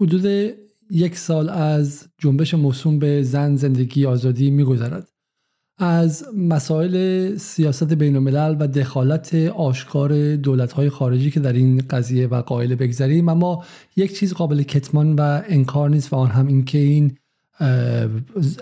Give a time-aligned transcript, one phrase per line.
[0.00, 0.54] حدود
[0.90, 5.08] یک سال از جنبش موسوم به زن زندگی آزادی میگذرد.
[5.78, 12.42] از مسائل سیاست بین الملل و دخالت آشکار دولت‌های خارجی که در این قضیه و
[12.42, 13.64] قائل بگذریم اما
[13.96, 17.16] یک چیز قابل کتمان و انکار نیست و آن هم این که این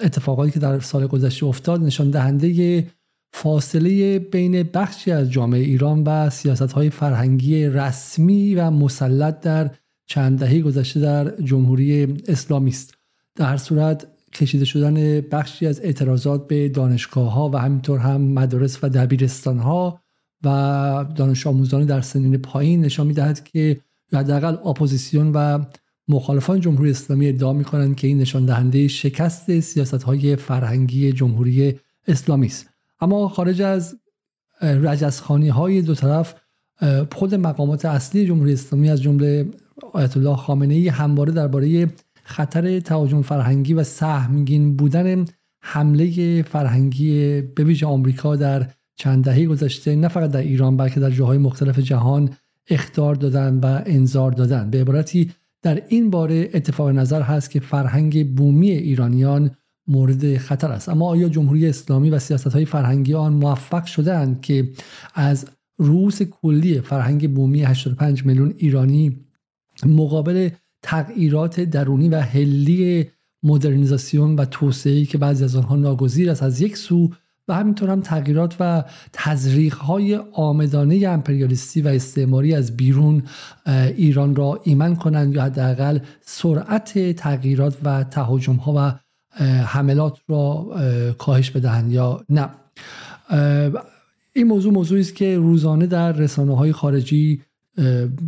[0.03, 2.87] اتفاقاتی که در سال گذشته افتاد نشان دهنده
[3.33, 9.71] فاصله بین بخشی از جامعه ایران و سیاست های فرهنگی رسمی و مسلط در
[10.07, 12.95] چند دهه گذشته در جمهوری اسلامی است
[13.35, 18.85] در هر صورت کشیده شدن بخشی از اعتراضات به دانشگاه ها و همینطور هم مدارس
[18.85, 20.01] و دبیرستان ها
[20.45, 23.81] و دانش آموزان در سنین پایین نشان می‌دهد که
[24.13, 25.65] حداقل اپوزیسیون و
[26.09, 31.81] مخالفان جمهوری اسلامی ادعا می کنند که این نشان دهنده شکست سیاست های فرهنگی جمهوری
[32.09, 32.67] اسلامی است
[33.01, 33.97] اما خارج از
[34.61, 36.35] رجزخانی های دو طرف
[37.13, 39.51] خود مقامات اصلی جمهوری اسلامی از جمله
[39.93, 41.87] آیت الله خامنه ای همواره درباره
[42.23, 45.25] خطر تهاجم فرهنگی و سهمگین بودن
[45.61, 51.11] حمله فرهنگی به ویژه آمریکا در چند دهه گذشته نه فقط در ایران بلکه در
[51.11, 52.31] جاهای مختلف جهان
[52.71, 54.71] اختار دادن و انذار دادن.
[54.71, 59.51] به عبارتی در این باره اتفاق نظر هست که فرهنگ بومی ایرانیان
[59.87, 60.89] مورد خطر است.
[60.89, 64.71] اما آیا جمهوری اسلامی و سیاست های فرهنگی آن موفق شدند که
[65.15, 65.47] از
[65.79, 69.25] روس کلی فرهنگ بومی 85 میلیون ایرانی
[69.87, 70.51] مقابل
[70.83, 73.11] تغییرات درونی و هلی
[73.43, 77.11] مدرنیزاسیون و توسعه که بعضی از آنها ناگزیر است از یک سو
[77.49, 83.23] و همینطور هم تغییرات و تزریق های آمدانه امپریالیستی و استعماری از بیرون
[83.97, 88.99] ایران را ایمن کنند یا حداقل سرعت تغییرات و تهاجم ها و
[89.45, 90.67] حملات را
[91.19, 92.49] کاهش بدهند یا نه.
[94.33, 97.43] این موضوع موضوعی است که روزانه در رسانه های خارجی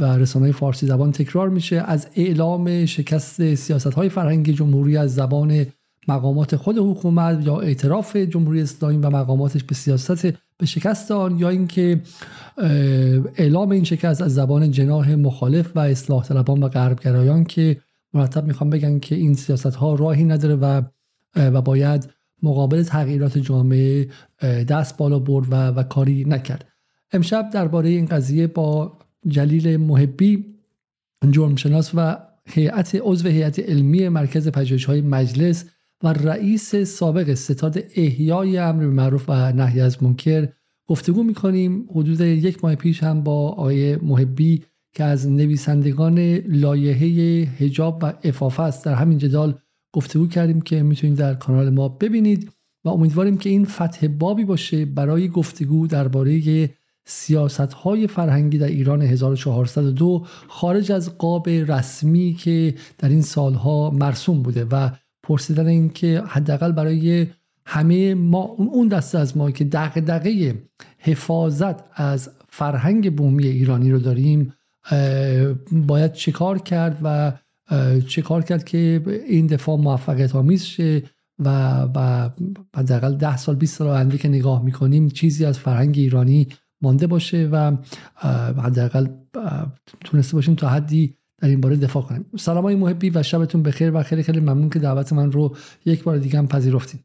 [0.00, 1.76] و رسانه فارسی زبان تکرار میشه.
[1.76, 5.66] از اعلام شکست سیاست های فرهنگی جمهوری از زبان
[6.08, 10.26] مقامات خود حکومت یا اعتراف جمهوری اسلامی و مقاماتش به سیاست
[10.58, 12.00] به شکست آن یا اینکه
[13.36, 17.76] اعلام این شکست از زبان جناح مخالف و اصلاح طلبان و غربگرایان که
[18.14, 20.82] مرتب می‌خوام بگن که این سیاست ها راهی نداره و
[21.36, 22.08] و باید
[22.42, 24.08] مقابل تغییرات جامعه
[24.68, 26.64] دست بالا برد و, و کاری نکرد.
[27.12, 28.95] امشب درباره این قضیه با
[29.28, 30.44] جلیل محبی
[31.30, 32.16] جرمشناس و
[32.48, 34.48] هیئت عضو هیئت علمی مرکز
[34.86, 35.64] های مجلس
[36.02, 40.48] و رئیس سابق ستاد احیای امر معروف و نهی از منکر
[40.88, 41.88] گفتگو می‌کنیم.
[41.90, 44.62] حدود یک ماه پیش هم با آقای محبی
[44.94, 47.06] که از نویسندگان لایحه
[47.58, 49.58] هجاب و افافه است در همین جدال
[49.92, 52.50] گفتگو کردیم که می‌تونید در کانال ما ببینید
[52.84, 56.68] و امیدواریم که این فتح بابی باشه برای گفتگو درباره
[57.06, 64.42] سیاست های فرهنگی در ایران 1402 خارج از قاب رسمی که در این سالها مرسوم
[64.42, 64.90] بوده و
[65.22, 67.26] پرسیدن این که حداقل برای
[67.66, 70.62] همه ما اون دسته از ما که دقیقه
[70.98, 74.52] حفاظت از فرهنگ بومی ایرانی رو داریم
[75.72, 77.32] باید چیکار کرد و
[78.08, 81.02] چیکار کرد که این دفاع موفقیت آمیز شه
[81.38, 82.30] و و
[82.76, 86.48] حداقل ده سال 20 سال آینده که نگاه می‌کنیم چیزی از فرهنگ ایرانی
[86.82, 87.76] مانده باشه و
[88.62, 89.06] حداقل
[90.04, 92.26] تونسته باشیم تا حدی در این باره دفاع کنیم.
[92.36, 96.04] سلام های محبی و شبتون بخیر و خیلی خیلی ممنون که دعوت من رو یک
[96.04, 97.04] بار دیگه هم پذیرفتیم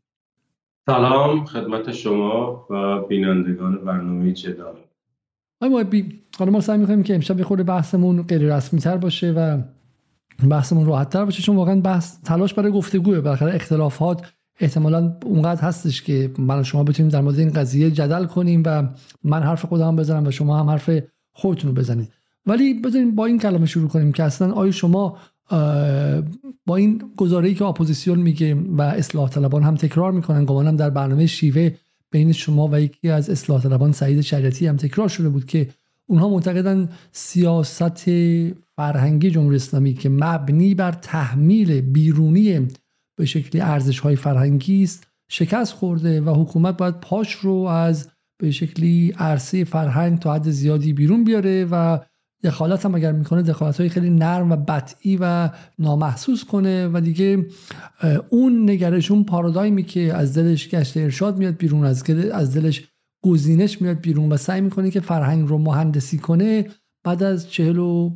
[0.86, 4.74] سلام خدمت شما و بینندگان برنامه جدال.
[5.62, 9.62] آقای محبی حالا ما سعی می‌کنیم که امشب خود بحثمون غیر رسمی تر باشه و
[10.50, 11.44] بحثمون راحت تر باشه.
[11.44, 13.22] چون واقعا بحث تلاش برای گفتگوه.
[13.22, 18.26] بالاخره اختلافات احتمالا اونقدر هستش که من و شما بتونیم در مورد این قضیه جدل
[18.26, 18.88] کنیم و
[19.24, 20.90] من حرف خودم بزنم و شما هم حرف
[21.32, 22.10] خودتون رو بزنید.
[22.46, 25.18] ولی بذاریم با این کلمه شروع کنیم که اصلا آیا شما
[26.66, 31.26] با این گزاره‌ای که اپوزیسیون میگه و اصلاح طلبان هم تکرار می‌کنن گمانم در برنامه
[31.26, 31.72] شیوه
[32.12, 35.68] بین شما و یکی از اصلاح طلبان سعید شریعتی هم تکرار شده بود که
[36.08, 38.10] اونها معتقدن سیاست
[38.76, 42.68] فرهنگی جمهوری اسلامی که مبنی بر تحمیل بیرونی
[43.18, 48.10] به شکلی ارزش های فرهنگی است شکست خورده و حکومت باید پاش رو از
[48.40, 52.00] به شکلی عرصه فرهنگ تا حد زیادی بیرون بیاره و
[52.44, 55.50] دخالت هم اگر می‌کنه دخالت های خیلی نرم و بطعی و
[55.80, 57.46] نامحسوس کنه و دیگه
[58.30, 62.88] اون نگرش اون پارادایمی که از دلش گشت ارشاد میاد بیرون از از دلش
[63.24, 66.66] گزینش میاد بیرون و سعی می‌کنه که فرهنگ رو مهندسی کنه
[67.04, 68.12] بعد از چهل و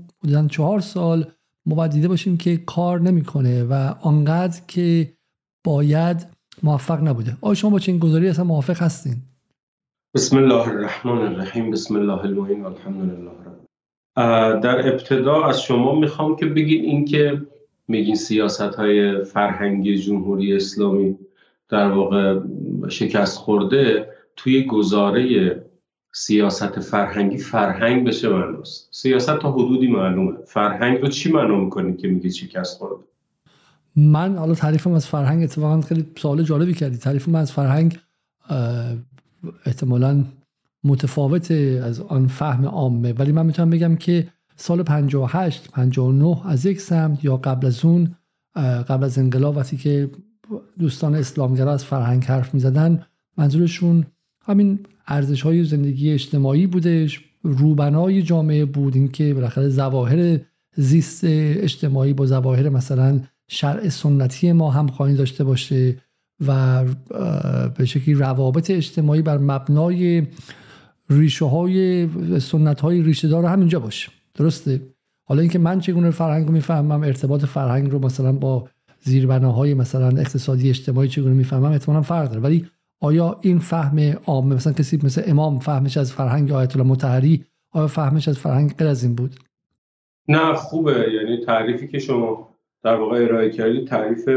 [0.50, 1.32] چهار سال
[1.66, 5.14] ما باید دیده باشیم که کار نمی‌کنه و آنقدر که
[5.66, 6.28] باید
[6.64, 7.38] موفق نبوده.
[7.42, 9.16] آیا شما با چنین گذاری اصلا موافق هستین؟
[10.16, 11.72] بسم الله الرحمن الرحیم.
[11.72, 13.36] بسم الله المعین و الحمد لله
[14.60, 17.42] در ابتدا از شما می‌خوام که بگید اینکه
[17.88, 21.18] میگین سیاست های فرهنگی جمهوری اسلامی
[21.70, 22.40] در واقع
[22.90, 25.66] شکست خورده توی گزاره
[26.18, 28.88] سیاست فرهنگی فرهنگ بشه معناست.
[28.92, 30.38] سیاست تا حدودی معلومه.
[30.46, 33.04] فرهنگ رو چی معلوم می‌کنی که میگه شکست خورده
[33.96, 36.98] من حالا تعریفم از فرهنگ اتفاقا خیلی سوال جالبی کردی.
[36.98, 38.00] تعریفم از فرهنگ
[39.66, 40.24] احتمالا
[40.84, 41.52] متفاوت
[41.84, 43.14] از آن فهم عامه.
[43.14, 48.16] ولی من می‌تونم بگم که سال 58 59 از یک سمت یا قبل از اون
[48.88, 50.10] قبل از انقلاب وقتی که
[50.80, 53.06] دوستان اسلامگرا از فرهنگ حرف می‌زدن
[53.38, 54.06] منظورشون
[54.46, 60.40] همین ارزش های زندگی اجتماعی بودش روبنای جامعه بود اینکه بالاخره ظواهر
[60.76, 65.98] زیست اجتماعی با ظواهر مثلا شرع سنتی ما هم خواهی داشته باشه
[66.48, 66.84] و
[67.78, 70.28] به شکلی روابط اجتماعی بر مبنای
[71.10, 72.08] ریشه های
[72.40, 74.12] سنت های ریشه دار همینجا باشه.
[74.36, 74.82] درسته؟
[75.24, 78.70] حالا اینکه من چگونه فرهنگ رو می‌فهمم ارتباط فرهنگ رو مثلا با
[79.02, 82.42] زیربناهای مثلا اقتصادی اجتماعی چگونه می‌فهمم احتمالا فرق داره.
[82.42, 82.66] ولی
[83.02, 87.88] آیا این فهم عام مثلا کسی مثل امام فهمش از فرهنگ آیت الله مطهری آیا
[87.88, 89.36] فهمش از فرهنگ غیر از این بود؟
[90.28, 91.12] نه خوبه.
[91.14, 94.30] یعنی تعریفی که شما در واقع ارائه کردی تعریف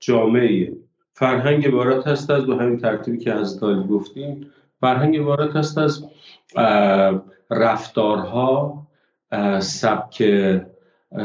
[0.00, 0.72] جامعیه.
[1.14, 4.46] فرهنگ عبارت هست از به همین ترتیبی که از داری گفتیم
[4.80, 6.04] فرهنگ عبارت هست از
[7.50, 8.86] رفتارها
[9.60, 10.24] سبک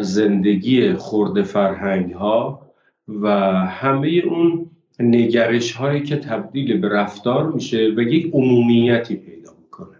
[0.01, 2.61] زندگی خورده فرهنگ ها
[3.07, 3.29] و
[3.65, 4.66] همه اون
[4.99, 9.97] نگرش هایی که تبدیل به رفتار میشه و یک عمومیتی پیدا می‌کنه.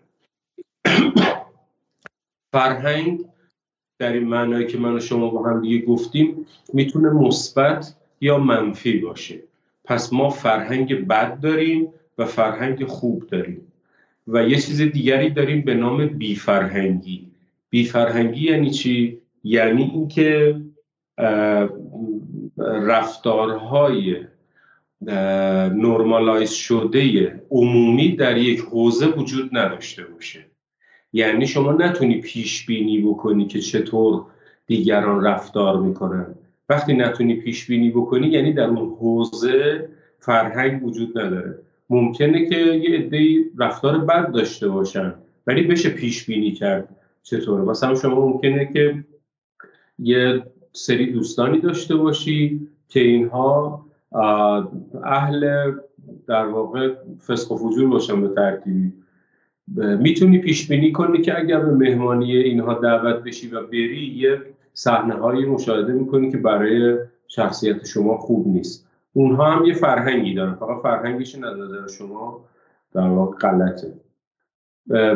[2.53, 3.25] فرهنگ
[3.99, 8.97] در این معنایی که من و شما با هم دیگه گفتیم می‌تونه مثبت یا منفی
[8.97, 9.39] باشه.
[9.85, 13.61] پس ما فرهنگ بد داریم و فرهنگ خوب داریم.
[14.27, 17.31] و یه چیز دیگری داریم به نام بیفرهنگی.
[17.69, 20.61] بیفرهنگی یعنی چی؟ یعنی اینکه
[22.57, 24.25] رفتارهای
[25.01, 30.45] نرمالایز شده عمومی در یک حوزه وجود نداشته باشه.
[31.13, 34.25] یعنی شما نتونی پیش بینی بکنی که چطور
[34.67, 36.35] دیگران رفتار می‌کنن.
[36.69, 39.89] وقتی نتونی پیش بینی بکنی یعنی در اون حوزه
[40.19, 41.59] فرهنگ وجود نداره.
[41.89, 45.13] ممکنه که یه عده رفتار بد داشته باشن
[45.47, 49.03] ولی بشه پیش بینی کرد چطور مثلا شما ممکنه که
[49.99, 50.43] یه
[50.73, 53.86] سری دوستانی داشته باشی که اینها
[55.03, 55.71] اهل
[56.27, 56.93] در واقع
[57.27, 58.93] فسق و فجور باشن به ترتیبی.
[59.77, 64.41] می‌تونی پیش بینی کنی که اگر به مهمانی اینها دعوت بشی و بری یه
[64.73, 68.87] صحنه هایی مشاهده می‌کنی که برای شخصیت شما خوب نیست.
[69.13, 72.45] اونها هم یه فرهنگی دارن فقط فرهنگشون از نظر شما
[72.93, 73.93] در واقع غلطه.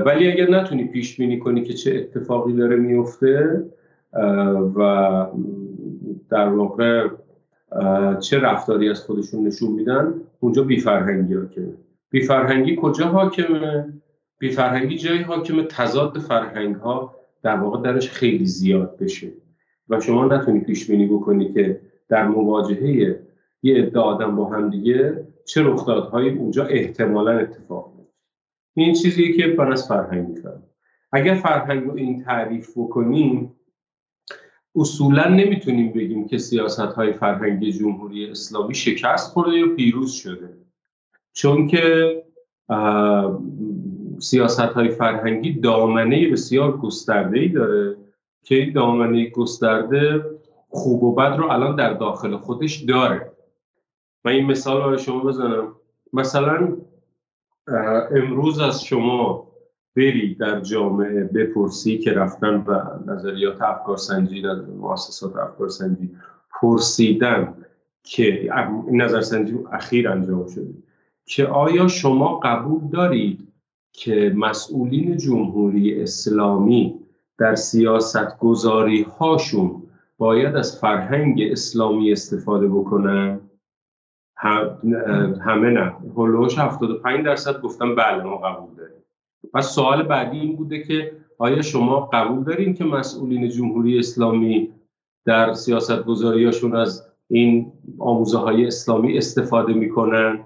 [0.05, 3.63] ولی اگر نتونی پیش بینی کنی که چه اتفاقی داره میفته
[4.75, 5.25] و
[6.29, 7.07] در واقع
[8.19, 11.73] چه رفتاری از خودشون نشون میدن؟ اونجا بیفرهنگی حاکمه.
[12.09, 13.93] بیفرهنگی کجا حاکمه؟
[14.39, 19.31] بیفرهنگی جایی حاکمه تضاد فرهنگ ها در واقع درش خیلی زیاد بشه.
[19.89, 23.19] و شما نتونی پیش بینی بکنی که در مواجهه
[23.63, 28.13] یه عده آدم با هم دیگه چه رخدادهایی اونجا احتمالا اتفاق میفته
[28.73, 30.37] این چیزیه که من از فرهنگ
[31.11, 33.55] اگر فرهنگ رو این تعریف بکنیم
[34.75, 40.57] اصولا نمی‌تونیم بگیم که سیاست های فرهنگی جمهوری اسلامی شکست خورده یا پیروز شده.
[41.33, 42.15] چون که
[44.19, 47.97] سیاست های فرهنگی دامنه بسیار گسترده ای داره
[48.43, 50.25] که این دامنه گسترده
[50.69, 53.31] خوب و بد رو الان در داخل خودش داره.
[54.25, 55.75] من این مثال برای شما بزنم.
[56.13, 56.77] مثلا
[58.11, 59.50] امروز از شما
[59.95, 62.81] بری در جامعه بپرسی که رفتن و
[63.11, 66.09] نظریات افکارسنجی در مؤسسات افکارسنجی
[66.61, 67.53] پرسیدن
[68.03, 68.51] که
[68.87, 70.73] این نظرسنجی اخیر انجام شده.
[71.25, 73.47] که آیا شما قبول دارید
[73.93, 76.99] که مسئولین جمهوری اسلامی
[77.37, 79.83] در سیاست گذاری هاشون
[80.17, 83.39] باید از فرهنگ اسلامی استفاده بکنن؟
[84.35, 85.95] همه نه.
[86.17, 89.00] هلوش 75 درصد گفتن بله ما قبول داریم.
[89.53, 94.69] پس سوال بعدی این بوده که آیا شما قبول دارین که مسئولین جمهوری اسلامی
[95.25, 100.39] در سیاست گذاریاشون از این آموزه های اسلامی استفاده می‌کنن؟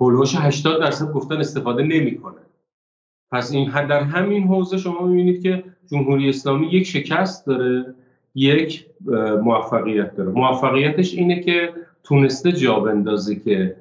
[0.00, 2.42] هلوش 80 درصد گفتن استفاده نمی‌کنن.
[3.30, 7.94] پس این در همین حوزه شما می‌بینید که جمهوری اسلامی یک شکست داره
[8.34, 8.86] یک
[9.42, 10.30] موفقیت داره.
[10.30, 11.72] موفقیتش اینه که
[12.04, 13.76] تونسته جا بندازه که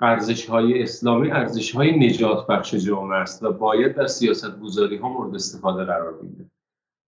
[0.00, 5.08] ارزش های اسلامی ارزش های نجات بخش جامعه است و باید در سیاست گذاری ها
[5.08, 6.50] مورد استفاده قرار بگیره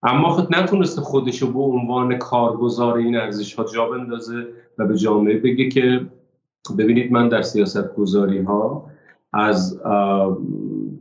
[0.03, 5.37] اما خود نتونسته خودشو به عنوان کارگزار این ارزش ها جا بندازه و به جامعه
[5.37, 6.05] بگه که
[6.77, 8.85] ببینید من در سیاست گذاری ها
[9.33, 9.81] از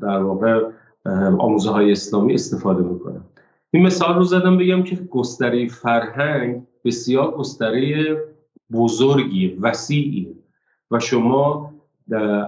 [0.01, 0.61] در واقع
[1.39, 3.25] آموزه های اسلامی استفاده می‌کنم.
[3.71, 8.17] این مثال رو زدم بگم که گستره فرهنگ بسیار گستره
[8.73, 10.29] بزرگی وسیعی
[10.91, 11.73] و شما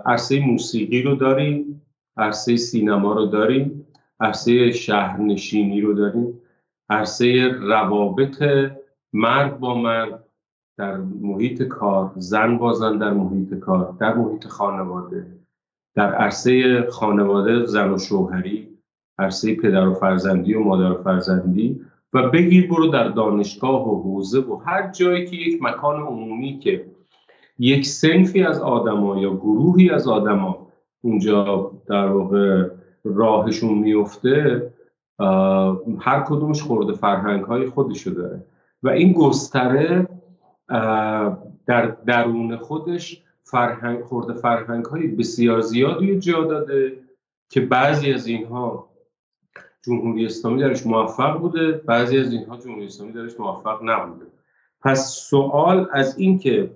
[0.07, 1.83] عرصه موسیقی رو داریم
[2.16, 3.87] عرصه سینما رو داریم
[4.21, 6.40] عرصه شهرنشینی رو داریم.
[6.90, 8.42] عرصه روابط
[9.12, 10.25] مرد با مرد
[10.78, 15.26] در محیط کار زن با زن در محیط کار در محیط خانواده.
[15.95, 18.69] در عرصه خانواده زن و شوهری
[19.19, 21.81] عرصه پدر و فرزندی و مادر و فرزندی.
[22.12, 26.87] و بگیر برو در دانشگاه و حوزه و هر جایی که یک مکان عمومی که
[27.59, 30.66] یک سنفی از آدما یا گروهی از آدما
[31.00, 32.68] اونجا در واقع
[33.04, 34.73] راهشون میفته
[36.00, 38.44] هر کدومش خورده فرهنگ های خودشو داره.
[38.82, 40.09] و این گستره
[41.66, 46.99] در درون خودش فرهنگ خورده فرهنگ های بسیار زیادی جا داده
[47.49, 48.88] که بعضی از اینها
[49.82, 54.26] جمهوری اسلامی درش موفق بوده بعضی از اینها جمهوری اسلامی درش موفق نبوده.
[54.80, 56.71] پس سوال از اینکه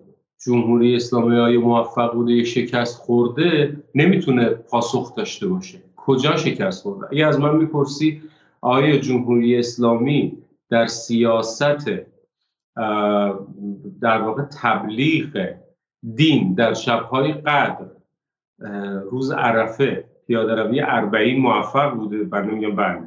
[0.45, 5.79] جمهوری اسلامی های موفق بوده شکست خورده نمی‌تونه پاسخ داشته باشه.
[5.97, 8.23] کجا شکست خورده؟ اگه از من می‌پرسی
[8.61, 10.39] آیا جمهوری اسلامی
[10.71, 11.89] در سیاست
[14.01, 15.55] در واقع تبلیغ
[16.15, 17.87] دین در شبهای قدر
[19.11, 23.03] روز عرفه پیاده روی اربعین موفق بوده بنده میگم بله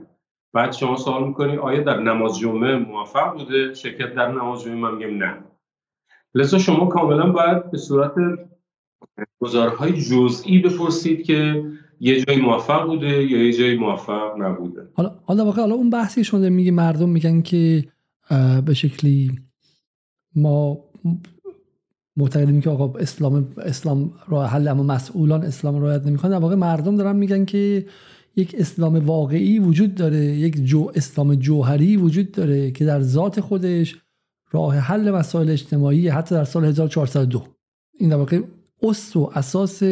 [0.53, 4.95] بعد شما سوال می‌کنی آیا در نماز جمعه موفق بوده؟ شرکت در نماز جمعه؟ من
[4.95, 5.37] میگم نه.
[6.35, 8.13] لذا شما کاملا باید به صورت
[9.39, 11.63] گزارهای جزئی بپرسید که
[11.99, 14.81] یه جایی موفق بوده یا یه جایی موفق نبوده.
[14.93, 17.83] حالا حالا واقعا حالا اون بحثی شده میگه مردم میگن که
[18.65, 19.39] به شکلی
[20.35, 20.77] ما
[22.17, 26.39] معتقدیم که آقا اسلام اسلام راه حل اما مسئولان اسلام رعایت نمی‌کنن.
[26.39, 27.85] در مردم دارن میگن که
[28.35, 33.95] یک اسلام واقعی وجود داره یک جو اسلام جوهری وجود داره که در ذات خودش
[34.51, 37.43] راه حل مسائل اجتماعی حتی در سال 1402
[37.99, 38.41] این در واقع
[38.83, 39.83] اصل و اساس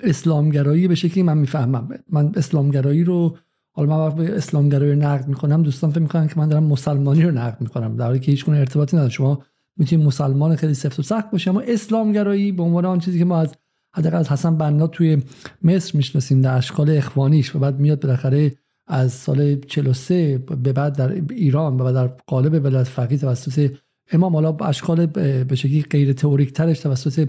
[0.00, 1.88] اسلامگرایی به شکلی من می‌فهمم.
[2.10, 3.36] من اسلامگرایی رو
[3.74, 5.62] حالا من وقت به اسلامگرایی نقد می‌کنم.
[5.62, 8.96] دوستان فکر می‌کنن که من دارم مسلمانی رو نقد می‌کنم در حالی که هیچ ارتباطی
[8.96, 9.42] نداره شما
[9.76, 13.38] می‌تونید مسلمان خیلی سفت و سخت باشه اما اسلامگرایی به عنوان آن چیزی که ما
[13.38, 13.54] از
[13.94, 15.22] حداقل از حسن بنا توی
[15.62, 18.52] مصر می‌شناسیم در اشکال اخوانیش و بعد میاد بالاخره
[18.92, 23.70] از سال 43 به بعد در ایران و در قالب ولایت فقیه توسط
[24.12, 25.06] امام حالا اشکال
[25.44, 27.28] به شکلی غیر تئوریک ترش توسط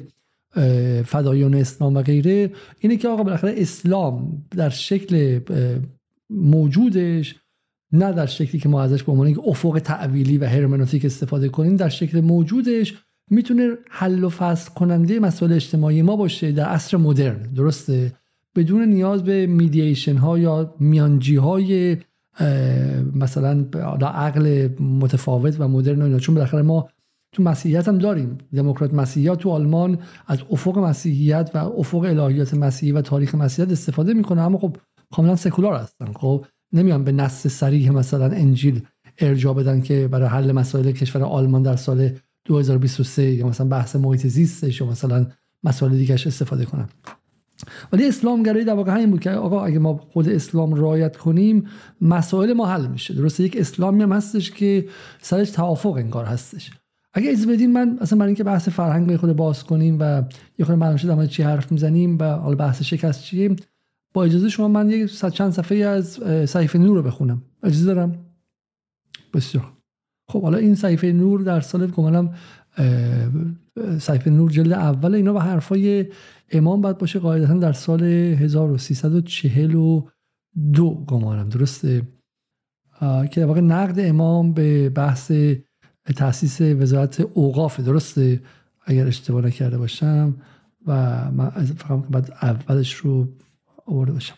[1.06, 5.40] فدایان اسلام و غیره اینه که آقا بالاخره اسلام در شکل
[6.30, 7.36] موجودش
[7.92, 11.76] نه در شکلی که ما ازش به عنوان یک افق تعویلی و هرمنوتیک استفاده کنیم
[11.76, 12.94] در شکل موجودش
[13.30, 17.54] می‌تونه حل و فصل کننده مسائل اجتماعی ما باشه در عصر مدرن.
[17.54, 18.12] درسته؟
[18.56, 21.98] بدون نیاز به میدییشن ها یا میانجی های
[23.16, 23.66] مثلا
[24.02, 26.20] عقل متفاوت و مدرن و اینا.
[26.20, 26.90] چون بالاخره ما
[27.32, 28.38] تو مسیحیت هم داریم.
[28.56, 34.14] دموکرات مسیحیت تو آلمان از افق مسیحیت و افق الهیات مسیحی و تاریخ مسیحیت استفاده
[34.14, 34.78] می‌کنه اما خب
[35.12, 36.14] کاملا سکولار هستن.
[36.14, 38.82] خب نمیان به نص صریح مثلا انجیل
[39.20, 42.10] ارجاع بدن که برای حل مسائل کشور آلمان در سال
[42.46, 45.28] 2023 یا مثلا بحث محیط زیستش یا مثلا
[45.64, 46.90] مسائل دیگرش استفاده کنن.
[47.92, 51.66] ولی اسلام گرایی در واقع همین بود که آقا اگه ما خود اسلام رعایت کنیم
[52.02, 53.14] مسائل ما حل میشه.
[53.14, 54.88] درسته یک اسلامی هم هستش که
[55.22, 56.72] سرش توافق انگار هستش.
[57.14, 60.24] اگه از بدین من اصلا برای اینکه بحث فرهنگ به خود باز کنیم و
[60.60, 63.56] یه خود معلوم شد چی حرف می‌زنیم و حالا بحث شکست چیه
[64.14, 67.42] با اجازه شما من یک چند صفحه از صحیفه نور رو بخونم.
[67.64, 68.16] اجازه دارم؟
[69.34, 69.72] بسیار.
[70.30, 72.34] خب حالا این صحیفه نور در سال گمانم
[74.00, 76.06] صحیفه نور جلد اول اینا و حرفای
[76.54, 82.02] امام باید باشه قاعدتا در سال 1342 گمانم درسته؟
[83.02, 85.32] که در واقع نقد امام به بحث
[86.16, 88.42] تاسیس وزارت اوقاف درسته؟
[88.86, 90.36] اگر اشتباه نکرده باشم
[90.88, 90.92] و
[91.32, 93.28] من فقط بعد اولش رو
[93.86, 94.36] آورده باشم.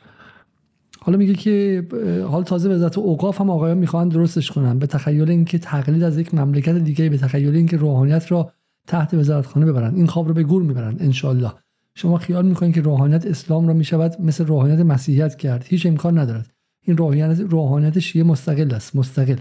[1.00, 1.88] حالا میگه که
[2.28, 6.34] حال تازه وزارت اوقاف هم آقایان می‌خوان درستش کنن به تخیل اینکه تقلید از یک
[6.34, 8.52] مملکت دیگه به تخیل اینکه روحانیت را
[8.88, 9.96] تحت وزارتخانه ببرن.
[9.96, 11.52] این خواب رو به گور می‌برن انشالله
[11.96, 15.66] شما خیال می‌کنید که روحانیت اسلام را می‌شود مثل روحانیت مسیحیت کرد.
[15.68, 16.52] هیچ امکان ندارد.
[16.82, 18.96] این روحانیت روحانیت شیعه مستقل است.
[18.96, 19.38] مستقل.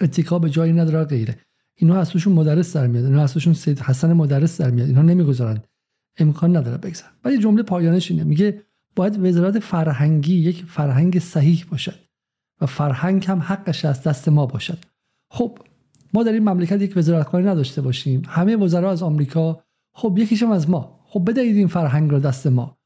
[0.00, 1.38] اتکا به جایی نداره غیره.
[1.76, 3.04] اینا اصلشون مدرس در میاد.
[3.04, 4.88] اینا اصلشون سید حسن مدرس در میاد.
[4.88, 5.62] اینا نمی‌گذارن
[6.18, 8.24] امکان نداره بگذار ولی جمله پایانش اینه.
[8.24, 8.62] میگه
[8.96, 11.94] باید وزارت فرهنگی یک فرهنگ صحیح باشد
[12.60, 14.78] و فرهنگ هم حقش از دست ما باشد.
[15.30, 15.58] خب
[16.14, 18.22] ما در این مملکت یک وزارتخانه نداشته باشیم.
[18.28, 19.62] همه وزرا از آمریکا.
[19.94, 21.01] خب یکیشم از ما.
[21.12, 22.76] خب بدهید این فرهنگ را دست ما.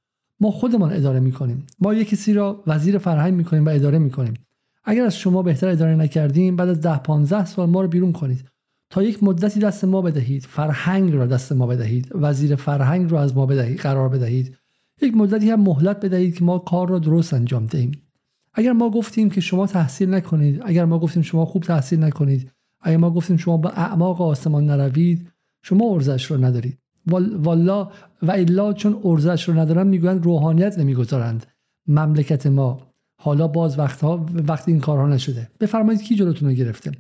[0.41, 1.67] ما خودمان اداره می‌کنیم.
[1.79, 4.35] ما یک کسی را وزیر فرهنگ می‌کنیم و اداره می‌کنیم.
[4.85, 8.45] اگر از شما بهتر اداره نکردیم بعد از ده 15 سال ما رو بیرون کنید.
[8.91, 10.43] تا یک مدتی دست ما بدهید.
[10.43, 12.09] فرهنگ را دست ما بدهید.
[12.15, 14.57] وزیر فرهنگ را از ما بدهید قرار بدهید.
[15.03, 17.93] یک مدتی هم مهلت بدهید که ما کار را درست انجام دهیم.
[18.55, 22.97] اگر ما گفتیم که شما تحصیل نکنید اگر ما گفتیم شما خوب تحصیل نکنید اگر
[22.97, 25.29] ما گفتیم شما با اعماق آسمان نروید
[25.63, 26.79] شما ارزش رو ندارید.
[27.07, 27.91] والا
[28.23, 31.47] و الا چون ارزش رو ندارن می‌گویند روحانیت نمی‌گذارند.
[31.87, 32.81] مملکت ما.
[33.21, 35.49] حالا باز وقتها وقتی این کارها نشده.
[35.61, 36.93] بفرمایید کی جلوتون رو گرفته؟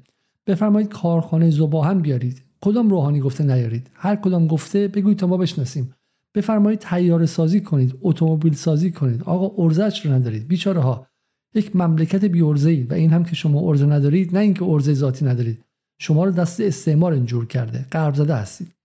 [0.46, 2.42] بفرمایید کارخانه زباهن بیارید.
[2.60, 5.94] کدام روحانی گفته نیارید؟ هر کدام گفته بگویید تا ما بشناسیم.
[6.34, 9.22] بفرمایید تیار سازی کنید اتومبیل سازی کنید.
[9.22, 10.48] آقا ارزش رو ندارید.
[10.48, 11.06] بیچاره ها
[11.54, 15.64] یک مملکت بی و این هم که شما ارزه ندارید نه اینکه ارزه ذاتی ندارید.
[15.98, 17.86] شما رو دست استعمار اینجور کرده.
[17.92, 18.75] غرب زده هستید.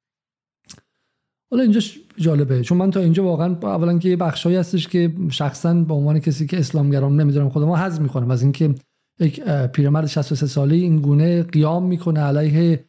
[1.51, 1.81] حالا اینجا
[2.17, 2.61] جالبه.
[2.61, 6.47] چون من تا اینجا واقعا اولا که یه بخشایی هستش که شخصا به عنوان کسی
[6.47, 8.31] که اسلامگرام نمی‌دونم خودم حظ می‌کنم.
[8.31, 8.75] از اینکه
[9.19, 12.85] یک پیرمرد 63 ساله این گونه قیام می‌کنه علیه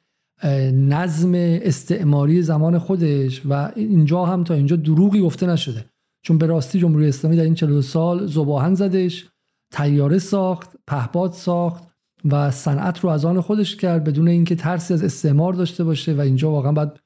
[0.73, 5.85] نظم استعماری زمان خودش و اینجا هم تا اینجا دروغی گفته نشده.
[6.25, 9.29] چون به راستی جمهوری اسلامی در این 42 سال زباهن زدش
[9.73, 11.83] تیاره ساخت پهپاد ساخت
[12.31, 16.21] و صنعت رو از آن خودش کرد بدون اینکه ترسی از استعمار داشته باشه و
[16.21, 17.01] اینجا واقعا بعد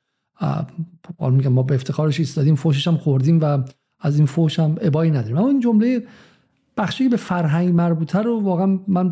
[1.21, 3.59] میگم ما به افتخارش ایستادیم فوشش هم خوردیم و
[4.01, 5.37] از این فوش هم ابایی نداریم.
[5.37, 6.07] اما این جمله
[6.77, 9.09] بخشی به فرهنگ مربوطه رو واقعا من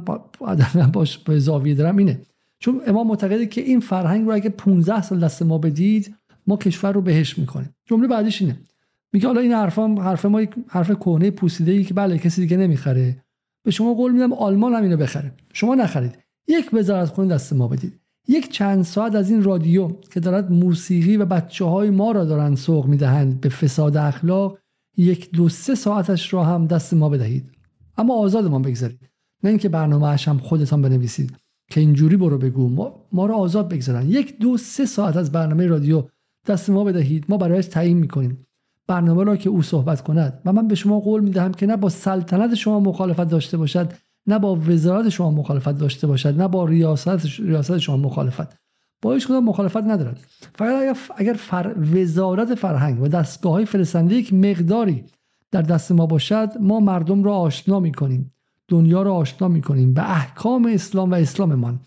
[0.93, 2.21] باش به زاویه دارم اینه.
[2.59, 6.15] چون امام معتقده که این فرهنگ رو اگه 15 سال دست ما بدید
[6.47, 7.75] ما کشور رو بهش می‌کنیم.
[7.87, 8.57] جمله بعدیش اینه.
[9.13, 12.57] میگه حالا این حرف حرف ما یک حرف کهنه پوسیده ای که بله کسی دیگه
[12.57, 13.17] نمی‌خره.
[13.63, 15.33] به شما قول میدم آلمان هم اینو بخره.
[15.53, 16.19] شما نخرید.
[16.49, 18.01] یک وزارت خونه دست ما بدید.
[18.29, 22.55] یک چند ساعت از این رادیو که دارد موسیقی و بچه های ما را دارن
[22.55, 24.59] سوق می‌دهند به فساد اخلاق
[24.97, 27.51] یک دو سه ساعتش را هم دست ما بدهید.
[27.99, 29.11] اما آزاد ما بگذارید.
[29.43, 31.37] نه اینکه برنامه هم خودتان بنویسید.
[31.71, 32.69] که اینجوری برو بگو.
[32.69, 36.05] ما, ما را آزاد بگذارن یک دو سه ساعت از برنامه رادیو
[36.47, 37.25] دست ما بدهید.
[37.29, 38.47] ما برایش تعیین می‌کنیم.
[38.87, 40.41] برنامه را که او صحبت کند.
[40.45, 43.93] و من به شما قول می‌دهم که نه با سلطنت شما مخالفت داشته باشد
[44.27, 48.65] نه با وزارت شما مخالفت داشته باشد نه با ریاست ریاست شما مخالفت.
[49.03, 50.21] با هیچ کدام مخالفت ندارد.
[50.55, 53.67] فقط اگر, فر وزارت فرهنگ و دستگاه های
[54.11, 55.05] یک مقداری
[55.51, 58.33] در دست ما باشد ما مردم را آشنا می‌کنیم.
[58.69, 59.95] دنیا را آشنا می‌کنیم.
[59.95, 61.81] به احکام اسلام و اسلاممان.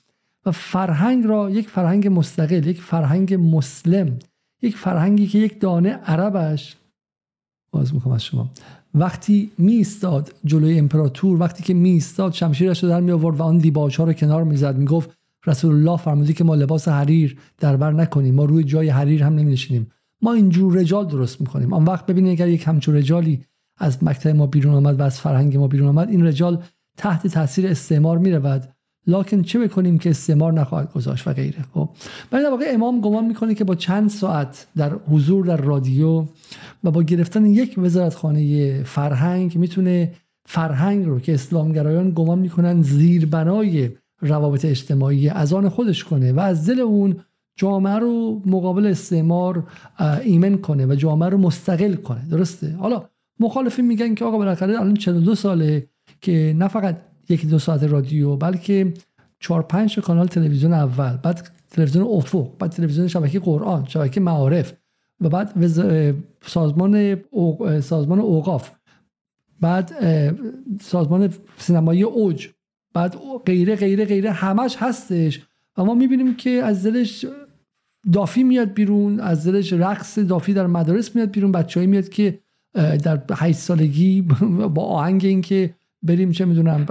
[0.45, 4.19] و فرهنگ را یک فرهنگ مستقل یک فرهنگ مسلم
[4.61, 6.77] یک فرهنگی که یک دانه عربش
[7.71, 8.49] باز می‌خوام از شما.
[8.99, 13.95] وقتی میستاد جلوی امپراتور وقتی که میستاد شمشیرش رو در می آورد و آن دیباچ
[13.95, 15.09] ها رو کنار می‌زد می‌گفت
[15.47, 19.35] رسول الله فرمودی که ما لباس حریر در بر نکنیم ما روی جای حریر هم
[19.35, 19.87] نمی
[20.21, 21.73] ما اینجور رجال درست می‌کنیم.
[21.73, 23.41] آن وقت ببینید اگر یک همچون رجالی
[23.77, 26.63] از مکتب ما بیرون آمد و از فرهنگ ما بیرون آمد این رجال
[26.97, 28.31] تحت تاثیر استعمار می
[29.07, 31.89] لاکن چه بکنیم که استعمار نخواهد گذاشت و غیره خب.
[32.31, 36.25] برای واقع امام گمان می‌کنه که با چند ساعت در حضور در رادیو
[36.83, 40.13] و با گرفتن یک وزارتخانه فرهنگ می‌تونه
[40.45, 43.89] فرهنگ رو که اسلامگرایان گمان می‌کنن زیربنای
[44.21, 47.15] روابط اجتماعی از آن خودش کنه و از دل اون
[47.55, 49.63] جامعه رو مقابل استعمار
[50.23, 52.27] ایمن کنه و جامعه رو مستقل کنه.
[52.31, 53.03] درسته؟ حالا
[53.39, 55.87] مخالفین میگن که آقا بالاخره الان 42 ساله
[56.21, 56.97] که نه فقط
[57.29, 58.93] یکی دو ساعت رادیو بلکه
[59.39, 64.73] چهار پنج کانال تلویزیون اول بعد تلویزیون افق بعد تلویزیون شبکه قرآن شبکه معارف
[65.21, 65.65] و بعد
[66.41, 67.23] سازمان
[67.81, 68.71] سازمان اوقاف
[69.61, 69.93] بعد
[70.81, 72.47] سازمان سینمایی اوج
[72.93, 75.41] بعد غیره غیره غیره همش هستش.
[75.77, 77.25] و ما می‌بینیم که از دلش
[78.13, 81.51] دافی میاد بیرون از دلش رقص دافی در مدارس میاد بیرون.
[81.51, 82.39] بچه‌ای میاد که
[82.73, 84.21] در هشت سالگی
[84.75, 85.75] با آهنگ اینکه
[86.07, 86.85] بریم چه می‌دونم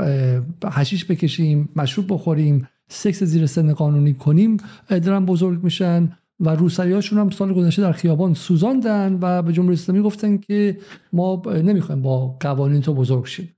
[0.72, 4.56] حشیش بکشیم مشروب بخوریم سکس زیر سن قانونی کنیم.
[4.88, 10.02] دارن بزرگ میشن و روسریاشون هم سال گذشته در خیابان سوزاندن و به جمهوری اسلامی
[10.02, 10.78] گفتن که
[11.12, 13.56] ما نمی‌خوایم با قوانین تو بزرگ شیم.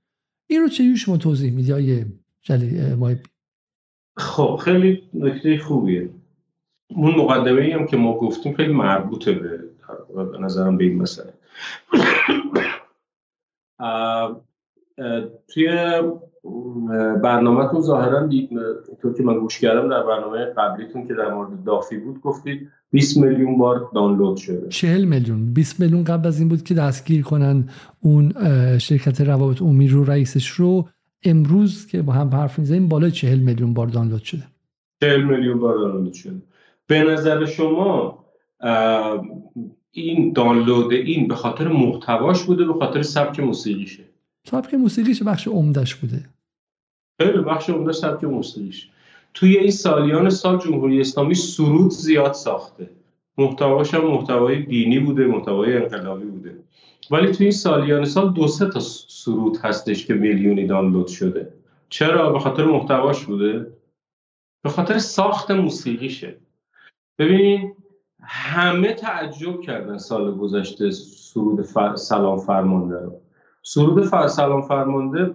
[0.49, 2.05] این رو چه شما توضیح میدی آیه
[2.41, 2.95] جلی
[4.17, 6.09] خب خیلی نکته خوبیه.
[6.89, 9.59] اون مقدمه هم که ما گفتیم خیلی مربوطه به
[10.31, 11.33] به نظرم به این مسئله.
[15.53, 15.67] توی
[17.23, 18.29] برنامهتون ظاهرا
[19.01, 23.17] طور که من گوش کردم در برنامه قبلیتون که در مورد دافی بود گفتید 20
[23.17, 24.67] میلیون بار دانلود شده.
[24.69, 25.53] 40 میلیون.
[25.53, 28.33] 20 میلیون قبل از این بود که دستگیر کنن اون
[28.77, 30.87] شرکت روابط عمومی رو رئیسش رو.
[31.23, 34.43] امروز که با هم حرف می‌زنیم بالای چهل میلیون بار دانلود شده.
[35.01, 36.41] چهل میلیون بار دانلود شده.
[36.87, 38.25] به نظر شما
[39.91, 44.03] این دانلود این به خاطر محتواش بوده به خاطر سبک موسیقیشه؟
[44.51, 46.25] سبک موسیقیش بخش عمدش بوده.
[47.21, 48.89] خیلی بخش عمدش سبک موسیقیش.
[49.33, 52.89] توی این سالیان سال جمهوری اسلامی سرود زیاد ساخته.
[53.37, 56.55] محتواش هم محتوای دینی بوده محتوای انقلابی بوده.
[57.11, 61.53] ولی توی این سالیان سال دو سه تا سرود هستش که میلیونی دانلود شده.
[61.89, 63.67] چرا؟ به خاطر محتواش بوده.
[64.63, 66.35] به خاطر ساخت موسیقیشه.
[67.19, 67.75] ببینید
[68.21, 73.21] همه تعجب کردن سال گذشته سرود سلام فرمانده رو.
[73.61, 74.27] سرود فر...
[74.27, 75.33] سلام فرمانده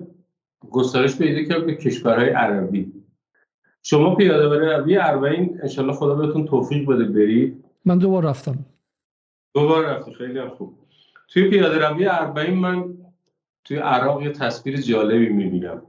[0.71, 2.93] گسترش پیدا کرد به کشورهای عربی.
[3.83, 7.65] شما پیاده عربی اربعین انشالله خدا بهتون توفیق بده برید.
[7.85, 8.59] من دوبار رفتم.
[9.55, 10.79] دوبار رفتی خیلی هم خوب.
[11.29, 12.95] توی پیاده روی اربعین من
[13.65, 15.83] توی عراق یه تصویر جالبی می‌بینم.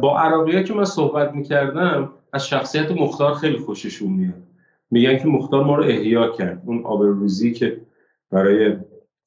[0.00, 4.42] با عراقی که من صحبت می‌کردم از شخصیت مختار خیلی خوششون میاد.
[4.90, 7.80] میگن که مختار ما رو احیا کرد اون آبروریزی که
[8.30, 8.76] برای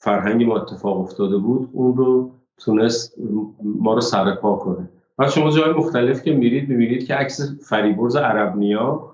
[0.05, 3.15] فرهنگ ما اتفاق افتاده بود اون رو تونست
[3.63, 4.89] ما رو سرپا کنه.
[5.19, 9.11] و شما جای مختلف که میرید می‌بینید که عکس فریبرز عربنیا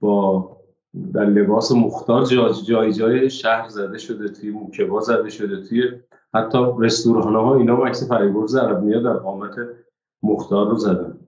[0.00, 0.50] با
[1.14, 5.82] در لباس مختار جای جای, جای شهر زده شده توی موکبا زده شده توی
[6.34, 9.54] حتی رستوران ها اینا عکس فریبرز عربنیا در قامت
[10.22, 11.18] مختار رو زدن.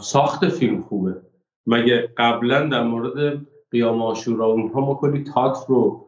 [0.00, 1.16] ساخت فیلم خوبه.
[1.66, 6.04] مگه قبلا در مورد قیام آشورا اونها ما کلی تاتر رو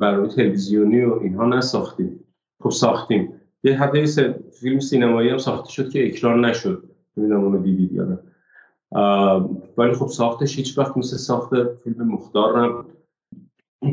[0.00, 2.20] برای تلویزیونی و اینها نساختیم.
[2.62, 3.40] خب ساختیم.
[3.64, 4.06] یه حتی
[4.60, 6.90] فیلم سینمایی هم ساخته شد که اکران نشد.
[7.16, 8.18] نمی‌دونم اونو دیدید یا نه.
[9.78, 11.50] ولی خب ساختش هیچ وقت مثل ساخت
[11.84, 12.86] فیلم مختار نبود.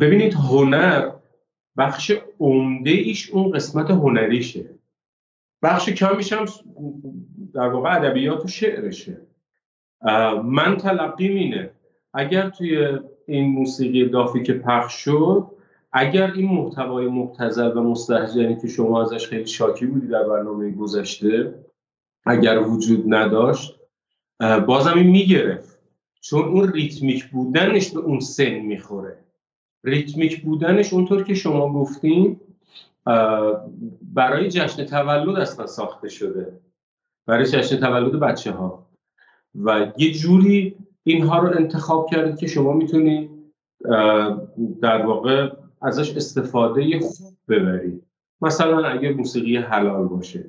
[0.01, 1.11] ببینید هنر
[1.77, 4.65] بخش عمده ایش اون قسمت هنریشه.
[5.63, 6.45] بخش کمیش هم
[7.53, 9.21] در واقع ادبیات و شعرشه.
[10.43, 11.69] من تلقیم اینه.
[12.13, 12.99] اگر توی
[13.31, 15.47] این موسیقی دافی که پخش شد
[15.93, 21.65] اگر این محتوای مبتزل و مستهجنی که شما ازش خیلی شاکی بودی در برنامه گذشته
[22.25, 23.79] اگر وجود نداشت
[24.65, 25.79] بازم این می‌گرفت.
[26.21, 29.17] چون اون ریتمیک بودنش به اون سن می‌خوره.
[29.83, 32.39] ریتمیک بودنش اونطور که شما گفتین
[34.01, 36.59] برای جشن تولد اصلا ساخته شده.
[37.25, 38.87] برای جشن تولد بچه ها
[39.55, 43.29] و یه جوری اینها رو انتخاب کردید که شما می‌تونید
[44.81, 48.03] در واقع ازش استفاده خوب ببرید.
[48.41, 50.45] مثلا اگه موسیقی حلال باشه.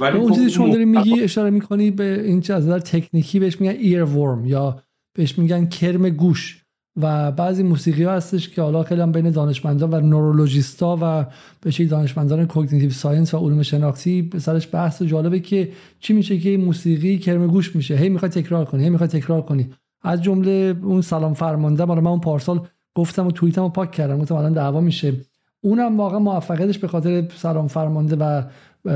[0.00, 3.60] ولی اون چیزی شما داری میگی اشاره می‌کنی به این چه از نظر تکنیکی بهش
[3.60, 4.82] میگن ear worm یا
[5.16, 6.64] بهش میگن کرم گوش.
[7.02, 11.26] و بعضی موسیقی ها هستش که حالا خیلی هم بین دانشمندان و نورولوژیستا و
[11.60, 17.18] به دانشمندان cognitive science و علوم شناختی سرش بحث جالبه که چی میشه که موسیقی
[17.18, 17.96] کرم گوش میشه.
[17.96, 19.70] هی می‌خوای تکرار کنی هی می‌خوای تکرار کنی.
[20.02, 24.18] از جمله اون سلام فرمانده من اون پارسال گفتم و توییتمو پاک کردم.
[24.18, 25.12] گفتم الان دعوا میشه.
[25.60, 28.42] اونم واقعا موفقیتش به خاطر سلام فرمانده و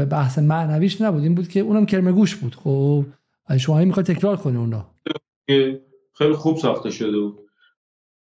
[0.05, 1.23] بحث معنویش نبود.
[1.23, 2.55] این بود که اونم کرم گوش بود.
[2.55, 3.05] خب
[3.59, 4.87] شما می‌خواد تکرار کنی اونا.
[6.15, 7.39] خیلی خوب ساخته شده بود.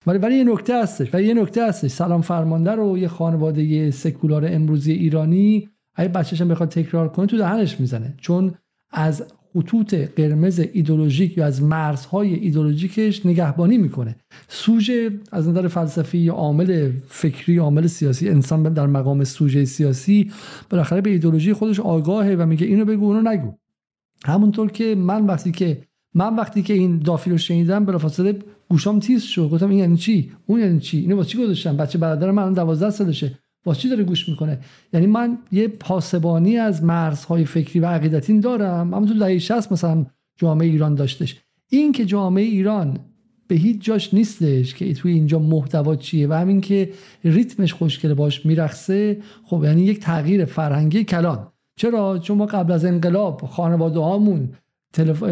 [0.07, 1.13] ولی ولی یه نکته هستش.
[1.13, 1.91] ولی یه نکته هستش.
[1.91, 7.79] سلام فرمانده رو یه خانواده سکولار امروزی ایرانی اگه بچه‌ش بخواد تکرار کنه تو دهنش
[7.79, 8.13] می‌زنه.
[8.17, 8.53] چون
[8.91, 14.15] از خطوط قرمز ایدولوژیک یا از مرزهای ایدولوژیکش نگهبانی می‌کنه.
[14.47, 20.31] سوژه از نظر فلسفی یا عامل فکری عامل سیاسی انسان در مقام سوژه سیاسی
[20.69, 23.53] بالاخره به ایدولوژی خودش آگاهه و میگه اینو بگو اونو نگو.
[24.25, 25.77] همونطور که من وقتی که
[26.13, 28.39] من وقتی که این دافی رو شنیدم بلافاصله
[28.69, 29.49] گوشام تیز شد.
[29.49, 32.89] گفتم این یعنی چی؟ اون یعنی چی؟ اینو واسه چی گذاشتم؟ بچه برادر من 12
[32.89, 33.39] سالشه.
[33.65, 34.59] واسه چی داره گوش می‌کنه؟
[34.93, 38.93] یعنی من یه پاسبانی از مرزهای فکری و عقیدتی دارم.
[38.93, 40.05] اما تو دهه 60 مثلا
[40.37, 41.41] جامعه ایران داشتش.
[41.69, 42.99] این که جامعه ایران
[43.47, 46.91] به هیچ جاش نیستش که توی اینجا محتوا چیه و همین که
[47.23, 51.47] ریتمش خوشگله باش میرخصه خب یعنی یک تغییر فرهنگی کلان.
[51.75, 54.49] چرا؟ چون ما قبل از انقلاب خانواده هامون
[54.93, 55.23] تلف...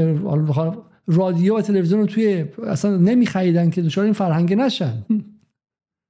[1.07, 5.05] رادیو و تلویزیون رو توی اصلا نمیخریدن که دچار این فرهنگ نشن.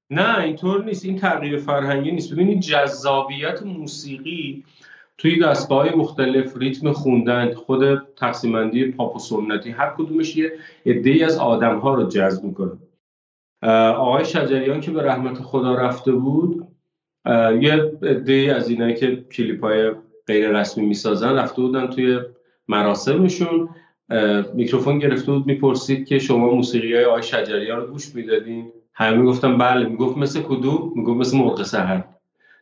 [0.10, 1.06] نه اینطور نیست.
[1.06, 2.34] این تغییر فرهنگی نیست.
[2.34, 4.64] ببینید جذابیت موسیقی
[5.18, 10.52] توی دستگاه مختلف ریتم خوندن خود تقسیمندی پاپ و سنتی هر کدومش یه
[10.86, 12.72] ای از آدم ها رو جذب می‌کنه.
[13.92, 16.68] آقای شجریان که به رحمت خدا رفته بود
[17.62, 17.92] یه
[18.28, 19.92] ای از اینایی که کلیپ های
[20.28, 22.20] غیر رسمی می‌سازن رفته بودن توی
[22.68, 23.70] مراسمشون.
[24.54, 29.58] میکروفون گرفته بود می‌پرسید که شما موسیقی های آقای شجریان رو گوش می‌دادین؟ همه می‌گفتم
[29.58, 29.90] بله.
[29.90, 32.04] می‌گفت مثل کدوم؟ می‌گفت مثل مرغ سهر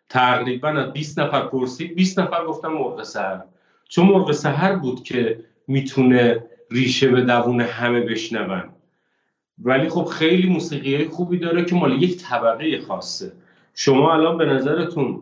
[0.09, 3.43] تقریبا از 20 نفر پرسید 20 نفر گفتن مرغ سهر
[3.89, 8.63] چون مرغ سهر بود که می‌تونه ریشه به دوون همه بشنون.
[9.63, 13.31] ولی خب خیلی موسیقی خوبی داره که مال یک طبقه خاصه.
[13.75, 15.21] شما الان به نظرتون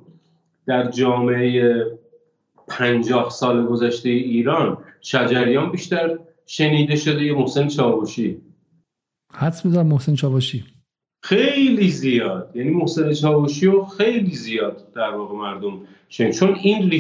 [0.66, 1.86] در جامعه
[2.72, 8.42] پنجاه سال گذشته ایران شجریان بیشتر شنیده شده یا محسن چاوشی.
[9.34, 10.64] حدس می‌ذارم محسن چاوشی.
[11.24, 12.52] خیلی زیاد.
[12.56, 16.92] یعنی محسن چاوشی و خیلی زیاد در واقع مردم شنید چون این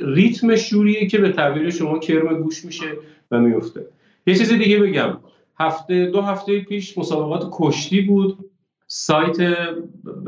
[0.00, 2.92] ریتم شوریه که به تعبیر شما کرم گوش میشه
[3.30, 3.86] و میفته
[4.26, 5.18] یه چیز دیگه بگم.
[5.60, 8.50] هفته دو هفته پیش مسابقات کشتی بود.
[8.86, 9.36] سایت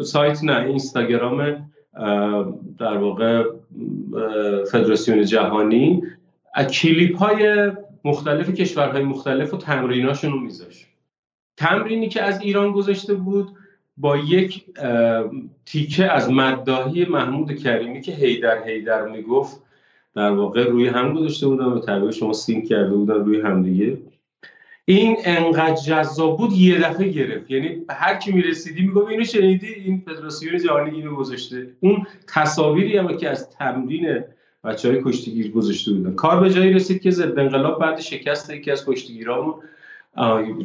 [0.04, 1.70] سایت نه اینستاگرام
[2.78, 3.44] در واقع
[4.72, 6.02] فدراسیون جهانی.
[6.72, 7.72] کلیپ های
[8.04, 10.86] مختلف کشورهای مختلف و تمریناشون رو میذاشت.
[11.56, 13.48] تمرینی که از ایران گذاشته بود
[13.96, 14.64] با یک
[15.66, 19.62] تیکه از مدداهی محمود کریمی که هیدر هیدر می‌گفت
[20.14, 23.98] در واقع روی هم گذاشته بودن به طبیعه شما سینک کرده بودن روی همدیگه
[24.92, 27.50] این انقدر جذاب بود یه دفعه گرفت.
[27.50, 31.66] یعنی هر کی می‌رسیدی می‌گفت اینو شنیدی؟ این فدراسیون جهانی اینو گذاشته.
[31.80, 34.24] اون تصاویری هم که از تمرین
[34.64, 38.70] بچه های کشتیگیر گذاشته بودن کار به جایی رسید که ضد انقلاب بعد شکست یکی
[38.70, 39.54] از کشتیگیرامون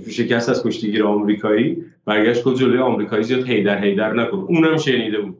[0.10, 1.78] شکست از کشتیگیر آمریکایی.
[2.06, 4.38] برگشت که جلوی آمریکایی زیاد هیدر هیدر نکن.
[4.38, 5.38] اونم شنیده بود.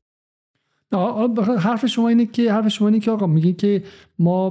[1.60, 3.84] حرف شما اینه که حرف شما اینه که آقا میگه که
[4.20, 4.50] ما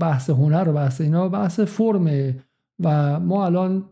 [0.00, 2.34] بحث هنر و بحث اینا بحث فرمه
[2.84, 3.84] و ما الان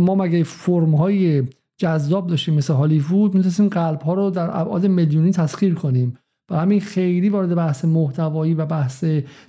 [0.00, 1.42] ما مگه فرم های
[1.76, 6.18] جذاب داشتیم مثل هالیوود می‌تونستیم قلب ها رو در ابعاد میلیونی تسخیر کنیم.
[6.50, 9.04] و همین خیلی وارد بحث محتوایی و بحث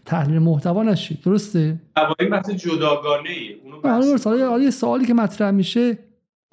[0.06, 1.22] تحلیل محتوا نشید.
[1.22, 5.98] درسته؟ محتوایی بحث جداگانه ای اونو سوالی که مطرح میشه.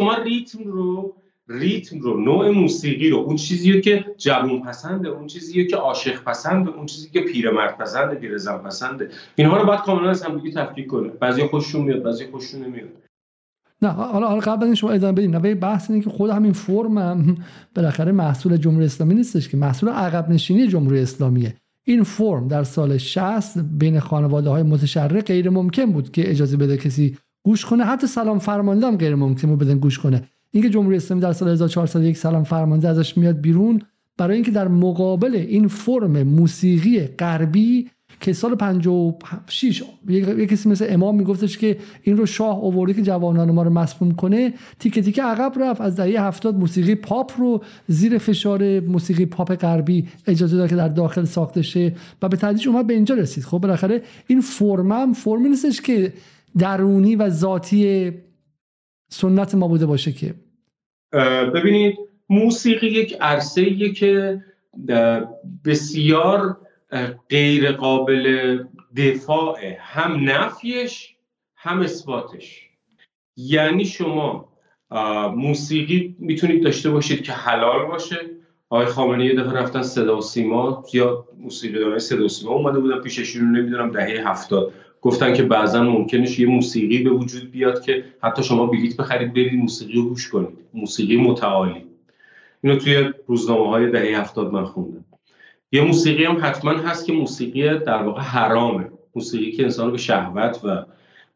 [0.00, 1.14] شما ریتم رو
[1.50, 6.70] ریتم رو نوع موسیقی رو اون چیزی که جوون پسنده اون چیزی که عاشق پسنده
[6.70, 11.08] اون چیزی که پیرمرد پسنده پیرزن پسنده اینها رو باید کاملا از همدیگه تفکیک کنه
[11.08, 12.88] بعضی خوششون میاد بعضی خوششون نمیاد.
[13.82, 16.98] نه حالا حالا قبل از شما ادامه بدیم نه بحث اینه که خود همین فرم
[16.98, 17.36] هم
[17.74, 21.56] بالاخره محصول جمهوری اسلامی نیستش که محصول عقب نشینی جمهوری اسلامیه.
[21.84, 26.76] این فرم در سال 60 بین خانواده های متشرق غیر ممکن بود که اجازه بده
[26.76, 27.84] کسی گوش کنه.
[27.84, 30.28] حتی سلام فرمانده هم غیر ممکن بود بدن گوش کنه.
[30.50, 33.82] اینکه جمهوری اسلامی در سال 1401 سلام فرمانده ازش میاد بیرون
[34.16, 41.16] برای اینکه در مقابل این فرم موسیقی غربی که سال 56 یک کسی مثل امام
[41.16, 45.52] میگفتش که این رو شاه آورده که جوانان ما رو مسموم کنه تیکه تیکه عقب
[45.62, 50.76] رفت از دهه 70 موسیقی پاپ رو زیر فشار موسیقی پاپ غربی اجازه داد که
[50.76, 53.44] در داخل ساخته شه و به تدریج اومد به اینجا رسید.
[53.44, 56.12] خب بالاخره این فرم هم فرمی نیستش که
[56.58, 58.10] درونی و ذاتی
[59.12, 60.34] سنت ما بوده باشه که.
[61.54, 64.44] ببینید موسیقی یک عرصه که
[65.64, 66.56] بسیار
[67.28, 68.58] غیر قابل
[68.96, 71.16] دفاع هم نفیش
[71.56, 72.68] هم اثباتش.
[73.36, 74.48] یعنی شما
[75.36, 78.16] موسیقی می‌تونید داشته باشید که حلال باشه.
[78.70, 82.78] آقای خامنه یه دفعه رفتن صدا و سیما یا موسیقی دارای صدا و سیما اومده
[82.78, 84.72] بودن پیششون نمی‌دونم دهه هفتاد.
[85.02, 89.54] گفتن که بعضا ممکنه یه موسیقی به وجود بیاد که حتی شما بلیط بخرید برید
[89.54, 90.58] موسیقی رو گوش کنید.
[90.74, 91.84] موسیقی متعالی.
[92.62, 95.04] اینو توی روزنامه های دهه هفتاد من خوندم.
[95.72, 98.90] یه موسیقی هم حتما هست که موسیقی در واقع حرامه.
[99.14, 100.84] موسیقی که انسان رو به شهوت و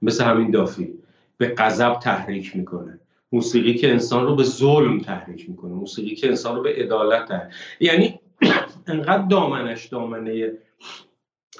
[0.02, 0.88] مثل همین دافی
[1.36, 2.98] به غضب تحریک می‌کنه.
[3.32, 5.72] موسیقی که انسان رو به ظلم تحریک می‌کنه.
[5.72, 8.20] موسیقی که انسان رو به عدالت تحریک یعنی
[8.86, 10.52] انقدر دامنش دامنه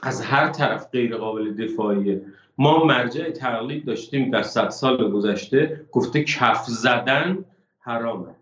[0.04, 2.22] از هر طرف غیر قابل دفاعیه.
[2.58, 7.38] ما مرجع تقلید داشتیم در صد سال گذشته گفته کف زدن
[7.80, 8.34] حرامه.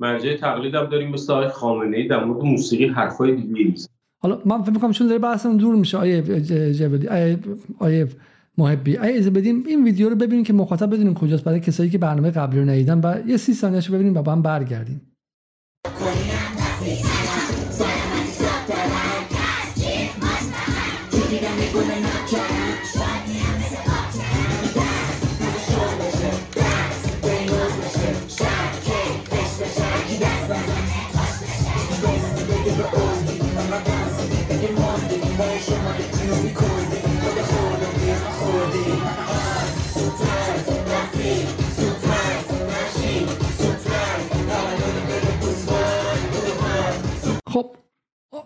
[0.00, 3.90] مرجع تقلید هم داریم مثل آقای خامنه ای در مورد موسیقی حرفای دیگه نیست.
[4.22, 6.22] حالا من فکر می‌کنم چون داره بحثمون دور میشه آیه
[6.72, 7.08] جبدی
[7.78, 8.08] آیه,
[8.58, 8.96] محبی.
[8.96, 12.30] آیه از بدیم این ویدیو رو ببینیم که مخاطب بدونیم کجاست برای کسایی که برنامه
[12.30, 15.00] قبلی رو ندیدن و یه سی ثانیه‌اش ببینیم و با هم برگردیم.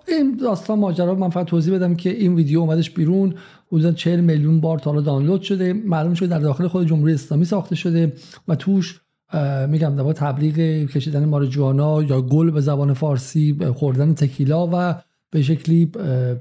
[0.08, 3.34] این داستان ماجرا من فقط توضیح بدم که این ویدیو اومدش بیرون.
[3.68, 5.72] حدودا 40 میلیون بار تا حالا دانلود شده.
[5.72, 8.12] معلوم شده در داخل خود جمهوری اسلامی ساخته شده
[8.48, 9.00] و توش
[9.68, 14.94] میگم در تبلیغ کشیدن مارجوانا یا گل به زبان فارسی خوردن تکیلا و
[15.30, 15.90] به شکلی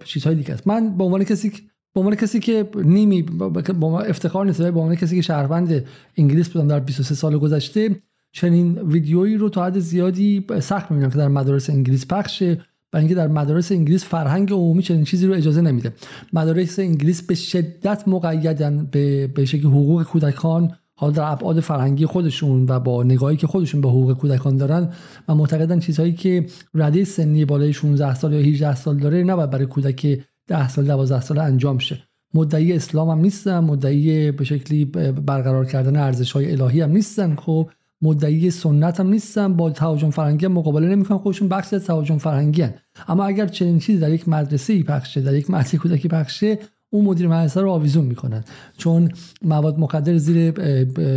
[0.06, 0.68] چیزهای دیگه است.
[0.68, 1.52] من به عنوان کسی
[1.94, 5.86] به عنوان کسی که نیمی با افتخار نیست به عنوان کسی که شهروند
[6.18, 11.18] انگلیس بودم در 23 سال گذشته چنین ویدیویی رو تا حد زیادی سخت می‌بینم که
[11.18, 12.66] در مدارس انگلیس پخشه.
[12.94, 15.94] و اینکه در مدارس انگلیس فرهنگ عمومی چنین چیزی رو اجازه نمیده.
[16.34, 22.66] مدارس انگلیس به شدت مقیدن به به شکل حقوق کودکان حالا در ابعاد فرهنگی خودشون
[22.70, 24.90] و با نگاهی که خودشون به حقوق کودکان دارن
[25.28, 29.66] و معتقدن چیزهایی که رده سنی بالای 16 سال یا 18 سال داره نباید برای
[29.66, 32.04] کودک 10 سال 12 سال انجام شه.
[32.34, 34.86] مدعی اسلام هم نیستن مدعی به شکلی
[35.26, 37.70] برقرار کردن ارزش های الهی هم نیستن خب.
[38.02, 42.62] مدعی سنت هم نیستن با تهاجم فرهنگی هم مقابله نمی‌کنن خودشون بخشی از تهاجم فرهنگی
[42.62, 42.74] هن.
[43.08, 46.60] اما اگر چنین چیزی در یک مدرسه ای پخشه در یک مدرسه کودکی پخشه
[46.90, 48.44] اون مدیر مدرسه رو آویزون می‌کنن.
[48.78, 49.12] چون
[49.42, 50.54] مواد مخدر زیر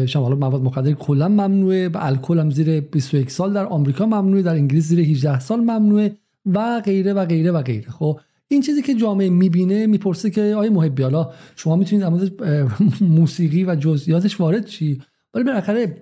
[0.07, 4.85] شما مواد مخدر کلا ممنوعه الکل هم زیر 21 سال در آمریکا ممنوعه در انگلیس
[4.85, 6.17] زیر 18 سال ممنوعه
[6.47, 7.91] و غیره و غیره و غیره.
[7.91, 12.67] خب این چیزی که جامعه می‌بینه می‌پرسه که آیا محبی حالا شما می‌تونید در
[13.01, 15.03] موسیقی و جزئیاتش وارد چی؟
[15.35, 15.95] ولی بالاخره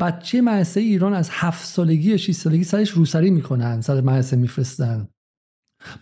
[0.00, 5.08] بچه مدرسه ایران از هفت سالگی 6 سالگی سرش روسری می‌کنن سر مدرسه میفرستن.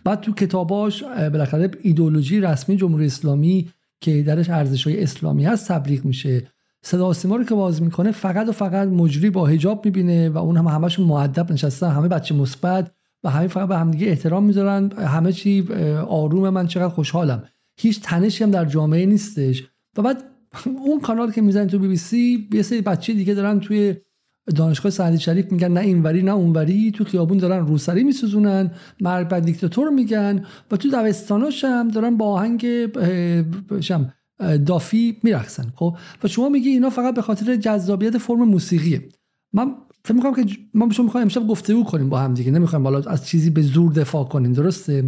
[0.03, 3.69] بعد تو کتاباش بالاخره ایدولوژی رسمی جمهوری اسلامی
[4.01, 6.47] که درش ارزش های اسلامی هست تبلیغ میشه.
[6.81, 10.57] صدا سیما رو که باز می‌کنه فقط و فقط مجری با حجاب می‌بینه و اون
[10.57, 12.91] هم همشون معدب نشستن همه بچه مثبت
[13.23, 14.91] و همه فقط به همدیگه احترام می‌ذارن.
[14.91, 15.67] همه چی
[16.07, 17.43] آروم من چقدر خوشحالم.
[17.77, 19.63] هیچ تنشی هم در جامعه نیستش.
[19.97, 20.23] و بعد
[20.65, 23.95] اون کانال که می‌زنن تو بی بی سی یه سری بچه دیگه دارن توی
[24.55, 29.39] دانشگاه سعدی شریف میگن نه اینوری نه اونوری تو خیابون دارن روسری میسوزونن مرگ بر
[29.39, 32.65] دیکتاتور میگن و تو دوستاناش هم دارن با آهنگ
[33.79, 34.13] شم
[34.65, 39.09] دافی میرقصن خب؟ و شما میگی اینا فقط به خاطر جذابیت فرم موسیقیه.
[39.53, 42.51] من فکر می‌کنم که ما شما می‌خوایم امشب گفتگو کنیم با هم دیگه.
[42.51, 45.03] نمی‌خوایم بالا از چیزی به زور دفاع کنیم درسته؟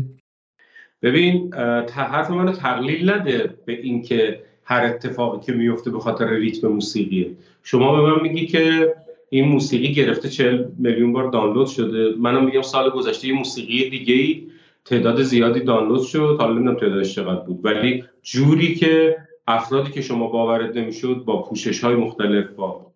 [1.01, 1.53] ببین
[1.93, 4.39] حرف منو تقلیل نده به اینکه
[4.71, 7.31] هر اتفاقی که میفته به خاطر ریتم موسیقیه
[7.63, 8.93] شما به من میگی که
[9.29, 12.15] این موسیقی گرفته 40 میلیون بار دانلود شده.
[12.17, 14.43] منم میگم سال گذشته یه موسیقی دیگه ای
[14.85, 16.37] تعداد زیادی دانلود شد.
[16.39, 17.65] حالا نمی‌دونم تعدادش چقدر بود.
[17.65, 22.91] ولی جوری که افرادی که شما باورت نمی‌شد با پوشش های مختلف با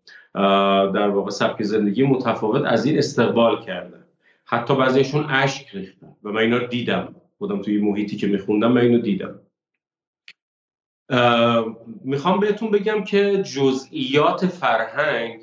[0.94, 4.04] در واقع سبک زندگی متفاوت از این استقبال کردن.
[4.46, 7.16] حتی بعضیشون اشک ریختن و من اینا دیدم.
[7.38, 9.40] خودم توی محیطی که میخوندم من اینو دیدم.
[12.04, 15.40] می‌خوام بهتون بگم که جزئیات فرهنگ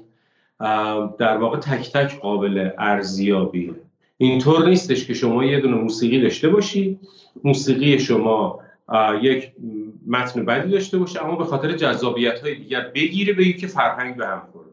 [1.19, 3.75] در واقع تک تک قابل ارزیابیه.
[4.19, 6.99] اینطور نیستش که شما یه دونه موسیقی داشته باشی
[7.45, 8.61] موسیقی شما
[9.23, 9.53] یک
[10.07, 14.27] متن بدی داشته باشه اما به خاطر جذابیت های دیگر بگیره به که فرهنگ به
[14.27, 14.71] هم خورده.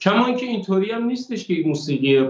[0.00, 2.28] کما اینکه اینطوری هم نیستش که موسیقی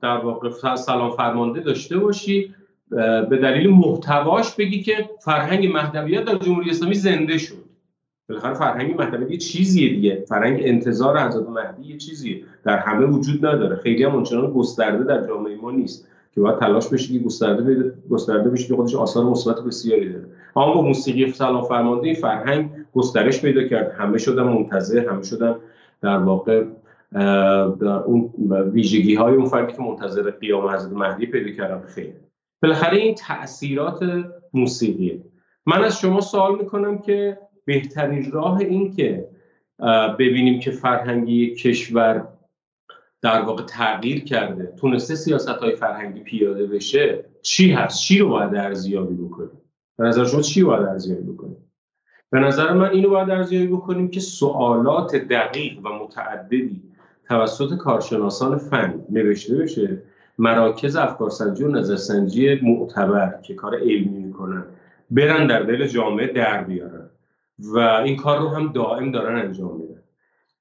[0.00, 2.54] در واقع سلام فرمانده داشته باشی.
[3.30, 7.64] به دلیل محتواش بگی که فرهنگ مهدویت در جمهوری اسلامی زنده شد.
[8.28, 10.24] بالاخره فرهنگ مهدویت یه چیزیه دیگه.
[10.28, 12.42] فرهنگ انتظار حضرت مهدی یه چیزیه.
[12.64, 13.76] در همه وجود نداره.
[13.76, 18.50] خیلی هم اونچنان گسترده در جامعه ما نیست که باید تلاش بشه که گسترده گسترده
[18.50, 20.24] بشه که خودش آثار مثبت بسیاری داره.
[20.56, 23.92] اما با موسیقی سلام فرمانده فرهنگ گسترش پیدا کرد.
[23.98, 25.54] همه شدن منتظر همه شدن
[26.00, 26.64] در واقع
[27.80, 28.30] در اون
[28.72, 31.86] ویژگی های اون فردی که منتظر قیام حضرت مهدی پیدا کردن.
[31.86, 32.12] خیلی
[32.64, 34.04] بالاخره این تاثیرات
[34.54, 35.22] موسیقیه.
[35.66, 39.28] من از شما سوال می‌کنم که بهترین راه این که
[40.18, 42.28] ببینیم که فرهنگی کشور
[43.22, 48.54] در واقع تغییر کرده تونسته سیاست های فرهنگی پیاده بشه چی هست؟ چی رو باید
[48.54, 49.60] ارزیابی بکنیم؟
[49.98, 51.56] به نظر شما چی باید ارزیابی بکنیم؟
[52.30, 56.82] به نظر من اینو باید ارزیابی بکنیم که سوالات دقیق و متعددی
[57.28, 60.02] توسط کارشناسان فن نوشته بشه.
[60.38, 64.64] مراکز افکارسنجی و نظرسنجی معتبر که کار علمی می‌کنن
[65.10, 67.10] برن در دل جامعه در بیارن
[67.58, 70.02] و این کار رو هم دائم دارن انجام میدن.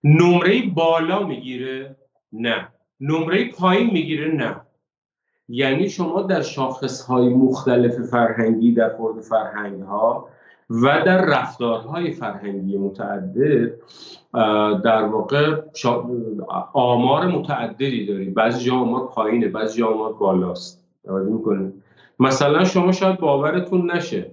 [0.03, 1.95] نمره بالا می‌گیره
[2.33, 2.67] نه.
[3.01, 4.55] نمره پایین می‌گیره نه.
[5.49, 10.29] یعنی شما در شاخص های مختلف فرهنگی در خورد فرهنگ ها
[10.81, 13.73] و در رفتارهای فرهنگی متعدد
[14.83, 15.61] در واقع
[16.73, 20.85] آمار متعددی داری بعضی جا آمار پایینه بعضی جا آمار بالاست.
[22.19, 24.31] مثلا شما شاید باورتون نشه.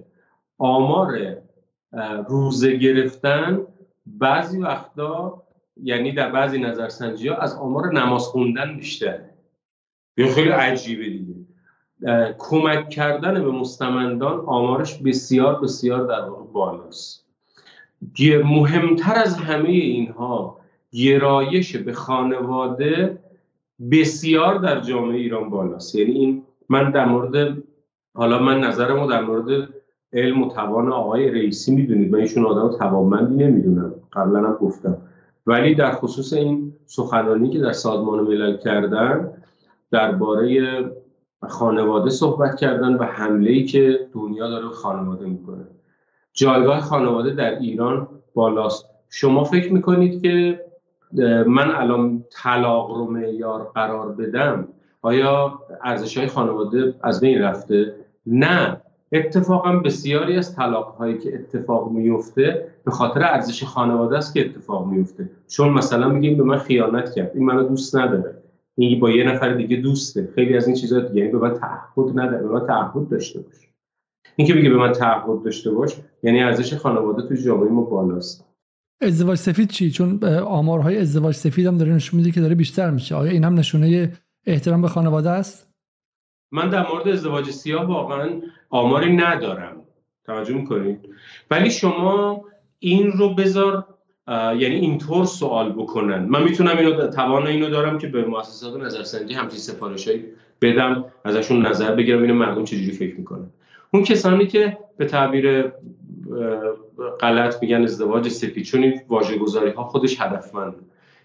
[0.57, 1.37] آمار
[2.27, 3.59] روزه گرفتن
[4.05, 5.43] بعضی وقتا
[5.83, 9.29] یعنی در بعضی نظرسنجی ها از آمار نماز خوندن بیشتره.
[10.17, 11.35] یه خیلی عجیبه دیگه.
[12.37, 17.25] کمک کردن به مستمندان آمارش بسیار بسیار در واقع بالاست.
[18.43, 20.57] مهمتر از همه اینها
[20.91, 23.17] گرایش به خانواده
[23.91, 25.95] بسیار در جامعه ایران بالاست.
[25.95, 27.57] یعنی این من در مورد
[28.15, 29.69] حالا من نظرمو در مورد
[30.13, 32.11] علم و توان آقای رئیسی می‌دونید.
[32.11, 33.93] من ایشون آدم توانمندی نمی‌دونم.
[34.13, 34.97] قبلا هم گفتم.
[35.47, 39.29] ولی در خصوص این سخنرانی که در سازمان ملل کردن
[39.91, 40.83] درباره
[41.49, 45.67] خانواده صحبت کردن و حمله ای که دنیا داره به خانواده می‌کنه.
[46.33, 48.85] جایگاه خانواده در ایران بالاست.
[49.09, 50.59] شما فکر می‌کنید که
[51.47, 54.67] من الان طلاق رو معیار قرار بدم
[55.01, 58.81] آیا ارزش های خانواده از بین رفته؟ نه.
[59.13, 64.87] اتفاقا بسیاری از طلاق هایی که اتفاق میفته به خاطر ارزش خانواده است که اتفاق
[64.87, 67.31] میفته چون مثلا میگیم به من خیانت کرد.
[67.33, 68.40] این منو دوست نداره.
[68.77, 70.29] این با یه نفر دیگه دوسته.
[70.35, 71.19] خیلی از این چیزا دیگه.
[71.19, 73.55] یعنی به من تعهد نداره به من تعهد داشته باش.
[74.35, 78.47] این که بگه به من تعهد داشته باش یعنی ارزش خانواده تو جامعه ما بالاست.
[79.01, 83.15] ازدواج سفید چی؟ چون آمارهای ازدواج سفید هم داره نشون میده که داره بیشتر میشه.
[83.15, 84.13] آیا این هم نشونه
[84.45, 85.71] احترام به خانواده است؟
[86.51, 89.81] من در مورد ازدواج سیاه واقعا آماری ندارم.
[90.25, 90.99] توجه می‌کنید؟
[91.51, 92.45] ولی شما
[92.79, 93.90] این رو بذار
[94.27, 96.25] یعنی اینطور سوال بکنن.
[96.25, 100.23] من می‌تونم اینو توان اینو دارم که به مؤسسات نظرسنجی همچین سفارشی
[100.61, 103.49] بدم ازشون نظر بگیرم اینو مردم چجوری فکر می‌کنن.
[103.93, 105.71] اون کسانی که به تعبیر
[107.19, 110.75] غلط میگن ازدواج سفید چون واژه گذاری ها خودش هدفمند.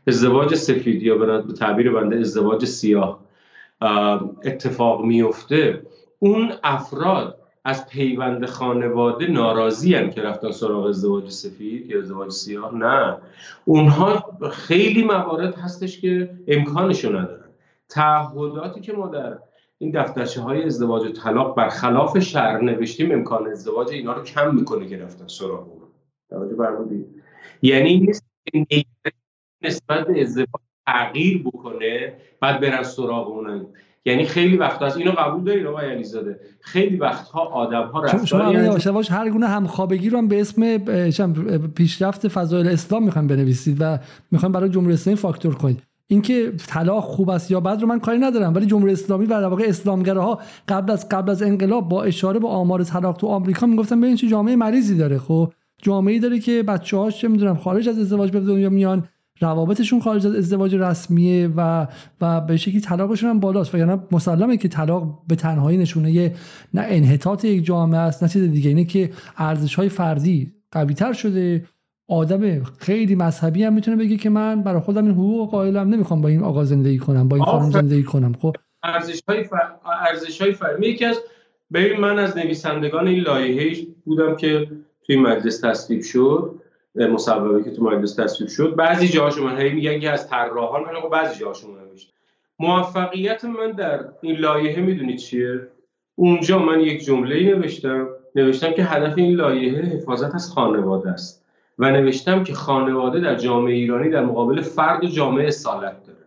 [0.06, 3.20] ازدواج سفید یا به تعبیر بنده ازدواج سیاه
[4.44, 5.82] اتفاق میفته
[6.18, 12.74] اون افراد از پیوند خانواده ناراضی هم که رفتن سراغ ازدواج سفید یا ازدواج سیاه.
[12.74, 13.16] نه.
[13.64, 17.48] اونها خیلی موارد هستش که امکانشو ندارن.
[17.88, 19.38] تعهداتی که ما در
[19.78, 24.54] این دفترچه های ازدواج و طلاق بر خلاف شرع نوشتیم امکان ازدواج اینا رو کم
[24.54, 25.82] می‌کنه که رفتن سراغ اون.
[26.30, 27.04] توجه
[27.62, 28.24] یعنی نیست
[29.62, 33.66] نسبت ازدواج تغییر بکنه بعد برن سراغ اون
[34.06, 36.40] یعنی خیلی وقت از اینو قبول دارین آقای علیزاده.
[36.60, 40.78] خیلی وقتها آدم ها رفتار شما یواش هر گونه همخوابگی رو هم به اسم
[41.74, 43.98] پیشرفت فضایل اسلام می‌خوایم بنویسید و
[44.30, 45.82] می‌خوایم برای جمهوری اسلامی فاکتور کنید.
[46.08, 49.46] اینکه طلاق خوب است یا بد رو من کاری ندارم ولی جمهوری اسلامی و در
[49.46, 54.00] واقع اسلامگراها قبل از قبل از انقلاب با اشاره به آمار طلاق تو آمریکا می‌گفتن
[54.00, 55.18] ببین چه جامعه مریضی داره.
[55.18, 55.52] خب
[55.82, 59.04] جامعه داره که بچه‌هاش چه می‌دونم خارج از ازدواج به دنیا میان
[59.40, 61.86] روابطشون خارج از ازدواج رسمیه و
[62.20, 63.74] و به شکلی طلاقشون هم بالاست.
[63.74, 66.34] و یعنی مسلمه که طلاق به تنهایی نشونه.
[66.74, 68.68] نه انحطاط یک جامعه است نه چیز دیگه.
[68.68, 71.64] اینه که ارزش های فردی قوی تر شده.
[72.08, 75.88] آدم خیلی مذهبی هم می‌تونه بگه که من برای خودم این حقوق قائلم.
[75.88, 78.32] نمی‌خوام با این آقا زندگی کنم با این خانم زندگی کنم.
[78.40, 79.72] خب؟ ارزش های فر...
[80.08, 81.20] ارزش های فرمی یکی از
[81.72, 84.70] ببین من از نویسندگان این لایحه بودم که
[85.06, 86.62] توی مجلس تصویب شد.
[86.96, 88.74] مصوبه که تو مجلس تصویب شد.
[88.74, 92.12] بعضی جاهاشو من هی میگن که از طراحان من بعضی جاهاشو نوشت
[92.58, 95.60] موفقیت من در این لایحه می‌دونید چیه؟
[96.14, 98.08] اونجا من یک جمله نوشتم.
[98.34, 101.44] نوشتم که هدف این لایحه حفاظت از خانواده است
[101.78, 106.18] و نوشتم که خانواده در جامعه ایرانی در مقابل فرد و جامعه اصالت داره.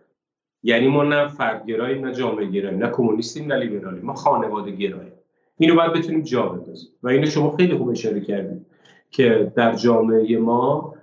[0.62, 5.12] یعنی ما نه فردگراییم نه جامعه گراییم نه کمونیستیم نه لیبرالیم ما خانواده گراییم
[5.58, 6.90] اینو باید بتونیم جا بندازیم.
[7.02, 8.66] و اینو شما خیلی خوب اشاره کردید.
[9.10, 10.94] که در جامعه ما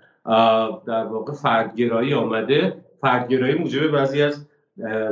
[0.85, 2.73] در واقع فردگرایی آمده.
[3.01, 4.45] فردگرایی موجب بعضی از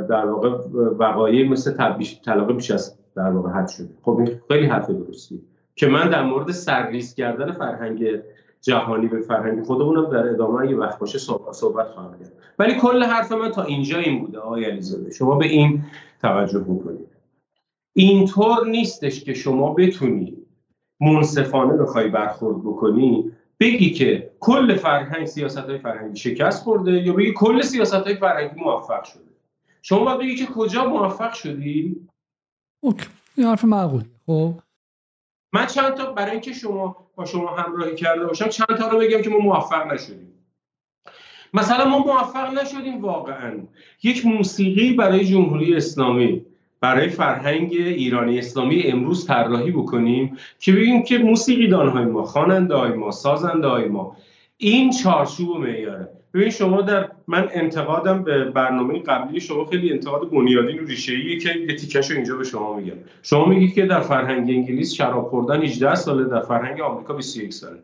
[0.08, 0.48] در واقع
[0.98, 1.72] وقایع مثل
[2.24, 3.88] طلاق بیش از در واقع حد شده.
[4.02, 5.42] خب این خیلی حرف درستی.
[5.76, 8.04] که من در مورد سرریز کردن فرهنگ
[8.60, 11.18] جهانی به فرهنگ خودمونم در ادامه یه وقت باشه
[11.52, 12.32] صحبت خواهم کرد.
[12.58, 15.10] ولی کل حرف من تا اینجا این بوده آقای علیزاده.
[15.10, 15.82] شما به این
[16.22, 17.08] توجه بکنید.
[17.92, 20.45] اینطور نیستش که شما بتونید
[21.00, 27.32] منصفانه بخوای برخورد بکنی بگی که کل فرهنگ سیاست های فرهنگی شکست خورده یا بگی
[27.32, 29.22] کل سیاست های فرهنگی موفق شده؟
[29.82, 31.96] شما باید بگی که کجا موفق شدی؟
[32.80, 33.06] اوکی.
[33.36, 34.54] این حرف معقول خب.
[35.52, 39.22] من چند تا برای اینکه شما با شما همراهی کرده باشم چند تا رو بگم
[39.22, 40.32] که ما موفق نشدیم.
[41.54, 43.58] مثلا ما موفق نشدیم واقعا.
[44.02, 46.45] یک موسیقی برای جمهوری اسلامی.
[46.80, 52.92] برای فرهنگ ایرانی اسلامی امروز طراحی بکنیم که بگیم که موسیقی های ما خواننده های
[52.92, 54.16] ما سازنده های ما
[54.56, 56.08] این چارچوب و معیاره.
[56.34, 61.50] ببین شما در من انتقادم به برنامه قبلی شما خیلی انتقاد بنیادین و ریشه‌ایه که
[61.68, 62.96] یه تیکش اینجا به شما میگم.
[63.22, 67.78] شما میگید که در فرهنگ انگلیس شراب خوردن 18 ساله در فرهنگ آمریکا 21 ساله.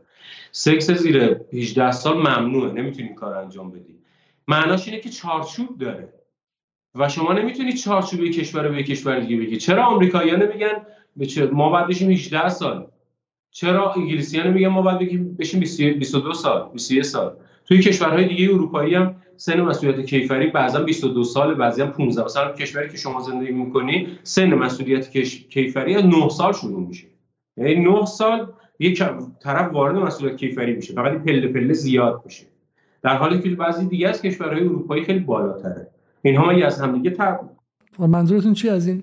[0.52, 3.98] سکس زیر 18 سال ممنوعه نمی‌تونی کار انجام بدی
[4.48, 6.08] معناش اینه که چارچوب داره.
[6.94, 10.72] و شما نمی‌تونید چارچوب کشور به کشور دیگه بگید چرا آمریکایی‌ها نمیگن
[11.52, 12.86] ما باید بشیم 18 سال.
[13.50, 18.94] چرا انگلیسی‌ها نمیگن ما باید بگیم بشیم 22 سال 21 سال؟ توی کشورهای دیگه اروپایی
[18.94, 23.52] هم سن مسئولیت کیفری بعضا 22 سال بعضی هم 15 سال کشوری که شما زندگی
[23.52, 25.10] می‌کنی سن مسئولیت
[25.50, 27.06] کیفری از 9 سال شروع میشه.
[27.56, 29.02] یعنی 9 سال یک
[29.40, 30.94] طرف وارد مسئولیت کیفری میشه.
[30.94, 32.44] فقط پله پله زیاد میشه.
[33.02, 35.88] در حالی که بعضی دیگه از کشورهای اروپایی خیلی بالاتره.
[36.22, 37.38] اینها از همدیگه تر
[37.98, 39.02] منظورتون چی از این؟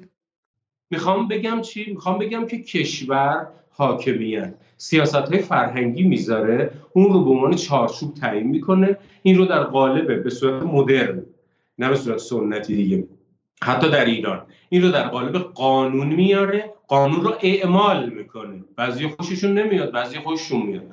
[0.91, 4.53] می‌خوام بگم چی؟ می‌خوام بگم که کشور حاکمیت.
[4.77, 8.97] سیاست های فرهنگی می‌ذاره اون رو به عنوان چارچوب تعیین می‌کنه.
[9.21, 11.23] این رو در قالب به صورت مدرن
[11.77, 13.07] نه به صورت سنتی دیگه
[13.63, 14.45] حتی در ایران.
[14.69, 16.73] این رو در قالب قانون میاره.
[16.87, 18.63] قانون رو اعمال می‌کنه.
[18.75, 20.83] بعضی خوششون نمیاد بعضی خوششون میاد.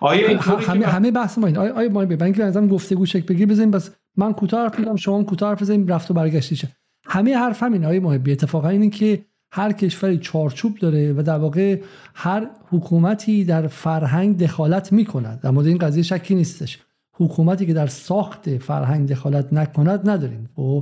[0.00, 3.46] آیا همه همه بحث ما این آیا آیا ما به اینکه ازم گفتگو شکل بگیر
[3.46, 6.68] بزنیم بس من کوتاه حرف می‌زنم شما کوتاه حرف بزنیم رفت و برگشتیشه
[7.04, 8.32] همه حرف همین آیه محبی.
[8.32, 11.80] اتفاقا اینه که هر کشوری چارچوب داره و در واقع
[12.14, 15.40] هر حکومتی در فرهنگ دخالت می‌کند.
[15.40, 16.78] در مورد این قضیه شکی نیستش.
[17.12, 20.48] حکومتی که در ساخت فرهنگ دخالت نکند نداریم.
[20.58, 20.80] و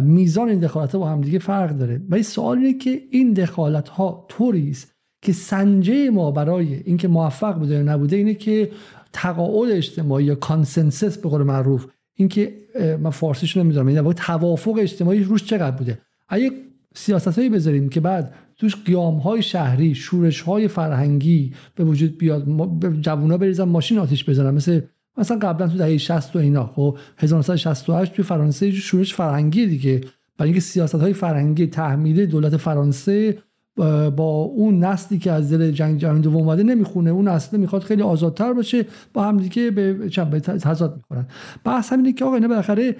[0.00, 2.00] میزان این دخالت ها با هم دیگه فرق داره.
[2.08, 4.92] ولی سوال اینه که این دخالت ها طوری است
[5.22, 8.70] که سنجه ما برای اینکه موفق بوده یا نبوده اینه که
[9.12, 12.52] تقاعد اجتماعی یا consensus به قول معروف اینکه
[13.00, 15.98] من فارسیش نمی‌دونم این توافق اجتماعی روش چقدر بوده؟
[16.28, 16.50] اگه
[16.94, 22.46] سیاست هایی بذاریم که بعد توش قیام های شهری شورش های فرهنگی به وجود بیاد
[23.00, 24.54] جوونا بریزن ماشین آتیش بزنن.
[24.54, 24.80] مثل
[25.18, 30.00] مثلا قبلا تو دهه 60 و اینا خب 1968 تو فرانسه شورش فرهنگی دیگه.
[30.38, 33.38] برای اینکه سیاست های فرهنگی تحمیل دولت فرانسه
[34.16, 37.10] با اون نسلی که از دل جنگ جهانی دوم اومده نمی‌خونه.
[37.10, 41.26] اون نسل می‌خواد خیلی آزادتر باشه با هم دیگه به چند تضاد می‌کنن
[41.64, 42.96] بحث همینه که آقا اینا بالاخره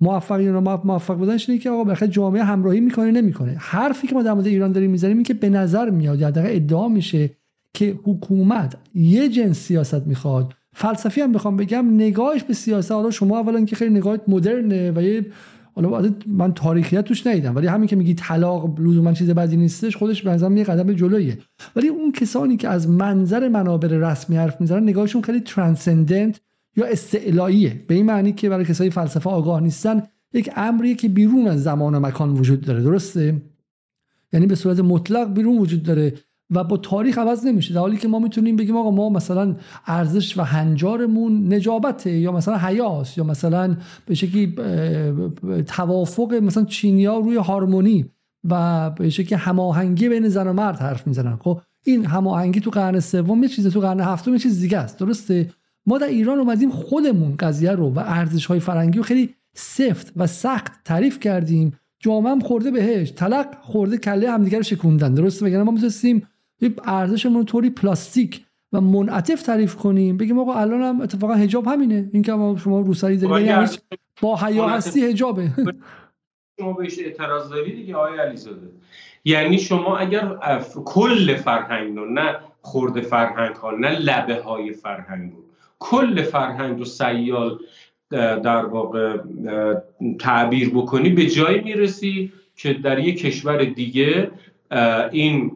[0.00, 3.56] موفق یا موفق بودنش اینه که آقا بالاخره جامعه همراهی می‌کنه نمی‌کنه.
[3.58, 6.54] حرفی که ما در مورد ایران داریم می‌ذاریم این که به نظر میاد یا در
[6.54, 7.30] ادعا میشه
[7.74, 10.54] که حکومت یه جنس سیاست می‌خواد.
[10.74, 12.92] فلسفی هم بخوام بگم نگاهش به سیاست.
[12.92, 15.26] حالا شما اولا که خیلی نگاهت مدرنه و یه
[15.74, 20.22] حالا من تاریخیت توش ندیدم ولی همین که میگی طلاق لزوما چیز بدی نیستش خودش
[20.22, 21.38] به نظرم یه قدم جلویه.
[21.76, 26.40] ولی اون کسانی که از منظر منابر رسمی حرف می‌زنن نگاهشون خیلی ترانسندنت
[26.76, 27.84] یا استعلاییه.
[27.86, 30.02] به این معنی که برای کسایی فلسفه آگاه نیستن
[30.32, 32.82] یک امریه که بیرون از زمان و مکان وجود داره.
[32.82, 33.42] درسته؟
[34.32, 36.12] یعنی به صورت مطلق بیرون وجود داره.
[36.52, 37.74] و با تاریخ عوض نمیشه.
[37.74, 42.56] در حالی که ما می‌تونیم بگیم آقا ما مثلا ارزش و هنجارمون نجابته یا مثلا
[42.56, 43.76] حیاس یا مثلا
[44.06, 44.54] به شکلی
[45.66, 48.04] توافق مثلا چینیا روی هارمونی
[48.50, 51.36] و به شکلی هماهنگی بین زن و مرد حرف می‌زنن.
[51.36, 54.98] خب این هماهنگی تو قرن سوم یه چیز تو قرن هفتم یه چیز دیگه است.
[54.98, 55.50] درسته؟
[55.86, 60.26] ما در ایران اومدیم خودمون قضیه رو و ارزش های فرنگی رو خیلی سفت و
[60.26, 61.72] سخت تعریف کردیم.
[62.00, 65.14] جامعه خورده بهش تلق خورده کله همدیگه رو شکوندن.
[65.14, 66.22] درسته؟ وگرنه ما می‌تونستیم
[66.84, 72.10] ارزشمون طوری پلاستیک و منعطف تعریف کنیم بگیم آقا الان هم اتفاقا حجاب همینه.
[72.12, 73.80] این که شما روسری دارید
[74.20, 75.50] با حیا هستی حجابه.
[76.60, 78.70] شما بهش اعتراض دارید دیگه آقای علیزاده.
[79.24, 80.36] یعنی شما اگر
[80.84, 85.44] کل فرهنگ رو نه خورده فرهنگ ها نه لبه های فرهنگ رو
[85.78, 87.58] کل فرهنگ رو سیال
[88.10, 89.18] در واقع
[90.20, 94.30] تعبیر بکنی به جایی می‌رسی که در یک کشور دیگه
[95.12, 95.52] این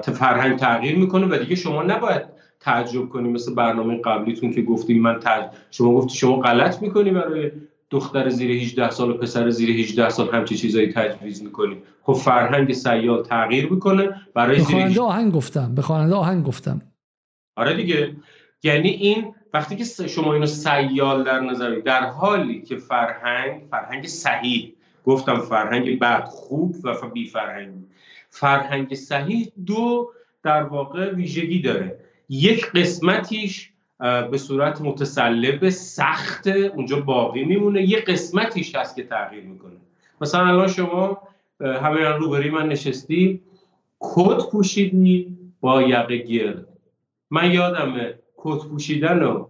[0.00, 2.22] فرهنگ تغییر می‌کنه و دیگه شما نباید
[2.60, 5.20] تعجب کنی مثل برنامه قبلیتون که گفتیم من
[5.70, 7.50] شما گفتی شما غلط می‌کنی برای
[7.90, 11.76] دختر زیر 18 سال و پسر زیر 18 سال همچی چیزایی تجویز می‌کنی.
[12.02, 16.82] خب فرهنگ سیال تغییر می‌کنه برای به خواننده آهنگ گفتم به خواننده آهنگ گفتم.
[17.56, 18.16] آره دیگه.
[18.62, 24.72] یعنی این وقتی که شما اینو سیال در نظر در حالی که فرهنگ فرهنگ صحیح.
[25.04, 27.68] گفتم فرهنگ بعد خوب و بی فرهنگ
[28.32, 30.10] فرهنگ صحیح دو
[30.42, 31.98] در واقع ویژگی داره.
[32.28, 33.70] یک قسمتیش
[34.30, 37.82] به صورت متسلب سخت اونجا باقی میمونه.
[37.82, 39.76] یه قسمتیش هست که تغییر می‌کنه.
[40.20, 41.18] مثلا الان شما
[41.60, 43.40] همه روبری من نشستی
[44.00, 46.66] کت پوشیدی با یقه گرد.
[47.30, 49.46] من یادمه کت پوشیدن و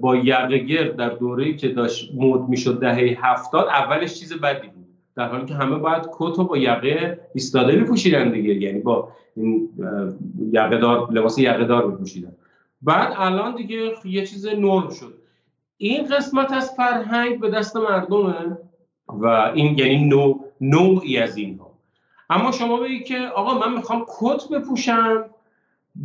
[0.00, 4.73] با یقه گرد در دوره‌ای که داشت مد می‌شد دهه هفتاد اولش چیز بدی
[5.16, 8.54] در حالی که همه باید کت با یقه ایستاده میپوشیدن دیگه.
[8.54, 9.68] یعنی با این
[10.52, 12.32] یقه دار لباس یقه دار میپوشیدن.
[12.82, 15.14] بعد الان دیگه یه چیز نرم شد.
[15.76, 18.58] این قسمت از فرهنگ به دست مردمه
[19.08, 21.70] و این یعنی نوع نوعی از اینها.
[22.30, 25.24] اما شما بگید که آقا من می‌خوام کت بپوشم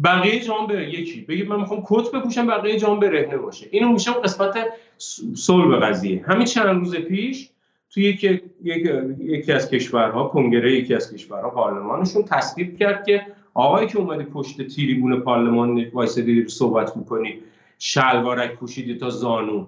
[0.03, 0.99] بقیه جام بره.
[0.99, 3.68] یکی بگید من می‌خوام کت بپوشم بقیه جام برهنه باشه.
[3.72, 4.57] اینو میشه قسمت
[5.36, 6.24] صلب قضیه.
[6.28, 7.49] همین چند روز پیش
[7.93, 8.41] توی یکی,
[9.19, 13.21] یکی از کشورها کنگره یکی از کشورها پارلمانشون تصویب کرد که
[13.53, 17.35] آقایی که اومدی پشت تیریبون پارلمان وایسادی صحبت می‌کنی
[17.79, 19.67] شلوارک پوشیدی تا زانو.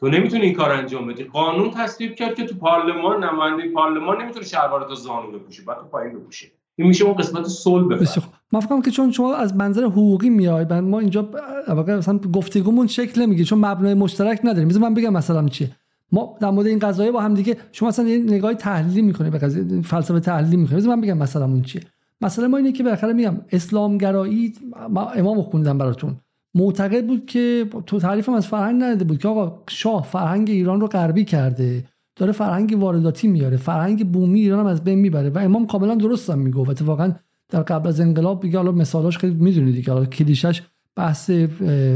[0.00, 1.24] تو نمی‌تونی این کار انجام بدی.
[1.24, 5.84] قانون تصویب کرد که تو پارلمان نماینده پارلمان نمی‌تونه شلوار تا زانو بپوشه بعد تو
[5.84, 6.46] پایین بپوشه.
[6.76, 10.80] این میشه اون قسمت صلح بفر من فکر که چون شما از منظر حقوقی میای
[10.80, 11.30] ما اینجا
[11.68, 14.68] واقعا مثلا گفتگومون شکل نمی‌گیره چون مبنای مشترک نداریم.
[14.68, 15.70] مثلا من بگم مثلا چیه.
[16.12, 19.38] ما در مورد این قضایه با هم دیگه شما مثلا یه نگاه تحلیلی می‌کنه به
[19.38, 21.82] قضیه فلسفه تحلیلی می‌کنه من بگم مثلا اون چیه.
[22.20, 24.52] مثلا ما اینه که بالاخره میگم اسلامگرایی
[24.90, 26.16] ما امام خوندم براتون.
[26.54, 30.86] معتقد بود که تو تعریفم از فرهنگ نداده بود که آقا شاه فرهنگ ایران رو
[30.86, 31.84] غربی کرده.
[32.16, 33.56] داره فرهنگ وارداتی میاره.
[33.56, 35.30] فرهنگ بومی ایران هم از بین می‌بره.
[35.30, 37.12] و امام کاملا درست هم میگه اتفاقا
[37.48, 39.92] در قبل از انقلاب دیگه حالا مثالاش خیلی می‌دونید دیگه.
[39.92, 40.62] حالا کلیشش
[40.98, 41.30] بحث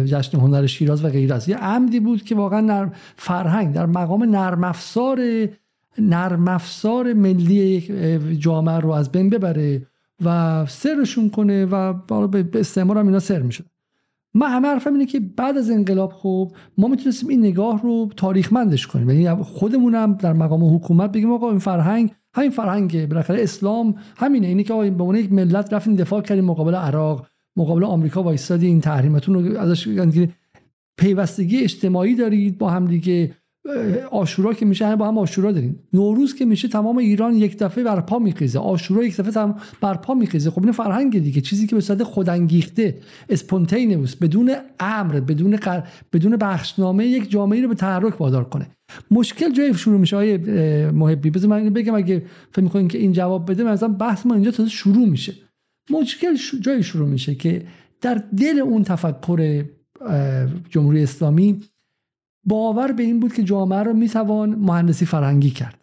[0.04, 1.48] جشن هنر شیراز و غیره است.
[1.48, 5.20] یه عمدی بود که واقعا نرم فرهنگ در مقام نرم افزار
[5.98, 7.80] نرم افزار ملی
[8.38, 9.86] جامعه رو از بین ببره
[10.24, 11.92] و سرشون کنه و
[12.28, 13.64] به استعمار هم اینا سر میشه
[14.34, 18.86] من همه حرفم اینه که بعد از انقلاب خب ما می‌تونستیم این نگاه رو تاریخمندش
[18.86, 19.10] کنیم.
[19.10, 24.46] یعنی خودمونم در مقام حکومت بگیم آقا این فرهنگ همین فرهنگه بالاخره اسلام همینه.
[24.46, 27.26] اینه که آقا به یک ملت رفتیم دفاع کردیم مقابل عراق.
[27.56, 29.88] مقابل آمریکا وایسادی این تحریمتون رو ازش
[30.96, 33.34] پیوستگی اجتماعی دارید با هم دیگه
[34.10, 38.18] آشورا که میشه با هم آشورا داریم نوروز که میشه تمام ایران یک دفعه برپا
[38.18, 38.58] میخیزه.
[38.58, 40.50] آشورا یک دفعه تمام برپا میخیزه.
[40.50, 41.40] خب این فرهنگ دیگه.
[41.40, 42.98] چیزی که به صورت خودانگیخته
[43.28, 45.82] اسپونتینوس بدون امر بدون قر...
[46.12, 48.70] بدون بخشنامه یک جامعه رو به تحرک وادار کنه.
[49.10, 50.16] مشکل جای شروع میشه.
[50.16, 50.38] آیه
[50.94, 51.94] محبی بذار من بگم.
[51.94, 55.34] اگه فکر می‌کنین که این جواب بده مثلا بحث ما اینجا تازه شروع میشه.
[55.90, 57.66] مشکل جای شروع میشه که
[58.00, 59.64] در دل اون تفکر
[60.70, 61.60] جمهوری اسلامی
[62.44, 65.80] باور به این بود که جامعه رو می‌توان مهندسی فرهنگی کرد.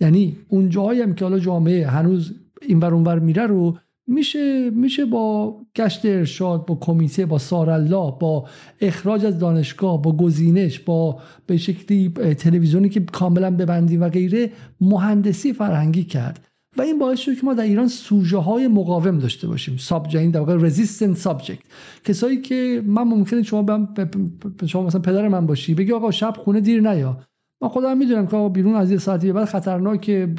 [0.00, 5.04] یعنی اون جایی هم که حالا جامعه هنوز این ور اونور میره رو میشه میشه
[5.04, 8.48] با گشت ارشاد با کمیته با سارالله با
[8.80, 15.52] اخراج از دانشگاه با گزینش با به شکلی تلویزیونی که کاملا ببندیم و غیره مهندسی
[15.52, 16.48] فرهنگی کرد.
[16.76, 19.76] و این باعث شد که ما در ایران سوژه های مقاوم داشته باشیم.
[19.76, 21.58] subject این در واقع resistant subject
[22.04, 26.60] کسایی که من ممکنه شما به شما مثلا پدر من باشی بگی آقا شب خونه
[26.60, 27.18] دیر نیا.
[27.62, 30.34] من خودم می‌دونم که آقا بیرون از یه ساعتی بعد خطرناکه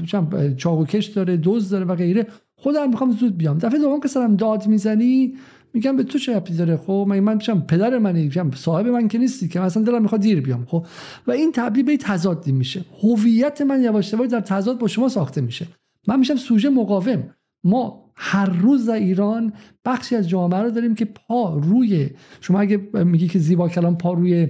[0.57, 2.27] چاقو کش داره دزد داره و غیره.
[2.55, 3.57] خودم می‌خوام زود بیام.
[3.57, 5.33] دفعه دوم که سرم داد می‌زنی
[5.73, 9.07] میگم به تو چه ربطی داره؟ خب من من میشم پدر منی؟ میشم صاحب من
[9.07, 10.65] که نیستی که؟ مثلا دلم می‌خواد دیر بیام.
[10.65, 10.85] خب
[11.27, 12.85] و این تبدیل به تضادی میشه.
[13.03, 15.67] هویت من یواش یواش در تضاد با شما ساخته میشه.
[16.07, 17.23] من میشم سوژه مقاوم.
[17.63, 19.53] ما هر روز در ایران
[19.85, 22.09] بخشی از جامعه رو داریم که پا روی
[22.41, 24.47] شما اگه میگی که زیبا کلام پا روی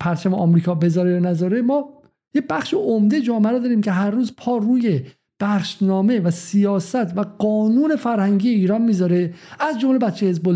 [0.00, 1.88] پرچم آمریکا بذاره یا نذاره ما
[2.34, 5.00] یه بخش عمده جامعه رو داریم که هر روز پا روی
[5.40, 9.34] بخشنامه و سیاست و قانون فرهنگی ایران می‌ذاره.
[9.60, 10.48] از جمله بچه حزب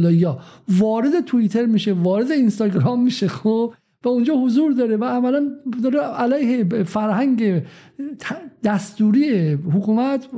[0.68, 3.74] وارد توییتر میشه وارد اینستاگرام میشه خب؟
[4.04, 5.50] و اونجا حضور داره و عملا
[5.82, 7.62] داره علیه فرهنگ
[8.64, 10.34] دستوری حکومت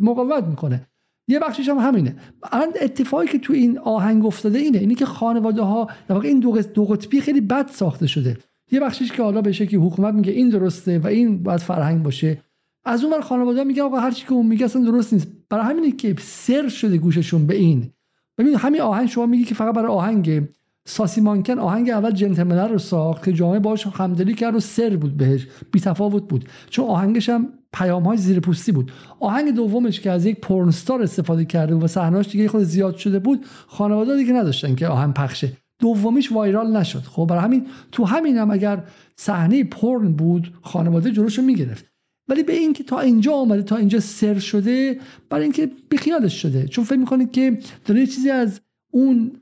[0.00, 0.86] مقاومت می‌کنه.
[1.28, 2.16] یه بخشش هم همینه.
[2.52, 6.40] الان اتفاقی که تو این آهنگ افتاده اینه اینی که خانواده ها در واقع این
[6.74, 8.36] دو قطبی خیلی بد ساخته شده.
[8.70, 12.38] یه بخشش که حالا به شکلی حکومت میگه این درسته و این باید فرهنگ باشه.
[12.84, 15.28] از اون ور خانواده میگه آقا هر چی که اون میگه اصلا درست نیست.
[15.50, 17.90] برای همینه که سر شده گوششون به این.
[18.38, 20.42] ببین همین آهنگ شما میگی که فقط برای آهنگ
[20.86, 25.16] ساسی مانکن آهنگ اول جنتلمنر رو ساخت که جامعه باش همدلی کرد و سر بود
[25.16, 26.48] بهش بی تفاوت بود.
[26.70, 28.92] چون آهنگش هم پیام های زیر پوستی بود.
[29.20, 33.46] آهنگ دومش که از یک پورنستار استفاده کرده و صحنه‌اش دیگه خود زیاد شده بود
[33.66, 35.52] خانواده دیگه نداشتن که آهنگ پخشه.
[35.78, 37.02] دومیش وایرال نشد.
[37.02, 38.84] خب برای همین تو همین هم اگر
[39.16, 41.84] صحنه پرن بود خانواده جلوشو می‌گرفت.
[42.28, 44.98] ولی به اینکه تا اینجا آمده تا اینجا سر شده
[45.30, 46.68] برای اینکه بیخیالش شده.
[46.68, 48.60] چون فکر می‌کنید که داره چیزی از
[48.92, 49.41] اون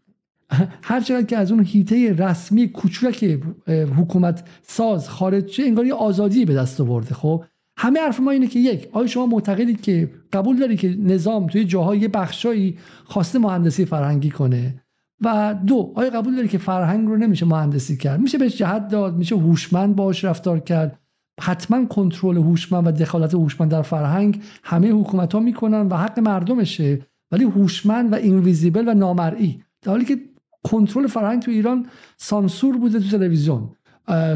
[0.83, 6.45] هر چقدر که از اون هیته رسمی کوچولک حکومت ساز خارج شه انگار یه آزادی
[6.45, 7.15] به دست آورده.
[7.15, 7.45] خب
[7.77, 11.65] همه حرف ما اینه که یک آیا شما معتقدید که قبول داری که نظام توی
[11.65, 14.83] جاهای بخشایی خواسته مهندسی فرهنگی کنه؟
[15.21, 19.17] و دو آیا قبول داری که فرهنگ رو نمیشه مهندسی کرد؟ میشه بهش جهت داد
[19.17, 20.99] میشه هوشمند باش رفتار کرد.
[21.41, 27.07] حتما کنترل هوشمند و دخالت هوشمند در فرهنگ همه حکومت ها می‌کنن و حق مردمشه.
[27.33, 29.63] ولی هوشمند و اینویزیبل و نامرئی.
[29.83, 30.19] در حالی که
[30.63, 31.87] کنترل فرهنگ تو ایران
[32.17, 33.71] سانسور بوده تو تلویزیون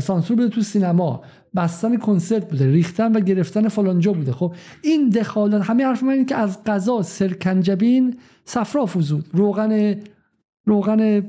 [0.01, 1.23] سانسور بوده تو سینما
[1.57, 4.33] بستن کنسرت بوده ریختن و گرفتن فلانجا بوده.
[4.33, 9.29] خب این دخالت همه حرف من اینه که از غذا سرکنجبین صفرا فوزود.
[9.33, 9.95] روغن
[10.67, 11.21] روغن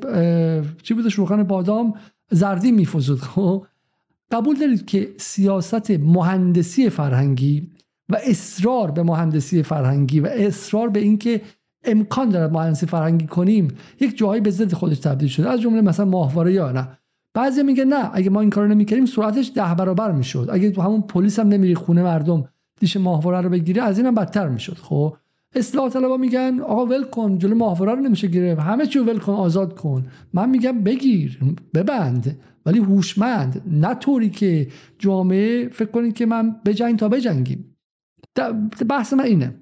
[0.84, 1.94] چی بودش روغن بادام
[2.32, 3.20] زردی میفوزود.
[3.20, 3.66] خب
[4.32, 7.72] قبول دارید که سیاست مهندسی فرهنگی
[8.10, 11.42] و اصرار به مهندسی فرهنگی و اصرار به اینکه
[11.88, 13.68] امکان دارد مهندسی فرهنگی کنیم.
[14.00, 15.50] یک جایی به ضد خودش تبدیل شده.
[15.50, 16.88] از جمله مثلا ماهواره یا نه.
[17.34, 20.50] بعضی میگه نه اگه ما این کارو نمی‌کردیم سرعتش ده برابر می‌شد.
[20.52, 22.48] اگه تو همون پلیس هم نمیری خونه مردم
[22.80, 24.78] دیش ماهواره رو بگیره از اینم بدتر می‌شد.
[24.78, 25.16] خب؟
[25.56, 28.62] اصلاح طلبا میگن آقا ول کن جلو ماهواره رو نمیشه گرفت.
[28.62, 30.06] همه چی ول کن آزاد کن.
[30.34, 31.40] من میگم بگیر
[31.74, 32.40] ببند.
[32.66, 34.68] ولی هوشمند نه طوری که
[35.00, 37.76] جامعه فکر کنید که من بجنگ تا بجنگیم.
[38.90, 39.56] بحث من اینه.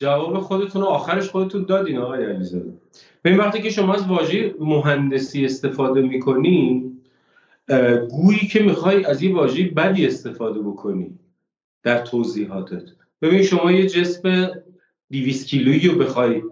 [0.00, 2.72] جواب خودتون رو آخرش خودتون دادین آقای علیزاده.
[3.22, 6.92] به وقتی که شما از واژه مهندسی استفاده می‌کنی
[8.10, 11.18] گویی که می‌خوای از این واژه بدی استفاده بکنی
[11.82, 12.82] در توضیحاتت.
[13.22, 14.50] ببین شما یه جسم
[15.12, 16.42] 200 کیلویی رو بخوای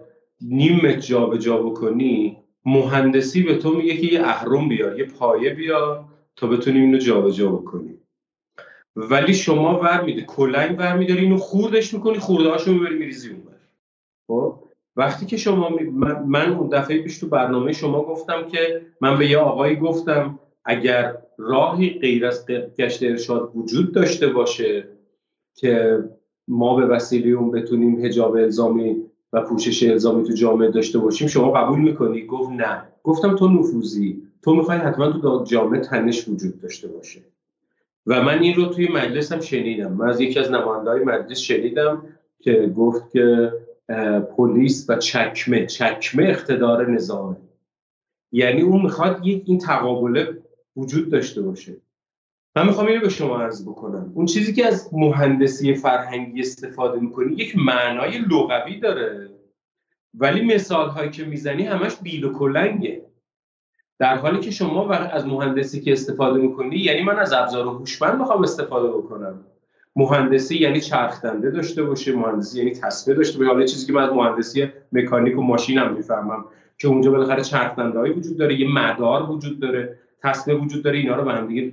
[0.41, 6.47] نیم جابجا بکنی مهندسی به تو میگه که یه اهرم بیار یه پایه بیار تا
[6.47, 7.97] بتونی اینو جابجا بکنی.
[8.95, 13.41] ولی شما ور میده کلنگ ور میداری اینو خوردش می‌کنی خوردهاشو می‌بری میریزی اون
[14.27, 14.59] خب؟
[14.95, 19.29] وقتی که شما من, من اون دفعه پیش تو برنامه شما گفتم که من به
[19.29, 24.87] یه آقایی گفتم اگر راهی غیر از گشت ارشاد وجود داشته باشه
[25.55, 26.03] که
[26.47, 28.95] ما به وسیله اون بتونیم هجاب الزامی
[29.33, 32.83] و پوشش الزامی تو جامعه داشته باشیم شما قبول می‌کنی؟ گفت نه.
[33.03, 34.21] گفتم تو نفوذی.
[34.43, 37.21] تو می‌خوای حتما تو جامعه تنش وجود داشته باشه.
[38.07, 39.93] و من این رو توی مجلس هم شنیدم.
[39.93, 42.03] من از یکی از های مجلس شنیدم
[42.39, 43.53] که گفت که
[44.37, 47.37] پلیس و چکمه چکمه اقتدار نظامه.
[48.31, 50.37] یعنی اون می‌خواد یک این تقابله
[50.75, 51.75] وجود داشته باشه.
[52.55, 54.11] من می‌خوام اینو به شما عرض بکنم.
[54.15, 59.29] اون چیزی که از مهندسی فرهنگی استفاده می‌کنی یک معنای لغوی داره.
[60.13, 63.05] ولی مثال هایی که می‌زنی همش بیل و کلنگه.
[63.99, 68.43] در حالی که شما از مهندسی که استفاده می‌کنی یعنی من از ابزار هوشمند می‌خوام
[68.43, 69.39] استفاده بکنم.
[69.95, 73.49] مهندسی یعنی چرخدنده داشته باشه مهندسی یعنی تصفیه داشته باشه.
[73.49, 76.45] حالا چیزی که من از مهندسی مکانیک و ماشین هم می‌فهمم
[76.77, 81.23] که اونجا بالاخره چرخدنده وجود داره یه مدار وجود داره تصفیه وجود داره اینا رو
[81.23, 81.71] به هم دیگه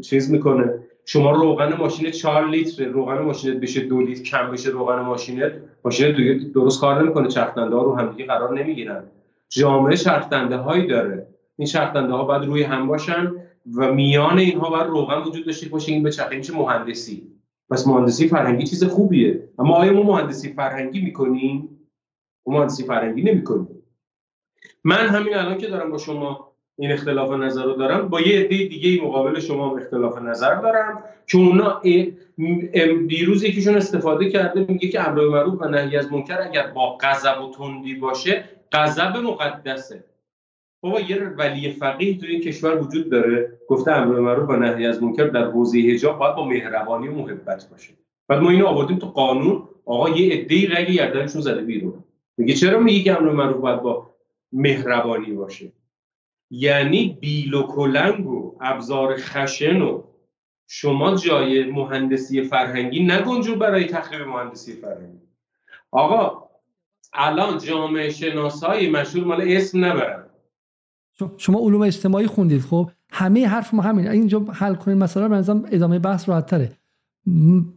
[0.00, 0.74] چیز می‌کنه.
[1.04, 5.52] شما روغن ماشین 4 لیتر روغن ماشینت بشه دو لیتر کم بشه روغن ماشینت
[5.84, 9.04] ماشین درست کار نمی‌کنه چرخدنده ها رو هم دیگه قرار نمی‌گیرن.
[9.48, 11.26] جامعه چرخدنده هایی داره.
[11.58, 13.32] این ها باید روی هم باشن
[13.74, 15.92] و میان اینها باید روغن وجود داشته باشه.
[15.92, 17.32] این به چرخه میشه مهندسی.
[17.70, 19.48] پس مهندسی فرهنگی چیز خوبیه.
[19.58, 21.68] اما آیا ما مهندسی فرهنگی می‌کنیم؟
[22.46, 23.82] ما مهندسی فرهنگی نمی‌کنیم.
[24.84, 28.48] من همین الان که دارم با شما این اختلاف نظر رو دارم با یه عده
[28.48, 31.82] دیگه مقابل شما اختلاف نظر دارم که اونا
[33.08, 37.42] دیروز یکیشون استفاده کرده میگه که امر معروف و نهی از منکر اگر با غضب
[37.42, 40.04] و تندی باشه غضب مقدسه.
[40.82, 43.58] بابا یه ولی فقیه تو این کشور وجود داره.
[43.68, 47.68] گفته امر معروف و نهی از منکر در حوزه حجاب باید با مهربانی و محبت
[47.70, 47.92] باشه.
[48.28, 49.68] بعد ما اینو آوردیم تو قانون.
[49.84, 52.04] آقا یه عده رگ گردنشون زده بیرون.
[52.36, 54.10] میگه چرا میگی که امر معروف باید با
[54.52, 55.72] مهربانی باشه؟
[56.50, 60.02] یعنی بیل و کلنگ و ابزار خشن و
[60.66, 65.22] شما جای مهندسی فرهنگی نگنجو برای تخریب مهندسی فرهنگی.
[65.90, 66.48] آقا
[67.12, 70.31] الان جامعه شناسایی مشهور مال اسم نبرن.
[71.36, 75.98] شما علوم اجتماعی خوندید خب؟ همه حرف ما همین اینجا حل کنیم مثلا به ادامه
[75.98, 76.72] بحث راحت تره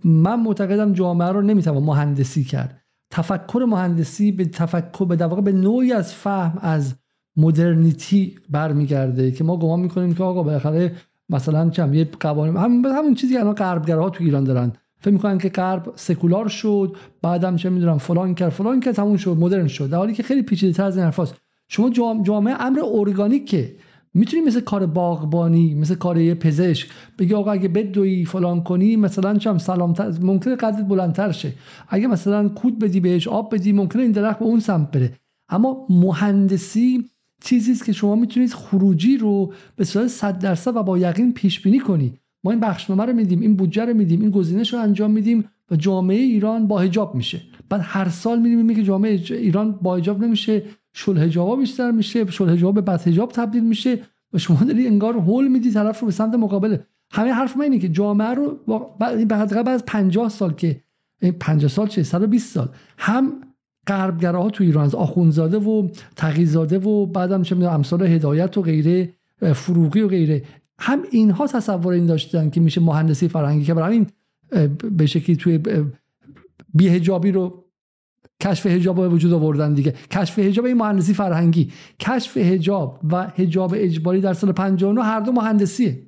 [0.03, 2.81] من معتقدم جامعه رو نمی‌توان مهندسی کرد.
[3.11, 6.95] تفکر مهندسی به تفکر به واقع به نوعی از فهم از
[7.37, 10.91] مدرنیتی برمیگرده که ما گمان می‌کنیم که آقا بالاخره
[11.29, 14.71] مثلا چم یه قوانین همون همون چیزی الان غربگراها تو ایران دارن.
[14.99, 19.37] فکر می‌کنن که غرب سکولار شد بعدم چه می‌دونم فلان کرد فلان کرد تموم شد
[19.39, 19.89] مدرن شد.
[19.89, 21.35] در حالی که خیلی پیچیده تر از این حرفاست.
[21.67, 21.89] شما
[22.23, 23.75] جامعه امر ارگانیکه
[24.13, 26.89] می‌تونی مثل کار باغبانی مثل کار یه پزشک
[27.19, 31.53] بگی آقا اگه بدوی فلان کنی مثلا چم سلامتر ممکنه قدرت بلندتر شه.
[31.89, 35.13] اگه مثلا کود بدی بهش آب بدی ممکنه این درخت به اون سمت بره.
[35.49, 37.05] اما مهندسی
[37.43, 41.61] چیزی است که شما می‌تونید خروجی رو به صورت 100 درصد و با یقین پیش
[41.61, 42.13] بینی کنی.
[42.43, 45.75] ما این بخشنامه رو میدیم این بودجه رو میدیم این گزینش رو انجام میدیم و
[45.75, 47.41] جامعه ایران با حجاب میشه.
[47.69, 50.63] بعد هر سال میدیم که جامعه ایران با حجاب نمیشه.
[50.97, 53.99] شل حجابا بیشتر میشه شل حجاب به بد حجاب تبدیل میشه
[54.33, 56.77] و شما داری انگار هول میدی طرف رو به سمت مقابل.
[57.11, 58.59] همه حرف من اینه که جامعه رو
[58.97, 60.81] بعد از 50 سال که
[61.39, 62.69] 50 سال چه؟ 120 سال.
[62.97, 63.33] هم
[63.87, 69.13] غربگراها تو ایران از آخونزاده و تقیزاده و بعدم چه می‌دونم امثال هدایت و غیره
[69.53, 70.43] فروغی و غیره.
[70.79, 74.07] هم اینها تصور این داشتن که میشه مهندسی فرهنگی که برای این
[74.91, 75.59] به شکلی توی
[76.73, 77.64] بیهجابی رو
[78.41, 79.93] کشف هجاب به وجود آوردن دیگه.
[80.11, 81.71] کشف هجاب این مهندسی فرهنگی.
[81.99, 86.01] کشف هجاب و هجاب اجباری در سال 59 هر دو مهندسیه.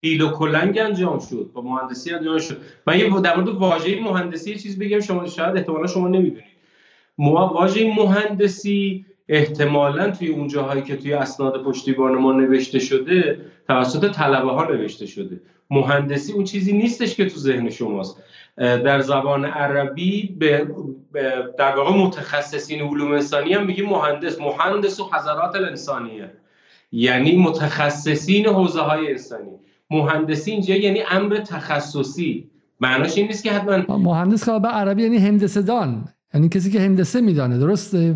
[0.00, 1.50] ایل و کلنگ انجام شد.
[1.54, 2.56] با مهندسی انجام شد.
[2.86, 5.00] من یه در مورد واژه مهندسی چیز بگم.
[5.00, 6.44] شما شاید احتمالا شما نمی‌دونید.
[7.18, 14.50] واژه مهندسی احتمالا توی اون جاهایی که توی اسناد پشتیبان ما نوشته شده توسط طلبه
[14.50, 15.40] ها نوشته شده.
[15.70, 18.22] مهندسی اون چیزی نیستش که تو ذهن شماست.
[18.56, 20.68] در زبان عربی به
[21.58, 24.40] در واقع متخصصین علوم انسانی هم میگیم مهندس.
[24.40, 26.32] مهندس و حضرات الانسانیه.
[26.92, 29.50] یعنی متخصصین حوزه های انسانی.
[29.90, 32.50] مهندسی اینجا یعنی امر تخصصی.
[32.80, 36.04] معناش این نیست که حتما مهندس که به عربی یعنی هندسه دان
[36.34, 37.58] یعنی کسی که هندسه میدانه.
[37.58, 38.14] درسته؟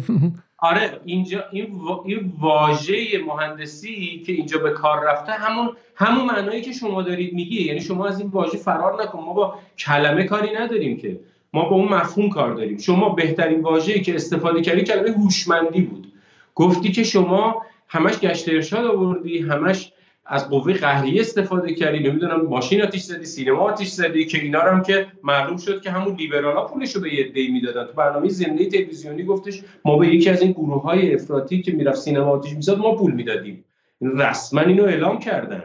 [0.61, 6.73] آره اینجا این, این واژه مهندسی که اینجا به کار رفته همون همون معنایی که
[6.73, 9.19] شما دارید میگی یعنی شما از این واژه فرار نکن.
[9.19, 11.21] ما با کلمه کاری نداریم که.
[11.53, 12.79] ما با اون مفهوم کار داریم.
[12.79, 16.13] شما بهترین واژه‌ای که استفاده کردی کلمه هوشمندی بود.
[16.55, 19.93] گفتی که شما همش گشت ارشاد آوردی همش
[20.33, 24.83] از قوه قهریه استفاده کردی نمی‌دونم ماشین آتیش زدی سینما آتیش زدی که اینا هم
[24.83, 27.85] که معلوم شد که همون لیبرالا پولش رو به یه دی می‌دادن.
[27.85, 31.99] تو برنامه زنده تلویزیونی گفتش ما به یکی از این گروه های افراطی که می‌رفت
[31.99, 33.65] سینما آتیش می‌زد ما پول می‌دادیم.
[34.01, 35.65] رسما اینو اعلام کردن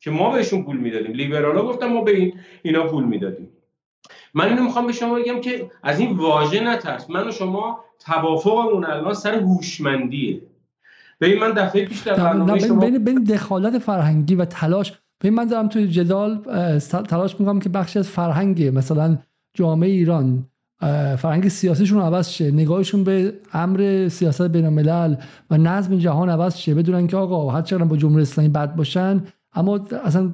[0.00, 1.12] که ما بهشون پول می‌دادیم.
[1.12, 3.48] لیبرالا گفتن ما به این اینا پول می‌دادیم.
[4.34, 7.10] من اینو می‌خوام به شما بگم که از این واژه نترس.
[7.10, 10.40] من و شما توافقمون الان سر هوشمندیه.
[11.20, 14.92] ببین من دفعه پیش در برنامه شما بین دخالت فرهنگی و تلاش.
[15.20, 16.38] ببین من دارم توی جدال
[17.08, 19.18] تلاش می‌کنم که بخشی از فرهنگ مثلا
[19.54, 20.46] جامعه ایران
[21.18, 25.16] فرهنگ سیاسیشون عوض شه نگاهشون به امر سیاست بین الملل
[25.50, 29.22] و نظم جهان عوض شه بدونن که آقا هر چقدر با جمهوری اسلامی بد باشن
[29.52, 30.30] اما اصلا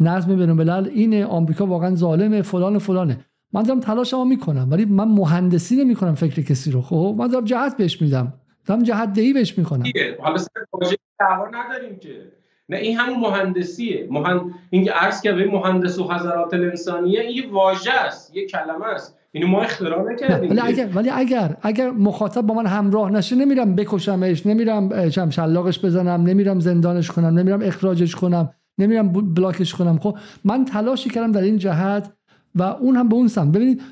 [0.00, 3.18] نظم بین الملل اینه آمریکا واقعا ظالمه فلان و فلانه.
[3.52, 7.76] من دارم تلاشمو می‌کنم ولی من مهندسی نمی‌کنم فکر کسی رو خب؟ من دارم جهت
[7.76, 8.32] بهش میدم.
[8.66, 9.82] دارم جهت دهی بهش می‌کنم
[10.20, 12.32] حالا سر پروژه دعوا نداریم که.
[12.68, 14.08] نه این همون مهندسیه.
[14.10, 14.40] مهند...
[14.70, 19.18] این عرض که به مهندس و حضرات الانسانیه این واژه است یه کلمه است.
[19.32, 20.50] اینو ما اختراع نکردیم.
[20.50, 25.84] ولی اگر ولی اگر اگر مخاطب با من همراه نشه نمیرم بکشمش نمیرم چم شلاقش
[25.84, 29.98] بزنم نمیرم زندانش کنم نمیرم اخراجش کنم نمیرم بلاکش کنم.
[29.98, 32.12] خب من تلاشی کردم در این جهت
[32.54, 33.82] و اون هم به اون سم ببینید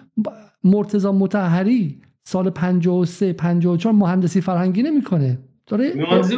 [0.65, 5.39] مرتضی متحری سال 53 54 مهندسی فرهنگی نمی‌کنه.
[5.67, 6.37] داره مهندسی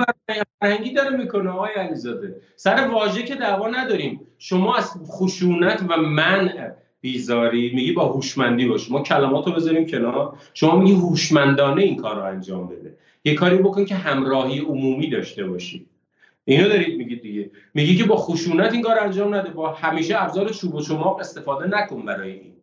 [0.61, 2.37] فرهنگی داره می‌کنه آقای علیزاده.
[2.57, 4.21] سر واژه که دعوا نداریم.
[4.39, 6.71] شما از خشونت و منع
[7.01, 8.91] بیزاری میگی با هوشمندی باش.
[8.91, 10.39] ما کلماتو بذاریم کنار.
[10.55, 12.97] شما میگی هوشمندانه این کار رو انجام بده.
[13.25, 15.87] یه کاری بکن که همراهی عمومی داشته باشی.
[16.45, 17.51] اینو دارید میگید دیگه.
[17.75, 19.51] میگی که با خشونت این کار انجام نده.
[19.51, 22.54] با همیشه ابزار چوب و چماق استفاده نکن برای این.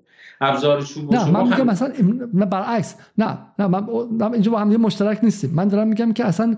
[0.41, 1.93] ابزار چوب نه من میگم مثلا
[2.33, 2.95] نه برعکس.
[3.17, 5.51] نه نه من اینجا با هم مشترک نیستیم.
[5.53, 6.55] من دارم میگم که اصلا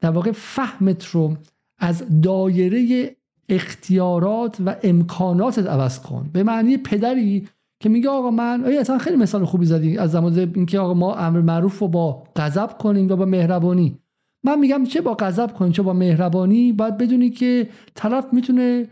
[0.00, 1.36] در واقع فهمت رو
[1.78, 3.16] از دایره
[3.48, 6.30] اختیارات و امکاناتت عوض کن.
[6.32, 7.48] به معنی پدری
[7.80, 11.40] که میگه آقا من اصلا خیلی مثال خوبی زدی از زمان اینکه آقا ما امر
[11.40, 13.98] معروف رو با غضب کنیم و با مهربانی.
[14.44, 18.88] من میگم چه با غضب کنیم چه با مهربانی؟ باید بدونی که طرف می‌تونه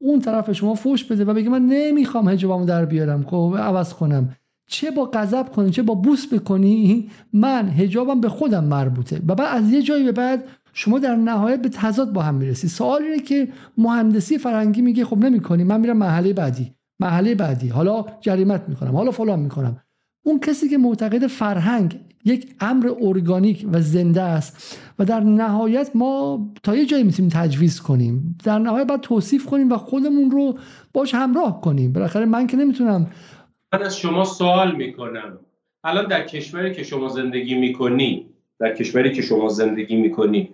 [0.00, 4.34] اون طرف شما فوش بده و بگه من نمی‌خوام حجابمو در بیارم خب عوض کنم.
[4.70, 9.20] چه با غضب کنی چه با بوس بکنی من حجابم به خودم مربوطه.
[9.28, 12.68] و بعد از یه جایی به بعد شما در نهایت به تضاد با هم می‌رسی.
[12.68, 16.72] سوال اینه که مهندسی فرنگی میگه خب نمی‌کنی من میرم محله بعدی.
[17.00, 17.68] محله بعدی.
[17.68, 18.96] حالا جریمت می‌کنم.
[18.96, 19.76] حالا فلان می‌کنم.
[20.22, 26.46] اون کسی که معتقد فرهنگ یک امر ارگانیک و زنده است و در نهایت ما
[26.62, 28.38] تا یه جایی می‌تونیم تجویز کنیم.
[28.44, 30.58] در نهایت باید توصیف کنیم و خودمون رو
[30.92, 31.92] باش همراه کنیم.
[31.92, 33.10] بالاخره من که نمی‌تونم
[33.72, 35.38] من از شما سوال می‌کنم.
[35.84, 38.26] الان در کشوری که شما زندگی می‌کنی
[38.60, 40.50] در کشوری که شما زندگی می‌کنی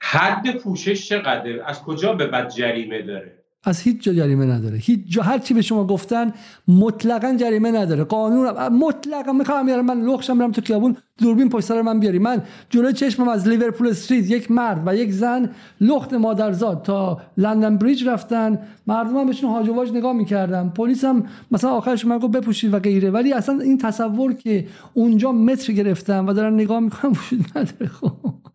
[0.00, 4.78] حد پوشش چقدر از کجا به بعد جریمه داره؟ از هیچ جا جریمه نداره.
[4.78, 6.32] هیچ جا هر چی به شما گفتن
[6.68, 8.04] مطلقا جریمه نداره.
[8.04, 12.18] قانون مطلقا می‌خوام بیارم من لخشم برم تو خیابون دوربین پشت سر من بیاری.
[12.18, 15.50] من جلوی چشمم از لیورپول استریت یک مرد و یک زن
[15.80, 18.58] لخت مادرزاد تا لندن بریج رفتن.
[18.86, 20.72] مردم هم بهشون هاج واج نگاه می‌کردم.
[20.76, 23.10] پلیس هم مثلا آخرش من گفت بپوشید و غیره.
[23.10, 27.86] ولی اصلا این تصور که اونجا متر گرفتم و دارن نگاه می‌کنم وجود نداره.
[27.86, 28.10] خب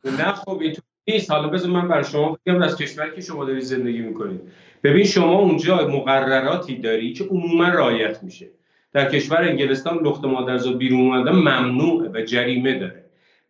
[0.05, 0.61] نه خب
[1.07, 1.31] نیست.
[1.31, 4.41] حالا بذار من بر شما بگم از کشوری که شما دارید زندگی می‌کنید.
[4.83, 8.47] ببین شما اونجا مقرراتی داری که عموما رعایت میشه.
[8.93, 13.03] در کشور انگلستان لخت مادرزاد بیرون اومدن ممنوعه و جریمه داره.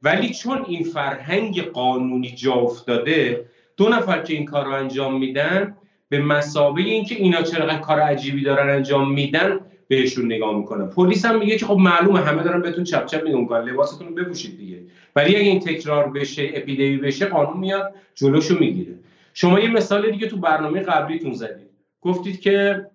[0.03, 3.45] ولی چون این فرهنگ قانونی جا افتاده
[3.77, 5.75] دو نفر که این کار رو انجام میدن
[6.09, 11.39] به مسابقه اینکه اینا چرا کار عجیبی دارن انجام میدن بهشون نگاه می‌کنن پلیس هم
[11.39, 14.77] میگه که خب معلومه همه دارن بهتون چپ چپ میگن لباستون رو بپوشید دیگه.
[15.15, 18.93] ولی اگه این تکرار بشه اپیدمی بشه قانون میاد جلوشو می‌گیره.
[19.41, 21.69] شما یه مثال دیگه تو برنامه قبلیتون زدید.
[22.01, 22.85] گفتید که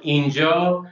[0.00, 0.86] اینجا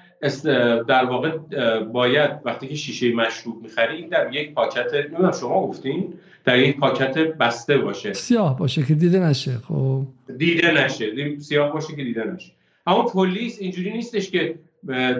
[0.89, 1.39] در واقع
[1.79, 6.79] باید وقتی که شیشه مشروب می‌خری این در یک پاکت نمی‌دونم شما گفتین در یک
[6.79, 8.13] پاکت بسته باشه.
[8.13, 10.03] سیاه باشه که دیده نشه خب.
[10.39, 11.37] دیده نشه.
[11.39, 12.53] سیاه باشه که دیده نشه.
[12.87, 14.55] اما پلیس اینجوری نیستش که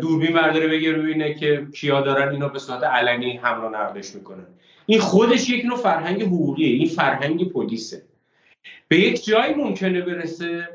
[0.01, 4.47] دوربین برداره بگه ببینه که کیا دارن اینا به صورت علنی حمل و نقلش می‌کنن.
[4.87, 8.03] این خودش یک نوع فرهنگ حقوقیه این فرهنگ پلیسه.
[8.93, 10.69] به یک جایی ممکنه برسه.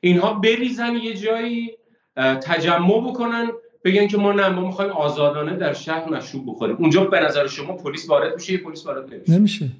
[0.00, 1.70] اینها بریزن یه جایی
[2.16, 3.46] تجمع بکنن
[3.84, 6.76] بگن که ما نه ما می‌خوایم آزادانه در شهر مشروب بخوریم.
[6.76, 9.70] اونجا به نظر شما پلیس وارد میشه یه پلیس وارد نمیشه؟ نمیشه.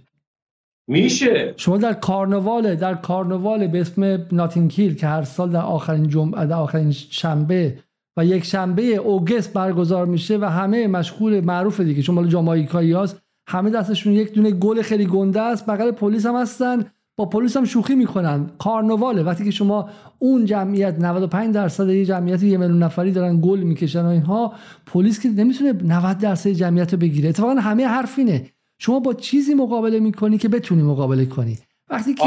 [0.86, 1.54] میشه.
[1.56, 6.56] شما در کارنوال در کارنوال به اسم ناتینکیل که هر سال در آخرین جمعه در
[6.56, 7.78] آخرین شنبه
[8.16, 13.22] و یک شنبه اوگست برگزار میشه و همه مشغول معروف دیگه چون مال جامائیکایی هست
[13.48, 16.90] همه دستشون یک دونه گل خیلی گنده است بغل پلیس هم هستن.
[17.16, 18.50] با پلیس هم شوخی می‌کنن.
[18.58, 19.88] کارنواله وقتی که شما
[20.18, 24.52] اون جمعیت 95 درصد یه جمعیت یه میلیون نفری دارن گل می‌کشن و اینها
[24.86, 27.28] پلیس که نمی‌تونه 90 درصد جمعیت رو بگیره.
[27.28, 31.58] اتفاقا همه حرف اینه شما با چیزی مقابله می‌کنی که بتونی مقابله کنی.
[31.90, 32.24] وقتی که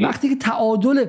[0.00, 1.04] وقتی که تعادل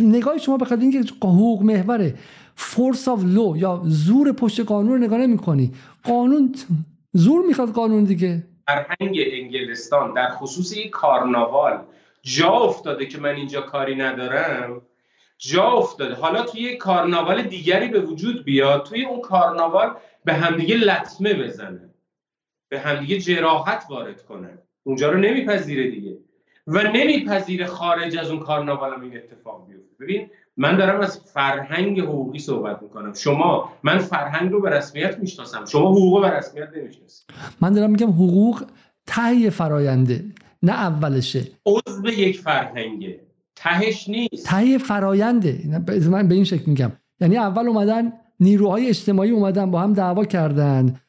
[0.00, 2.14] نگاه شما بخاطر اینکه حقوق محوره.
[2.56, 5.72] force of law یا زور پشت قانون رو نگاه نمی‌کنی.
[6.04, 6.54] قانون
[7.12, 8.46] زور می‌خواد قانون دیگه.
[8.66, 11.78] فرهنگ انگلستان در خصوص کارناوال
[12.24, 14.82] جا افتاده که من اینجا کاری ندارم.
[15.38, 16.14] جا افتاده.
[16.14, 21.90] حالا توی یک کارناوال دیگری به وجود بیاد توی اون کارناوال به همدیگه لطمه بزنه.
[22.68, 24.58] به همدیگه جراحت وارد کنه.
[24.82, 26.18] اونجا رو نمیپذیره دیگه.
[26.66, 29.94] و نمیپذیره خارج از اون کارناوال هم این اتفاق بیفته.
[30.00, 33.14] ببین من دارم از فرهنگ حقوقی صحبت می‌کنم.
[33.14, 35.64] شما من فرهنگ رو به رسمیت می‌شناسم.
[35.64, 37.26] شما حقوق رو به رسمیت نمی‌شناسید.
[37.60, 38.64] من دارم میگم حقوق
[39.06, 40.24] تهیه فراینده
[40.64, 41.42] نه اولشه.
[41.66, 43.20] عضو یک فرهنگه.
[43.56, 44.46] تهش نیست.
[44.46, 46.92] تهیه فراینده من به این شکل میگم.
[47.20, 51.00] یعنی اول اومدن نیروهای اجتماعی اومدن با هم دعوا کردن.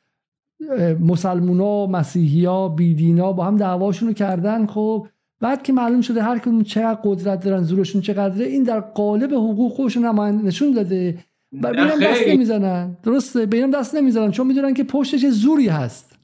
[0.99, 5.07] مسلمونا مسیحیا بیدینا با هم دعواشون رو کردن خب.
[5.41, 9.71] بعد که معلوم شده هر کدوم چقدر قدرت دارن زورشون چقدره این در قالب حقوق
[9.71, 10.05] خودشون
[10.45, 11.17] نشون داده.
[11.61, 12.97] و بینم دست نمی‌زنن.
[13.03, 16.14] درسته بینم دست نمی‌زنن چون می‌دونن که پشتش زوری هست.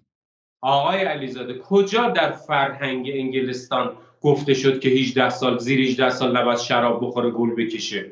[0.62, 6.60] آقای علیزاده کجا در فرهنگ انگلستان گفته شد که 18 سال زیر 18 سال نباید
[6.60, 8.12] شراب بخوره گل بکشه؟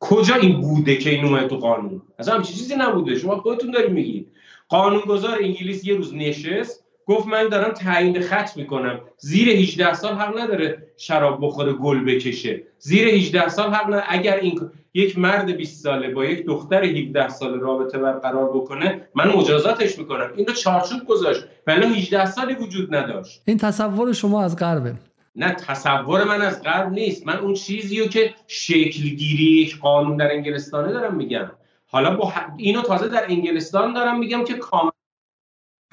[0.00, 3.18] کجا این بوده که این اومد تو قانون؟ اصلا چیزی نبوده.
[3.18, 4.32] شما خودتون دارید میگید.
[4.68, 9.00] قانونگذار انگلیس یه روز نشست گفت من دارم تعیین خط می‌کنم.
[9.18, 12.62] زیر 18 سال حق نداره شراب بخوره گل بکشه.
[12.78, 14.04] زیر 18 سال حق نداره.
[14.08, 19.28] اگر این یک مرد 20 ساله با یک دختر 17 ساله رابطه برقرار بکنه من
[19.28, 20.30] مجازاتش می‌کنم.
[20.36, 21.44] این رو چارچوب گذاشت.
[21.66, 23.42] ولی 18 سالی وجود نداشت.
[23.44, 24.94] این تصور شما از غربه.
[25.36, 27.26] نه تصور من از غرب نیست.
[27.26, 31.50] من اون چیزی که شکلگیری یک قانون در انگلستانه دارم میگم.
[31.86, 34.90] حالا با اینو تازه در انگلستان دارم میگم که کامل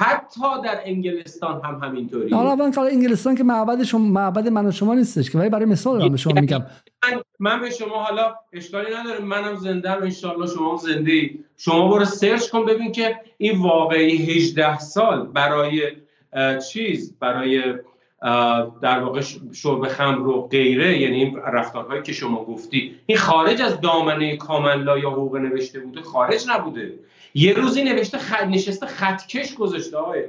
[0.03, 2.29] حتی در انگلستان هم همینطوری.
[2.29, 5.99] حالا من انگلستان که معبد شما معبد من و شما نیستش که ولی برای مثال
[5.99, 6.59] دارم به شما میگم.
[6.59, 11.39] من, من به شما حالا اشکالی نداره منم زنده ام ان شما هم زنده ای
[11.57, 15.81] شما برو سرچ کن ببین که این واقعی 18 سال برای
[16.71, 17.73] چیز برای
[18.81, 19.21] در واقع
[19.53, 22.95] شرب خمر و غیره یعنی این رفتارهایی که شما گفتی.
[23.05, 26.93] این خارج از دامنه کاملا یا حقوق نوشته بوده خارج نبوده.
[27.33, 30.23] یه روزی نوشته خط نشسته خطکش گذاشته آقای.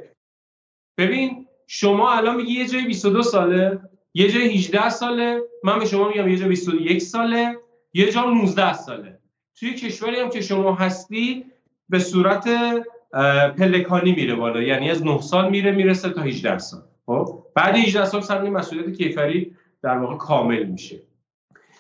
[0.99, 3.81] ببین شما الان میگی یه جای 22 ساله
[4.15, 7.57] یه جای 18 ساله من به شما میگم یه جای 21 ساله
[7.95, 9.19] یه جا 19 ساله.
[9.59, 11.45] توی کشوری هم که شما هستی
[11.89, 12.49] به صورت
[13.59, 16.83] پلکانی میره بالا یعنی از 9 سال میره می‌رسه تا 18 سال.
[17.07, 21.01] خب؟ بعد 18 سال سن مسئولیت کیفری در واقع کامل میشه.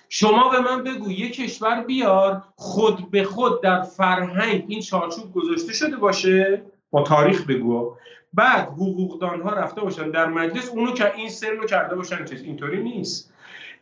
[0.08, 5.72] شما به من بگو یه کشور بیار خود به خود در فرهنگ این چارچوب گذاشته
[5.72, 7.96] شده باشه؟ با تاریخ بگو.
[8.32, 12.42] بعد حقوقدان ها رفته باشن در مجلس اونو که این سر رو کرده باشن چیز
[12.42, 13.32] اینطوری نیست.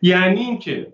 [0.02, 0.92] یعنی اینکه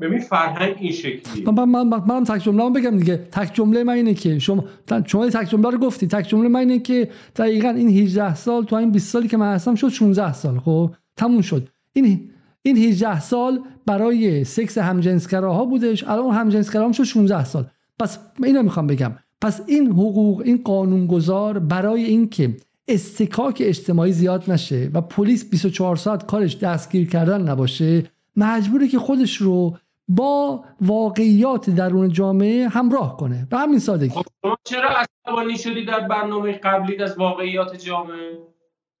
[0.00, 3.16] ببین فرهنگ این شکلی من من من منم تک جمله بگم دیگه.
[3.16, 4.64] تک جمله من اینه که شما
[5.06, 6.06] شما تک جمله رو گفتی.
[6.06, 9.54] تک جمله من اینه که دقیقا این 18 سال تو این 20 سالی که من
[9.54, 10.58] هستم شد 16 سال.
[10.58, 11.68] خب؟ تموم شد.
[11.92, 12.30] این
[12.68, 16.04] این 18 سال برای سکس همجنسگراها بودش.
[16.04, 17.66] الان اون همجنسگراها شد 16 سال.
[18.00, 19.12] پس اینو می‌خوام بگم.
[19.40, 22.56] پس این حقوق این قانونگذار برای اینکه
[22.88, 28.04] استکاک اجتماعی زیاد نشه و پلیس 24 ساعت کارش دستگیر کردن نباشه
[28.36, 29.76] مجبوره که خودش رو
[30.08, 33.46] با واقعیات درون جامعه همراه کنه.
[33.50, 34.10] به همین سادگی.
[34.10, 34.24] خب
[34.64, 38.38] چرا عصبانی شدی در برنامه قبلی از واقعیات جامعه؟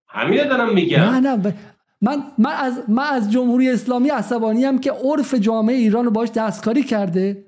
[0.08, 1.00] همین دارم میگم.
[1.00, 1.54] نه نه
[2.00, 6.30] من من از من از جمهوری اسلامی عصبانی هم که عرف جامعه ایران رو باش
[6.30, 7.44] دستکاری کرده.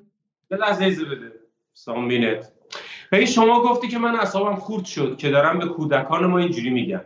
[0.51, 1.33] لحظه بده.
[1.73, 2.53] سامبینت
[3.13, 7.01] و شما گفتی که من اصابم خورد شد که دارم به کودکان ما اینجوری میگم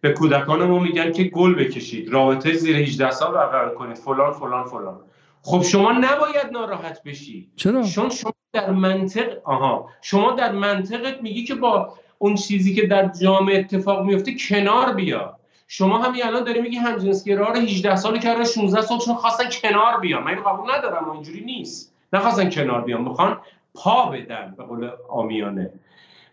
[0.00, 4.64] به کودکان ما میگن که گل بکشید رابطه زیر 18 سال برقرار کنید فلان فلان
[4.64, 5.00] فلان.
[5.42, 7.50] خب شما نباید ناراحت بشی.
[7.56, 9.88] چرا؟ چون شما در منطق آها.
[10.02, 15.37] شما در منطقت میگی که با اون چیزی که در جامعه اتفاق میفته کنار بیا.
[15.70, 20.00] شما همین الان داری میگی همجنسگرا رو 18 سال کردن 16 سال چون خواستن کنار
[20.00, 20.22] بیان.
[20.22, 21.94] من قبول ندارم اینجوری نیست.
[22.12, 23.02] نخواستن کنار بیان.
[23.02, 23.40] می‌خوان
[23.74, 25.72] پا بدن به قول آمیانه.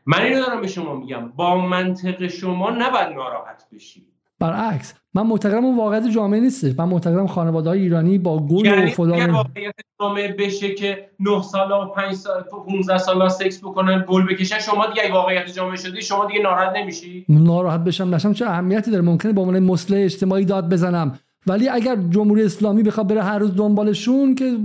[0.06, 1.30] من اینو دارم به شما میگم.
[1.30, 4.06] با منطق شما نباید ناراحت بشی.
[4.40, 6.80] برعکس من معتقدم اون واقعیت جامعه نیستش.
[6.80, 11.42] من معتقدم خانواده های ایرانی با گل یعنی و فلان واقعیت جامعه بشه که 9
[11.42, 16.02] سال و 5 سال 15 سال سکس بکنن گل بکشن؟ شما دیگه واقعیت جامعه شدی
[16.02, 18.34] شما دیگه ناراحت نمیشی؟ ناراحت بشم نشم.
[18.34, 21.20] چه اهمیتی داره؟ ممکنه به عنوان مسئله اجتماعی داد بزنم.
[21.48, 24.58] ولی اگر جمهوری اسلامی بخواد بره هر روز دنبالشون که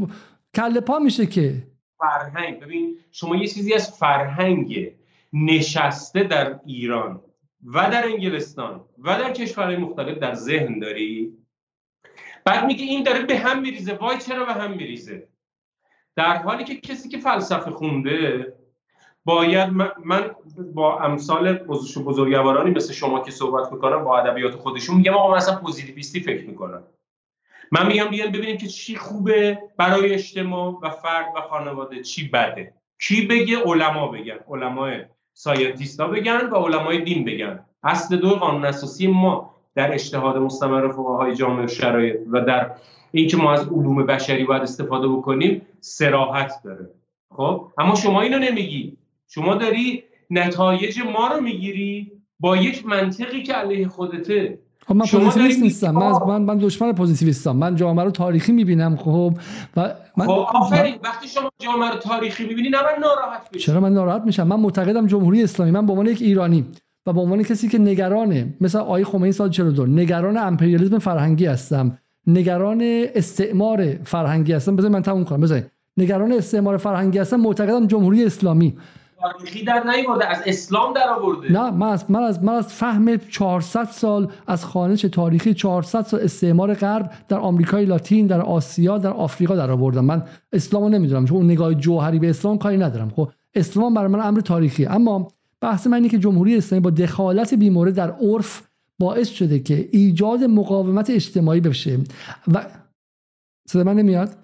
[0.55, 1.55] کله پا میشه که.
[1.99, 2.61] فرهنگ.
[2.61, 4.91] ببین شما یه چیزی از فرهنگ
[5.33, 7.21] نشسته در ایران.
[7.65, 11.33] و در انگلستان و در کشورهای مختلف در ذهن داری؟
[12.45, 13.95] بعد میگه این داره به هم میریزه.
[13.95, 15.29] وای چرا به هم میریزه؟
[16.17, 18.53] در حالی که کسی که فلسفه خونده
[19.25, 19.71] باید
[20.05, 20.31] من
[20.75, 25.57] با امثال بزرگوارانی مثل شما که صحبت می‌کنم با ادبیات خودشون میگم آقا من اصلا
[25.57, 26.83] پوزیتیویستی فکر می‌کنم.
[27.73, 32.75] من میگم بیان ببینیم که چی خوبه برای اجتماع و فرد و خانواده چی بده؟
[33.01, 34.39] کی بگه؟ علما بگن.
[34.49, 35.05] علمای
[35.41, 37.61] ساینتیستا بگن و علمای دین بگن.
[37.83, 42.71] اصل دو قانون اساسی ما در اجتهاد مستمر فقهای جامعه شرایط و در
[43.13, 46.91] اینکه ما از علوم بشری باید استفاده بکنیم سراحت داره.
[47.31, 48.97] خب؟ اما شما اینو نمیگی.
[49.29, 54.59] شما داری نتایج ما رو می‌گیری با یک منطقی که علیه خودته.
[54.95, 55.91] من پوزیتیویست نیستم.
[55.91, 57.57] من, من من دشمن پوزیتیویستم.
[57.57, 59.35] من جامعه رو تاریخی می‌بینم خب.
[59.77, 60.95] و من خب آفرین.
[61.05, 64.57] وقتی شما جامعه رو تاریخی می‌بینی نه من ناراحت بشم چرا من ناراحت میشم؟ من
[64.57, 66.65] معتقدم جمهوری اسلامی من به عنوان یک ایرانی
[67.07, 71.99] و به عنوان کسی که نگرانه مثل آقای خمینی سال 42 نگران امپریالیسم فرهنگی هستم
[72.27, 72.81] نگران
[73.15, 74.77] استعمار فرهنگی هستم.
[74.77, 75.41] بذار من تموم کنم.
[75.41, 75.63] بذار
[75.97, 78.77] نگران استعمار فرهنگی هستم معتقدم جمهوری اسلامی.
[79.21, 83.17] تاریخی در نیورده از اسلام در آورده نه من از من از من از فهم
[83.17, 89.11] 400 سال از خانش تاریخی 400 سال استعمار غرب در آمریکای لاتین در آسیا در
[89.11, 93.11] آفریقا در آوردم من اسلامو نمی‌دونم چون نگاه جوهری به اسلام کاری ندارم.
[93.17, 94.87] خب اسلام برای من امر تاریخی.
[94.87, 95.29] اما
[95.61, 98.63] بحث من اینه که جمهوری اسلامی با دخالت بیمورد در عرف
[98.99, 101.99] باعث شده که ایجاد مقاومت اجتماعی بشه.
[102.55, 102.67] و
[103.69, 104.37] صدا من نمیاد؟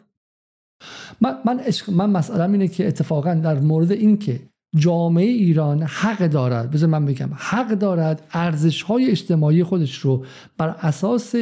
[1.20, 4.40] من من, من مسئله اینه که اتفاقا در مورد این که
[4.76, 6.70] جامعه ایران حق دارد.
[6.70, 7.30] بذار من بگم.
[7.34, 10.24] حق دارد ارزش های اجتماعی خودش رو
[10.58, 11.34] بر اساس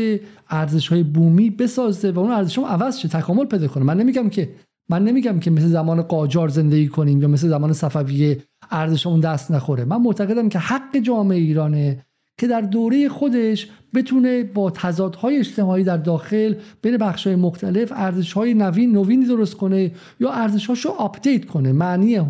[0.51, 3.85] ارزش های بومی بسازه و اون ارزش هم عوض شه تکامل پیدا کنه.
[3.85, 4.55] من نمیگم که
[4.89, 8.39] من نمیگم که مثل زمان قاجار زندگی کنیم یا مثل زمان صفویه
[8.71, 9.85] ارزشمون دست نخوره.
[9.85, 12.05] من معتقدم که حق جامعه ایرانه
[12.39, 18.93] که در دوره خودش بتونه با تضادهای اجتماعی در داخل بین بخشهای مختلف ارزشهای نوین
[18.93, 21.73] نوین درست کنه یا ارزشهاشو آپدیت کنه.
[21.73, 22.21] معنی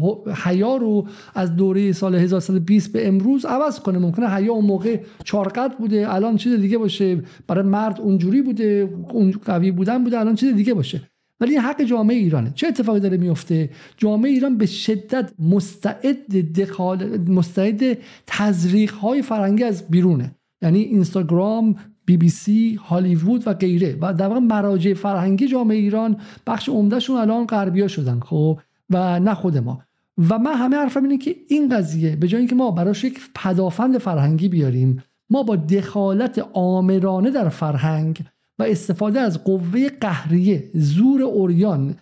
[0.45, 3.99] حیا رو از دوره سال 1120 به امروز عوض کنه.
[3.99, 7.23] ممکنه حیا اون موقع چارقد بوده الان چیز دیگه باشه.
[7.47, 11.14] برای مرد اونجوری بوده اون قوی بودن بوده الان چیز دیگه باشه.
[11.41, 12.53] ولی این حق جامعه ایرانه.
[12.55, 16.28] چه اتفاقی داره میفته؟ جامعه ایران به شدت مستعد
[16.61, 20.35] دخال مستعد تزریق های فرهنگی از بیرونه.
[20.62, 21.76] یعنی اینستاگرام
[22.07, 23.99] بی بی سی هالیوود و غیره.
[24.01, 26.16] و در واقع مراجع فرهنگی جامعه ایران
[26.47, 28.61] بخش عمدهشون الان غربیا شدن خب؟
[28.91, 29.82] و نه خود ما.
[30.30, 33.98] و من همه حرفم اینه که این قضیه به جای اینکه ما براش یک پدافند
[33.98, 38.24] فرهنگی بیاریم ما با دخالت آمرانه در فرهنگ
[38.59, 41.97] و استفاده از قوه قهریه زور اوریان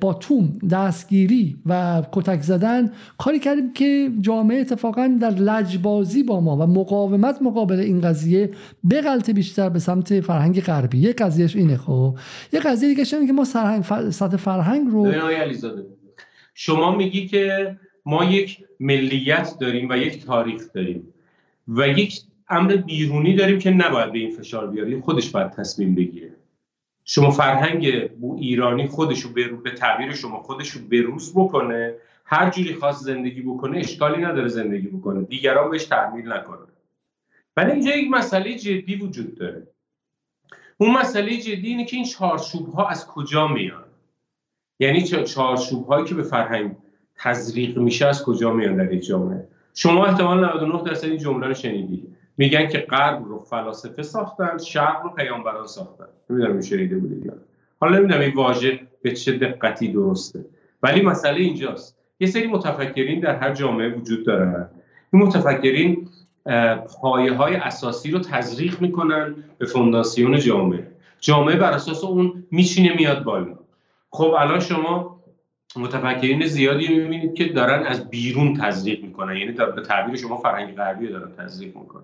[0.00, 6.56] با توم دستگیری و کتک زدن کاری کردیم که جامعه اتفاقا در لجبازی با ما
[6.56, 8.50] و مقاومت مقابل این قضیه
[8.90, 10.98] بغلط بیشتر به سمت فرهنگ غربی.
[10.98, 12.18] یه قضیهش اینه خب.
[12.52, 13.44] یه قضیه دیگه شما که ما
[14.10, 15.12] سطح فرهنگ رو
[16.54, 17.76] شما میگی که
[18.06, 21.02] ما یک ملیت داریم و یک تاریخ داریم
[21.68, 22.20] و یک
[22.50, 26.30] امر بیرونی داریم که نباید به این فشار بیاریم خودش باید تصمیم بگیره.
[27.04, 31.94] شما فرهنگ بو ایرانی خودشو به تعبیر شما خودشو بروز بکنه
[32.24, 36.58] هر جوری خاص زندگی بکنه اشکالی نداره زندگی بکنه دیگران بهش تحمیل نکنه.
[37.56, 39.66] ولی اینجا یک مسئله جدی وجود داره.
[40.78, 43.84] اون مسئله جدی اینه که این چارچوب ها از کجا میان؟
[44.80, 46.76] یعنی چارچوب هایی که به فرهنگ
[47.16, 52.16] تزریق میشه از کجا میان در جامعه؟ شما احتمال 99 درصد این جمله رو شنیدید.
[52.40, 56.04] میگن که غرب رو فلاسفه ساختن شرق رو پیامبران ساختن.
[56.30, 57.32] نمی‌دونم این شنیده بودید یا
[57.80, 60.44] حالا نمی‌دونم این واژه به چه دقتی درسته.
[60.82, 61.98] ولی مسئله اینجاست.
[62.20, 64.68] یه سری متفکرین در هر جامعه وجود دارن.
[65.12, 66.08] این متفکرین
[67.00, 70.86] پایه های اساسی رو تزریق می‌کنن به فونداسیون جامعه.
[71.20, 73.58] جامعه بر اساس اون میشینه میاد بالا.
[74.10, 75.20] خب الان شما
[75.76, 79.36] متفکرین زیادی می‌بینید که دارن از بیرون تزریق می‌کنن.
[79.36, 82.02] یعنی به تعبیر شما فرهنگ غربی دارن تزریق می‌کنن.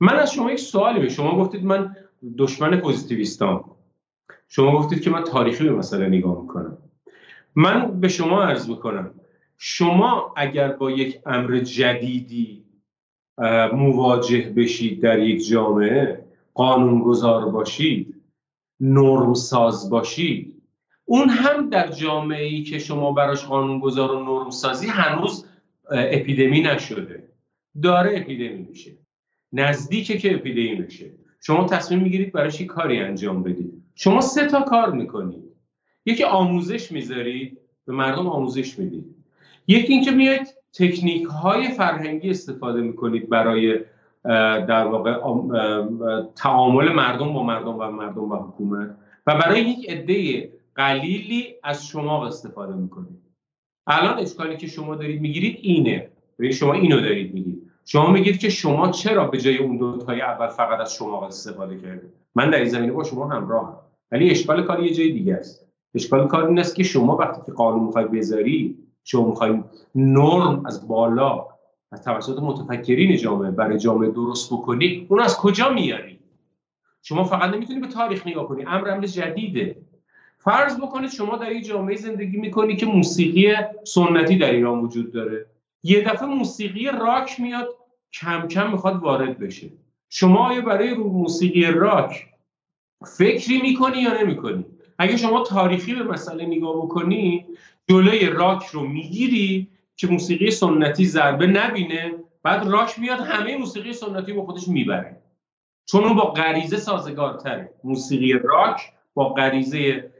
[0.00, 1.96] من از شما یک سوالی به شما گفتید من
[2.38, 3.64] دشمن پوزیتیویستام.
[4.48, 6.78] شما گفتید که من تاریخی به مسئله نگاه می‌کنم.
[7.54, 9.10] من به شما عرض می‌کنم.
[9.58, 12.64] شما اگر با یک امر جدیدی
[13.72, 18.14] مواجه بشید در یک جامعه قانونگذار باشید
[18.80, 20.62] نرم ساز باشید
[21.04, 25.46] اون هم در جامعه ای که شما براش قانونگذار و نرم سازی هنوز
[25.90, 27.28] اپیدمی نشده.
[27.82, 28.92] داره اپیدمی میشه.
[29.52, 31.10] نزدیکه که اپیدمی میشه
[31.40, 33.82] شما تصمیم می‌گیرید براش کاری انجام بدید.
[33.94, 35.44] شما سه تا کار می‌کنید.
[36.06, 39.04] یکی آموزش می‌ذارید به مردم آموزش می‌دید.
[39.66, 43.78] یکی اینکه میاید تکنیک های فرهنگی استفاده می‌کنید برای
[44.68, 45.12] در واقع
[46.36, 48.96] تعامل مردم با مردم و مردم و حکومت.
[49.26, 53.18] و برای یک عده قلیلی از شما استفاده می‌کنید.
[53.86, 56.08] الان اشکالی که شما دارید می‌گیرید اینه.
[56.38, 60.20] یعنی شما اینو دارید میگید شما میگید که شما چرا به جای اون دو تای
[60.20, 63.76] اول فقط از شما استفاده کردید؟ من در این زمینه با شما همراهم.
[64.12, 65.66] ولی اشکال کار یه جای دیگه است.
[65.94, 70.88] اشکال کار این است که شما وقتی که قانون می‌خوای بذاری شما می‌خوایم نرم از
[70.88, 71.46] بالا
[71.92, 76.18] از توسط متفکرین جامعه برای جامعه درست بکنی اون از کجا میاری؟
[77.02, 79.76] شما فقط نمی‌تونی به تاریخ نگاه کنی امر امر جدیده.
[80.38, 83.52] فرض بکنید شما در این جامعه زندگی می‌کنی که موسیقی
[83.84, 85.46] سنتی در ایران وجود داره.
[85.82, 87.68] یه دفعه موسیقی راک میاد
[88.12, 89.70] کم کم می‌خواد وارد بشه.
[90.10, 92.26] شما آیا برای موسیقی راک
[93.18, 94.64] فکری می‌کنی یا نمی‌کنی؟
[94.98, 97.46] اگه شما تاریخی به مسئله نگاه بکنی
[97.88, 104.32] جلوی راک رو می‌گیری که موسیقی سنتی ضربه نبینه بعد راک میاد همه موسیقی سنتی
[104.32, 105.16] با خودش می‌بره.
[105.86, 107.70] چون اون با غریزه سازگارتره.
[107.84, 110.10] موسیقی راک با غریزه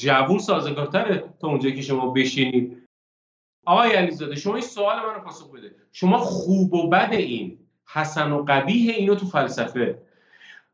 [0.00, 2.79] جوون سازگارتره تا اونجایی که شما بشینید.
[3.64, 5.70] آقای علیزاده شما این سوال من رو پاسخ بده.
[5.92, 9.98] شما خوب و بد این حسن و قبیه اینو تو فلسفه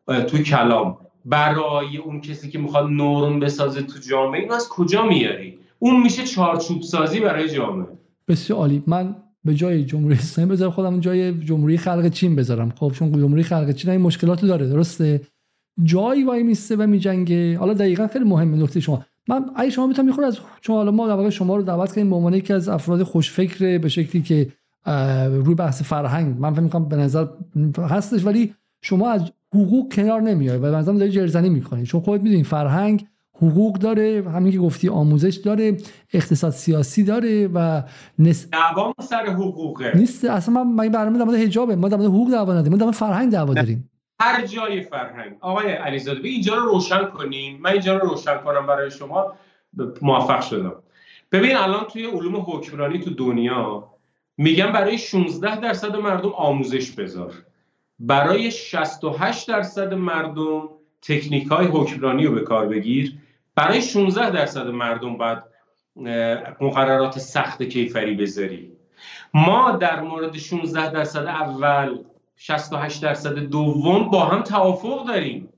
[0.07, 5.59] تو کلام برای اون کسی که می‌خواد نورم بسازه تو جامعه اینو از کجا میاری؟
[5.79, 7.87] اون میشه چارچوب سازی برای جامعه.
[8.29, 8.83] بسیار عالی.
[8.87, 12.71] من به جای جمهوری اسلامی بذارم خودم جای جمهوری خلق چین بذارم.
[12.71, 15.21] خب چون جمهوری خلق چین این مشکلات داره درسته؟
[15.83, 17.59] جایی وای میسته و میجنگه.
[17.59, 19.05] حالا دقیقا خیلی مهمه نکته شما.
[19.29, 22.11] من اگه شما می‌تونم می‌خوره از چون حالا ما در واقع شما رو دعوت کردیم
[22.11, 24.49] به عنوان یکی از افراد خوشفکر به شکلی که
[25.29, 27.27] روی بحث فرهنگ من فکر می‌کنم به نظر
[27.79, 29.23] هستش ولی شما از
[29.55, 31.87] حقوق کنار نمیای و به نظرم داری جرزنی می‌کنی.
[31.87, 33.07] چون خودت می‌دونی فرهنگ
[33.39, 35.77] حقوق داره همین که گفتی آموزش داره
[36.13, 37.83] اقتصاد سیاسی داره و
[38.19, 38.51] نس...
[38.51, 39.93] دعوا سر حقوقه.
[39.95, 42.79] نیست اصلا من من برنامه در مورد حجابه ما در مورد حقوق دعوا نداریم ما
[42.79, 43.91] در مورد فرهنگ دعوا داریم.
[44.21, 45.37] هر جای فرهنگ.
[45.41, 49.33] آقای علیزاده اینجا رو روشن کنیم من اینجا رو روشن کنم برای شما.
[50.03, 50.75] موفق شدم.
[51.33, 53.91] ببین الان توی علوم حکمرانی تو دنیا
[54.37, 57.35] میگن برای 16 درصد مردم آموزش بذار.
[57.99, 60.69] برای 68 درصد مردم
[61.03, 63.19] تکنیک های حکمرانی رو به کار بگیر.
[63.55, 65.39] برای 16 درصد مردم باید
[66.61, 68.73] مقررات سخت کیفری بذاری.
[69.35, 71.99] ما در مورد 16 درصد اول
[72.37, 75.49] 68 درصد دوم با هم توافق داریم.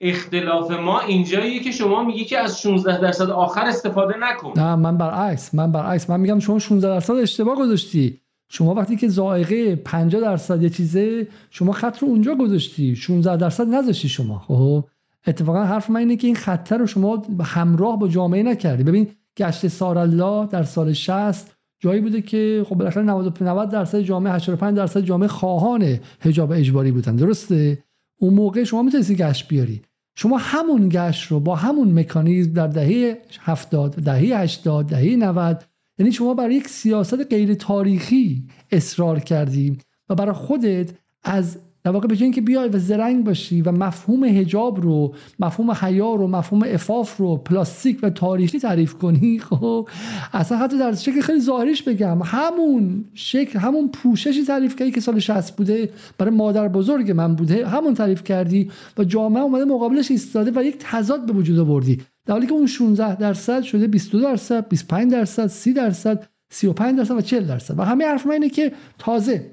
[0.00, 4.52] اختلاف ما اینجاییه که شما میگی که از 16 درصد آخر استفاده نکن.
[4.56, 6.10] نه من برعکس من برعکس.
[6.10, 8.20] من میگم شما 16 درصد اشتباه گذاشتی.
[8.48, 12.96] شما وقتی که زائقه 50 درصد یه چیزه شما خط رو اونجا گذاشتی.
[12.96, 14.38] 16 درصد نذاشتی شما.
[14.38, 14.84] خب
[15.26, 18.82] اتفاقا حرف من اینه که این خطر رو شما همراه با جامعه نکردی.
[18.82, 21.53] ببین گشت سارالله در سال 60
[21.84, 27.16] جایی بوده که خب بالاخره 90 درصد جامعه 85 درصد جامعه خواهان حجاب اجباری بودن.
[27.16, 27.84] درسته؟
[28.20, 29.82] اون موقع شما می‌تونستی گشت بیاری.
[30.14, 35.64] شما همون گشت رو با همون مکانیزم در دهه 70 دهه 80 دهه 90
[35.98, 39.78] یعنی شما برای یک سیاست غیر تاریخی اصرار کردی
[40.08, 40.90] و برای خودت
[41.22, 46.14] از در واقع به اینکه بیای و زرنگ باشی و مفهوم هجاب رو مفهوم حیا
[46.14, 49.88] رو مفهوم افاف رو پلاستیک و تاریخی تعریف کنی خب
[50.32, 55.18] اصلا حتی در شکل خیلی ظاهریش بگم همون شکل همون پوششی تعریف کردی که سال
[55.18, 60.52] 60 بوده برای مادر بزرگ من بوده همون تعریف کردی و جامعه اومده مقابلش ایستاده
[60.54, 61.96] و یک تضاد به وجود آوردی.
[62.26, 67.16] در حالی که اون 16 درصد شده 22 درصد 25 درصد 30 درصد 35 درصد
[67.16, 67.78] و 40 درصد.
[67.78, 69.50] و همه حرف من اینه که تازه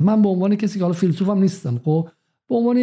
[0.00, 2.08] من به عنوان کسی که حالا فیلسوفم نیستم خب؟
[2.48, 2.78] به عنوان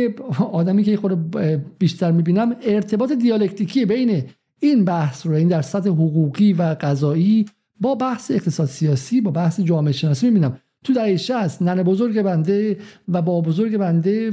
[0.52, 1.38] آدمی که خود
[1.80, 4.24] بیشتر می‌بینم ارتباط دیالکتیکی بین
[4.60, 7.46] این بحث رو این در سطح حقوقی و قضایی
[7.82, 10.58] با بحث اقتصاد سیاسی با بحث جامعه شناسی می‌بینم.
[10.84, 12.78] تو دهه 60 ننه بزرگ بنده
[13.08, 14.32] و با بزرگ بنده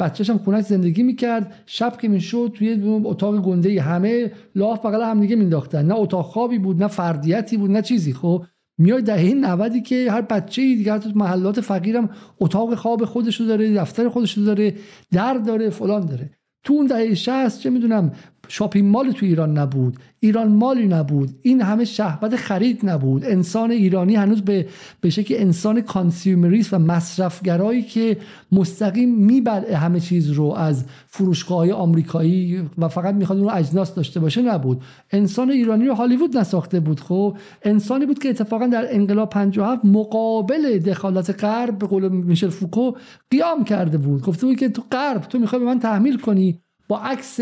[0.00, 1.54] بچه‌ش هم خونش زندگی می‌کرد.
[1.66, 6.58] شب که می‌شد توی اتاق گنده همه لاف بغل هم دیگه مینداختن نه اتاق خوابی
[6.58, 8.44] بود نه فردیتی بود نه چیزی خب؟
[8.78, 13.46] میای دهه 90 که هر بچه ای دیگه تو محلات فقیرم اتاق خواب خودش رو
[13.46, 14.74] داره دفتر خودش رو داره
[15.10, 16.30] در داره فلان داره.
[16.64, 18.12] تو اون دهه 60 چه می‌دونم
[18.48, 23.24] شاپینگ مال تو ایران نبود ایران مالی نبود این همه شهوت خرید نبود.
[23.24, 24.66] انسان ایرانی هنوز به
[25.00, 28.16] به شکل انسان consumerist و مصرفگرایی که
[28.52, 34.20] مستقیم میبلعه همه چیز رو از فروشگاه آمریکایی و فقط می‌خواد اون رو اجناس داشته
[34.20, 34.82] باشه نبود.
[35.10, 37.00] انسان ایرانی رو هالیوود نساخته بود.
[37.00, 42.92] خب انسانی بود که اتفاقا در انقلاب 57 مقابل دخالت غرب به قول میشل فوکو
[43.30, 44.22] قیام کرده بود.
[44.22, 46.62] گفته بود که تو غرب تو می‌خوای به من تحمیل کنی.
[46.88, 47.40] با عکس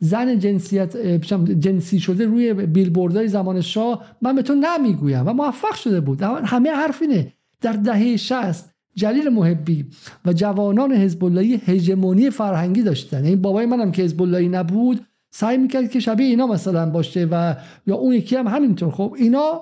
[0.00, 0.96] زن جنسیت
[1.36, 6.22] جنسی شده روی بیلبوردهای زمان شاه من به تو نه می‌گویم و موفق شده بود.
[6.22, 7.32] همه حرف اینه.
[7.60, 9.86] در دهه 60 جلیل محبی
[10.24, 13.16] و جوانان حزب اللهی هژمونی فرهنگی داشتن.
[13.16, 17.28] این یعنی بابای منم که حزب اللهی نبود سعی می‌کرد که شبیه اینا مثلا باشه
[17.30, 17.54] و
[17.86, 18.90] یا اون یکی هم همینطور.
[18.90, 19.60] خب اینا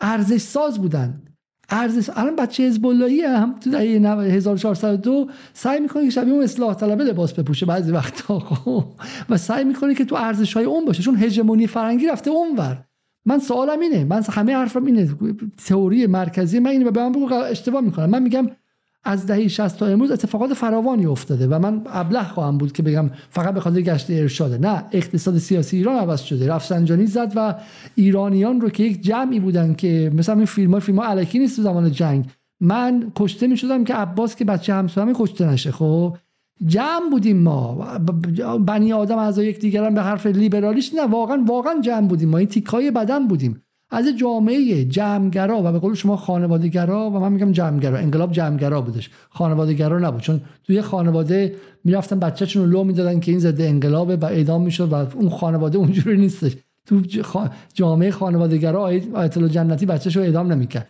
[0.00, 1.22] ارزش ساز بودن.
[1.70, 7.04] ارزش الان بچه حزب هم تو دهه 1402 سعی می‌کنه که شبیه اون اصلاح طلبه
[7.04, 8.84] لباس بپوشه بعضی وقتا خب.
[9.30, 12.84] و سعی می‌کنه که تو ارزش های اون باشه چون هژمونی فرنگی رفته اونور.
[13.24, 15.08] من سوالم اینه من همه حرفم اینه
[15.66, 18.10] تئوری مرکزی من اینه به من بگو اشتباه می‌کنم.
[18.10, 18.50] من میگم
[19.06, 23.10] از دهه 60 تا امروز اتفاقات فراوانی افتاده و من ابله خواهم بود که بگم
[23.30, 26.48] فقط به خاطر گشت ارشاده نه اقتصاد سیاسی ایران عوض شده.
[26.48, 27.54] رفسنجانی زد و
[27.94, 31.56] ایرانیان رو که یک جمعی بودن که مثلا این فیلم ها فیلم ها علکی نیست
[31.56, 32.24] تو زمان جنگ.
[32.60, 35.72] من کشته می شدم که عباس که بچه همسایه‌ام کشته نشه.
[35.72, 36.16] خب
[36.66, 37.74] جمع بودیم ما.
[38.58, 42.38] بنی آدم از یک دیگران به حرف لیبرالیش نه واقعا واقعا جمع بودیم ما.
[42.38, 43.62] این تیکای بدن بودیم.
[43.90, 49.10] از جامعه جمعگرا و به قول شما خانوادهگرا و من میگم جمعگرا انقلاب جمعگرا بودش.
[49.30, 51.54] خانوادهگرا نبود چون توی خانواده
[51.84, 55.78] می‌رفتن بچه‌شون رو لو می‌دادن که این ضد انقلابه و اعدام می‌شد و اون خانواده
[55.78, 56.56] اونجوری نیستش.
[56.86, 57.02] تو
[57.74, 58.82] جامعه خانوادهگرا
[59.14, 60.88] آیت الله جنتی بچه‌شو اعدام نمی‌کرد.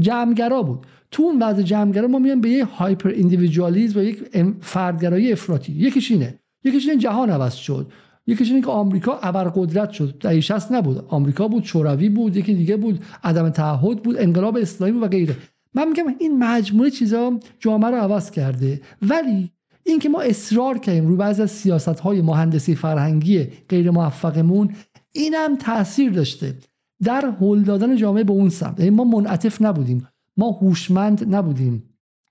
[0.00, 0.86] جمعگرا بود.
[1.10, 4.24] تو اون وضع جمعگرا ما میایم به یه هایپر ایندیویدوالیسم و یک
[4.60, 5.72] فردگرایی افراطی.
[5.72, 6.38] یکیش اینه.
[6.64, 7.86] یکیش اینه جهان عوض شد.
[8.26, 10.18] یکیش اینه که آمریکا ابرقدرت شد.
[10.18, 11.04] در 60 نبود.
[11.08, 15.36] آمریکا بود شوروی بود یکی دیگه بود عدم تعهد بود انقلاب اسلامی و غیره.
[15.74, 18.80] من میگم این مجموعه چیزا جامعه رو عوض کرده.
[19.02, 19.50] ولی
[19.84, 24.74] اینکه ما اصرار کردیم روی بعضی از سیاست های مهندسی فرهنگی غیر موفقمون
[25.12, 26.54] این هم تاثیر داشته.
[27.02, 28.78] در هل دادن جامعه به اون سمت.
[28.78, 30.08] یعنی ما منعطف نبودیم.
[30.36, 31.82] ما هوشمند نبودیم.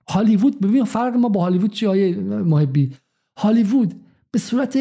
[0.08, 2.92] هالیوود ببین فرق ما با هالیوود چی محبی
[3.38, 3.94] هالیوود
[4.30, 4.78] به صورت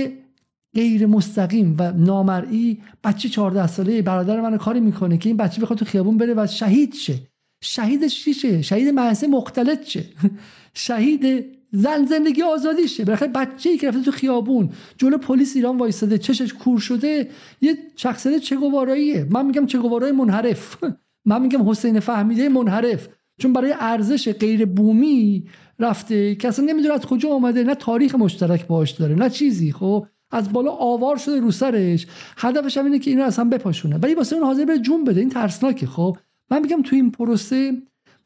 [0.76, 5.80] غیر مستقیم و نامرئی بچه 14 ساله برادر من کاری می‌کنه که این بچه بخواد
[5.80, 7.16] تو خیابون بره و شهید شه.
[7.64, 10.04] شهیدش چی شه؟ شهید معنی مختلط شه.
[10.74, 13.06] شهید زن زندگی آزادی شه.
[13.06, 17.30] بالاخره بچه‌ای که رفته تو خیابون جلو پلیس ایران وایستاده چشش کور شده
[17.62, 19.28] یه شخصیت چگواراییه.
[19.30, 20.78] من میگم چگوارای منحرف.
[21.30, 23.08] من میگم حسین فهمیده منحرف.
[23.40, 25.48] چون برای ارزش غیر بومی
[25.80, 30.54] رفته اصلا نمی‌دونه از کجا آمده نه تاریخ مشترک باش داره نه چیزی خب؟ از
[30.54, 32.08] بالا آوار شده رو سرش.
[32.38, 33.98] هدفش هم اینه که اینو اصلا بپاشونه.
[33.98, 35.20] ولی واسه اون حاضر به جون بده.
[35.20, 36.18] این ترسناکه خب.
[36.52, 37.72] من میگم تو این پروسه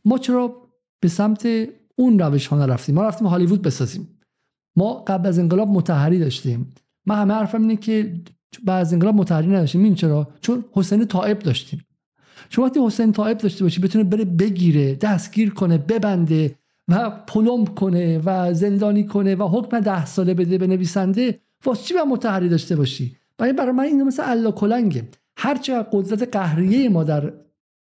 [0.05, 0.69] ما چرا
[0.99, 1.47] به سمت
[1.95, 4.19] اون روش ها نرفتیم ما رفتیم هالیوود بسازیم.
[4.75, 6.73] ما قبل از انقلاب متحری داشتیم.
[7.05, 8.21] من همه حرفم اینه که
[8.63, 9.83] بعد از انقلاب متحری نداشتیم.
[9.83, 11.85] این چرا؟ چون حسین طائب داشتیم.
[12.49, 16.55] شما وقتی حسین طائب داشته باشی بتونه بره بگیره دستگیر کنه ببنده
[16.87, 21.93] و پلمب کنه و زندانی کنه و حکم ده ساله بده به نویسنده واسه چی
[21.93, 25.07] باید متحری داشته باشی؟ برای برای من اینو مثل الا کلنگه.
[25.37, 27.33] هرچه قدرت قهریه ما در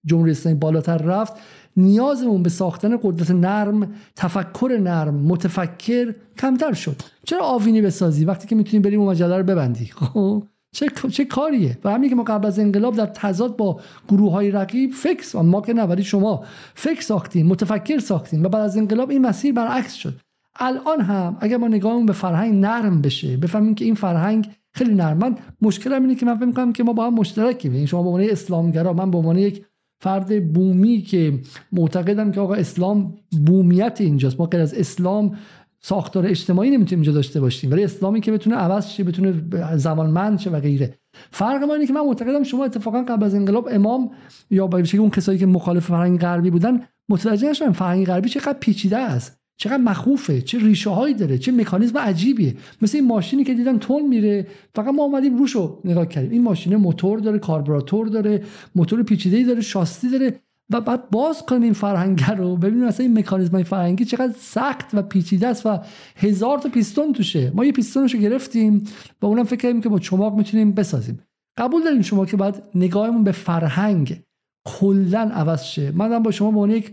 [0.07, 1.33] جمهوری اسلامی بالاتر رفت
[1.77, 7.03] نیازمون به ساختن قدرت نرم تفکر نرم متفکر کمتر شد.
[7.25, 10.43] چرا آوینی بسازی وقتی که می‌تونی بریم مجله رو ببندی؟ خب
[10.75, 14.51] چه, چه کاریه؟ و همین که ما قبل از انقلاب در تضاد با گروه های
[14.51, 16.45] رقیب فکس و ما که نه شما
[16.75, 20.15] فکر ساختیم متفکر ساختیم و بعد از انقلاب این مسیر برعکس شد.
[20.57, 25.19] الان هم اگر ما نگاهمون به فرهنگ نرم بشه بفهمیم که این فرهنگ خیلی نرم
[25.19, 27.75] من مشکلم اینه که من فکر می‌کنم که ما با هم مشترکیم.
[27.75, 29.65] یعنی شما به عنوان اسلامگرا من به عنوان یک
[30.01, 31.41] فرد بومی که
[31.73, 33.15] معتقدم که آقا اسلام
[33.47, 34.41] بومیت اینجاست.
[34.41, 35.37] ما غیر از اسلام
[35.81, 37.71] ساختار اجتماعی نمی‌تونیم اینجا داشته باشیم.
[37.71, 39.35] ولی اسلامی که بتونه عوض شه بتونه
[39.77, 40.95] زمانمند شه و غیره.
[41.31, 44.11] فرق ما اینه که من معتقدم شما اتفاقا قبل از انقلاب امام
[44.51, 48.99] یا با اون کسایی که مخالف فرهنگ غربی بودن متوجه نشدن فرهنگ غربی چقدر پیچیده
[48.99, 49.42] است.
[49.63, 52.55] چقدر مخوفه چه ریشه هایی داره چه مکانیزم عجیبیه.
[52.83, 56.31] مثل این ماشینی که دیدم تون میره فقط ما اومدیم روشو نگاه کردیم.
[56.31, 58.43] این ماشین موتور داره کاربراتور داره
[58.75, 60.41] موتور پیچیده داره شاستی داره
[60.71, 65.03] و بعد باز کنیم این فرهنگ رو ببینیم مثلا این مکانیزم فرهنگی چقدر سخت و
[65.03, 65.79] پیچیده است و
[66.17, 67.53] هزار تا پیستون توشه.
[67.55, 68.85] ما یه پیستونشو گرفتیم
[69.23, 71.21] و اونم فکر کردیم که با چماق می‌تونیم بسازیم.
[71.59, 74.23] قبول داریم شما که بعد نگاهمون به فرهنگ
[74.67, 75.91] کلا عوض شه.
[75.91, 76.93] من با شما به یک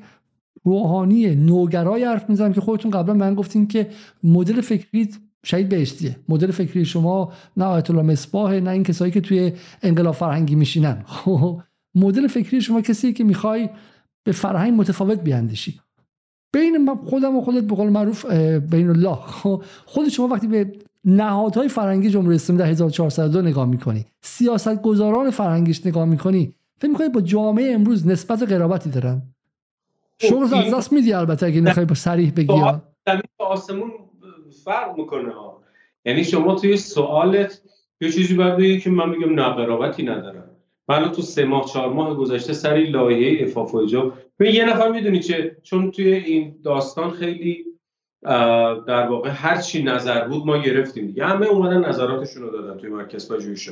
[0.64, 3.90] روحانی نوگرای حرف می‌زنم که خودتون قبلا من گفتین که
[4.24, 5.10] مدل فکری
[5.44, 9.54] شهید بهشتیه مدل فکری شما نه آیت الله مصباح نه این کسایی که توی
[9.84, 11.04] انقلاب فرهنگی میشینن.
[11.08, 11.62] خب
[11.96, 13.70] مدل فکری شما کسی که می‌خوای
[14.24, 15.80] به فرهنگ متفاوت بیاندیشی.
[16.54, 18.26] بین خودم و خودت به قول معروف
[18.72, 20.72] بین الله خب خود شما وقتی به
[21.06, 27.10] نهادهای فرهنگی جمهوری اسلامی در 1402 نگاه می‌کنی سیاست گذاران فرهنگیش نگاه می‌کنی فکر می‌کنی
[27.10, 29.22] با جامعه امروز نسبت قرابتی دارن؟
[30.22, 32.54] شغل از دست میدی البته اگه نخوای با صریح بگی
[33.38, 33.92] آسمون
[34.64, 35.62] فرق می‌کنه ها.
[36.06, 37.62] یعنی شما توی سوالت
[38.02, 40.50] یه چیزی باید بگی که من میگم نه قرابتی ندارم.
[40.90, 45.20] من تو سه ماه چهار ماه گذشته سری لایه افاف و به یه نفر می‌دونی
[45.20, 47.66] چه؟ چون توی این داستان خیلی
[48.88, 51.08] در واقع هر چی نظر بود ما گرفتیم.
[51.08, 53.70] دیگه همه اومدن نظراتشون رو دادن توی مرکز پژوهش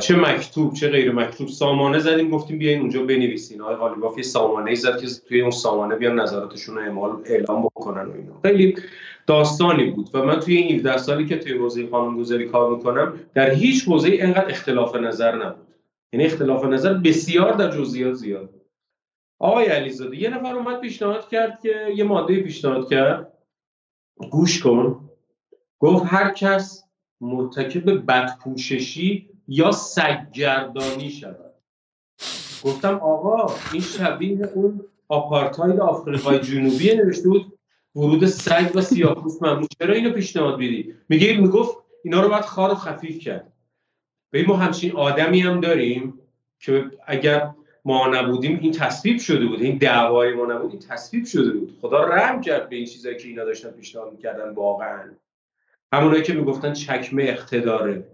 [0.00, 3.60] چه مکتوب چه غیر مکتوب سامانه زدیم گفتیم بیاین اونجا بنویسین.
[3.60, 8.12] آقای قالیباف یه سامانه زد که توی اون سامانه بیان نظراتشون رو اعلام بکنن و
[8.12, 8.40] اینا.
[8.42, 8.76] خیلی
[9.26, 13.50] داستانی بود و من توی این 17 سالی که توی حوزه قانونگذاری کار می‌کنم در
[13.50, 15.66] هیچ حوزه اینقدر اختلاف نظر نبود.
[16.12, 18.50] یعنی اختلاف نظر بسیار در جزئیات زیاد
[19.38, 23.32] آقای علیزاده یه نفر اومد پیشنهاد کرد که یه ماده پیشنهاد کرد.
[24.30, 25.10] گوش کن.
[25.78, 26.84] گفت هر کس
[27.20, 31.54] مرتکب بدپوششی یا سگگردانی شود.
[32.64, 37.58] گفتم آقا این شبیه اون آپارتاید آفریقای جنوبی نوشته بود
[37.96, 39.66] ورود سگ و سیاه‌پوست ممنوع.
[39.78, 43.52] چرا اینو پیشنهاد میدی؟ میگه می‌گفت اینا رو باید خار و خفیف کرد.
[44.30, 46.20] به ما همچین آدمی هم داریم
[46.58, 47.50] که اگر
[47.84, 51.78] ما نبودیم این تصویب شده بود این دعوای ما نبود این تصویب شده بود.
[51.80, 55.10] خدا رحم کرد به این چیزایی که اینا داشتن پیشنهاد می‌کردن واقعا.
[55.92, 58.13] همونایی که می‌گفتن چکمه اقتداره.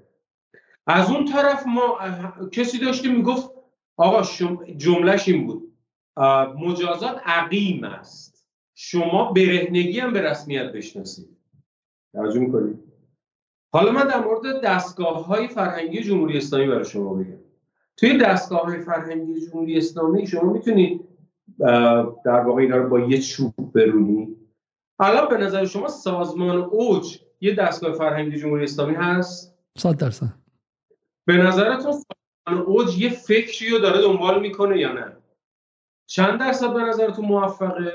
[0.86, 1.98] از اون طرف ما
[2.52, 3.51] کسی داشتیم می‌گفت
[3.97, 4.23] آقا
[4.77, 5.73] جملهش این بود.
[6.59, 8.48] مجازات عقیم است.
[8.74, 11.36] شما برهنگی هم به رسمیت بشناسید.
[12.12, 12.78] توجه می‌کنید
[13.73, 17.39] حالا من در مورد دستگاه های فرهنگی جمهوری اسلامی برای شما بگم.
[17.97, 21.09] توی دستگاه های فرهنگی جمهوری اسلامی شما می‌تونید
[22.24, 24.36] در واقع اینا رو با یه چوب برونی.
[24.98, 30.39] الان به نظر شما سازمان اوج یه دستگاه فرهنگی جمهوری اسلامی هست؟ صد درصد.
[31.31, 31.94] به نظرتون
[32.66, 35.16] اوج یه فکری رو داره دنبال می‌کنه یا نه؟
[36.07, 37.93] چند درصد به نظرتون موفقه؟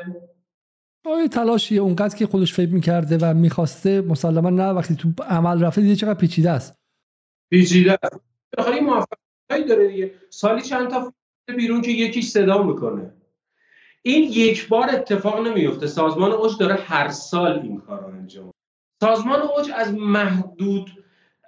[1.05, 1.81] آیا تلاشیه.
[1.81, 6.19] اونقدر که خودش فکر می‌کرده و می‌خواسته مسلما نه وقتی تو عمل رفته دیگه چقدر
[6.19, 6.75] پیچیده است.
[7.49, 8.21] پیچیده است.
[8.65, 10.13] خیلی موفقیتی داره دیگه.
[10.29, 11.13] سالی چند تا
[11.55, 13.13] بیرون که یکیش صدا می‌کنه.
[14.01, 18.51] این یک بار اتفاق نمیفته سازمان اوج داره هر سال این کار رو انجام
[19.03, 21.04] سازمان اوج از محدود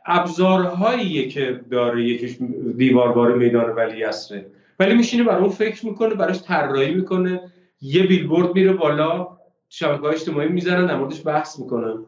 [0.07, 2.37] ابزارهاییه که داره یکیش
[2.77, 7.51] دیواربار میدان ولی اصره ولی میشینه برای اون فکر می‌کنه براش طراحی می‌کنه.
[7.81, 9.37] یه بیلبورد میره بالا
[9.69, 12.05] شبکه اجتماعی می‌ذارن در موردش بحث می‌کنن.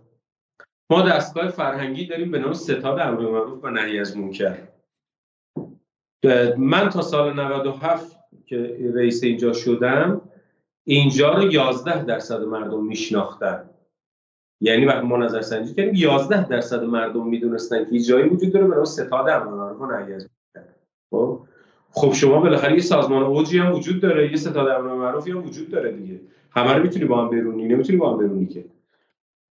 [0.90, 4.58] ما دستگاه فرهنگی داریم به نام ستاد امر معروف و نهی از منکر.
[6.58, 8.16] من تا سال 97
[8.46, 10.22] که رئیس اینجا شدم
[10.84, 13.69] اینجا رو 11 درصد مردم میشناختن.
[14.61, 18.86] یعنی وقتی ما نظر سنجی کردیم 11 درصد مردم می‌دونستن که جایی وجود داره نام
[18.86, 20.26] ستاد از منکر
[21.11, 21.40] خب؟
[21.91, 25.72] خب شما بالاخره یه سازمان اوجی هم وجود داره یه ستاد امر معروفی هم وجود
[25.72, 26.19] داره دیگه.
[26.52, 28.65] همه رو می‌تونی با هم برونی نمی‌تونی با هم برونی که.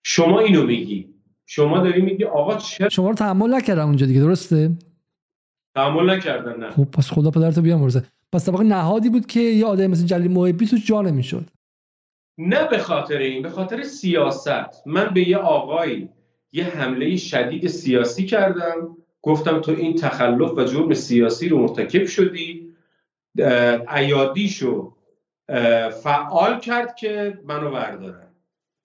[0.04, 1.14] شما اینو میگی.
[1.46, 4.72] شما داری میگی آقا چه شما رو تحمل نکردم اونجا دیگه درسته؟
[5.76, 6.70] تحمل نکردن نه.
[6.70, 8.04] خب پس خدا پدرتو بیامرزه.
[8.32, 11.46] پس طبق نهادی بود که یه آدم مثل جلیل محبی تو جا نمی‌شد.
[12.38, 14.88] نه به خاطر این به خاطر سیاست.
[14.88, 16.10] من به یه آقایی
[16.52, 18.98] یه حمله شدید سیاسی کردم.
[19.22, 22.74] گفتم تو این تخلف و جرم سیاسی رو مرتکب شدی.
[23.96, 24.94] ایادیشو
[26.04, 28.28] فعال کرد که منو بردارن.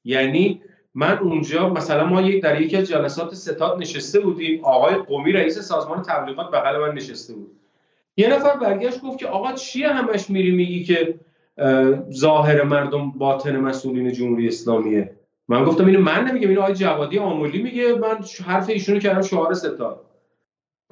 [0.04, 0.62] یعنی
[0.94, 4.64] من اونجا مثلا ما یک در یکی از جلسات ستاد نشسته بودیم.
[4.64, 7.50] آقای قومی رئیس سازمان تبلیغات بغل من نشسته بود.
[8.16, 11.14] یه نفر برگشت گفت که آقا چیه همش میری میگی که
[12.12, 15.14] ظاهر مردم باطن مسئولین جمهوری اسلامیه.
[15.48, 19.54] من گفتم اینو من نمیگم اینو آقای جوادی آمولی میگه من حرف ایشونو کردم شعار
[19.54, 20.04] ستاد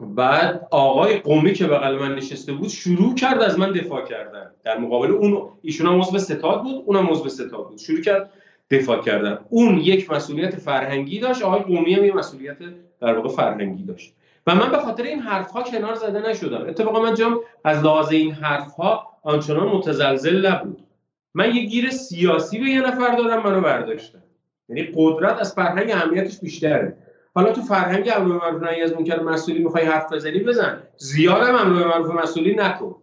[0.00, 4.50] بعد آقای قومی که بغل من نشسته بود شروع کرد از من دفاع کردن.
[4.64, 7.78] در مقابل اون ایشون هم عضو ستاد بود اونم عضو ستاد بود.
[7.78, 8.30] شروع کرد
[8.70, 9.38] دفاع کردن.
[9.48, 12.56] اون یک مسئولیت فرهنگی داشت آقای قومی هم یه مسئولیت
[13.00, 14.14] در واقع فرهنگی داشت.
[14.46, 16.66] و من به خاطر این حرف ها کنار زده نشدم.
[16.68, 20.86] اتفاقا من جام از لحاظ این حرف ها آنچنان متزلزل نبود.
[21.34, 24.22] من یه گیر سیاسی به یه نفر دارم منو برداشتم
[24.68, 26.96] یعنی قدرت از فرهنگ اهمیتش بیشتره.
[27.34, 30.82] حالا تو فرهنگ امر به معروف نهی از منکر مسئولی می‌خوای حرف بزنی بزن.
[30.96, 32.96] زیاد هم امر به معروف مسئولی نکن.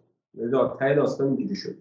[0.79, 1.75] ته داستان اینجوری شد.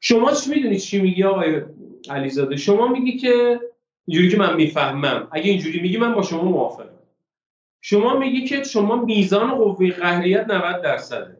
[0.00, 1.62] شما چی می‌دونید چی میگی آقای
[2.10, 3.60] علیزاده؟ شما میگی که
[4.04, 5.28] اینجوری که من می‌فهمم.
[5.32, 6.98] اگه اینجوری میگی من با شما موافقم.
[7.80, 11.36] شما میگی که شما میزان قوه قهریت 90 درصده.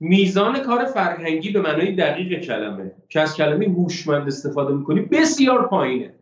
[0.00, 2.92] میزان کار فرهنگی به معنای دقیق کلمه.
[3.08, 6.14] که از کلمه هوشمند استفاده می‌کنی بسیار پایینه.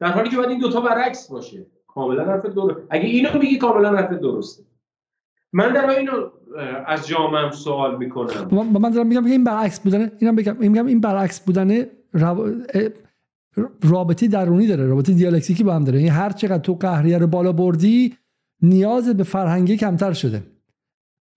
[0.00, 1.66] در حالی که باید این دوتا برعکس باشه.
[1.86, 2.76] کاملا حرف درست.
[2.90, 4.62] اگه اینو میگی کاملا حرف درسته.
[5.52, 6.12] من در اینو
[6.86, 8.48] از جامعه سوال می‌کنم.
[8.80, 11.86] من دارم میگم این برعکس بودنه اینم بگم میگم این برعکس بودنه
[13.82, 14.86] رابطی درونی داره.
[14.86, 15.98] رابطه دیالکتیکی با هم داره.
[15.98, 18.16] یعنی هر چقدر تو قهریه رو بالا بردی
[18.62, 20.42] نیاز به فرهنگی کمتر شده.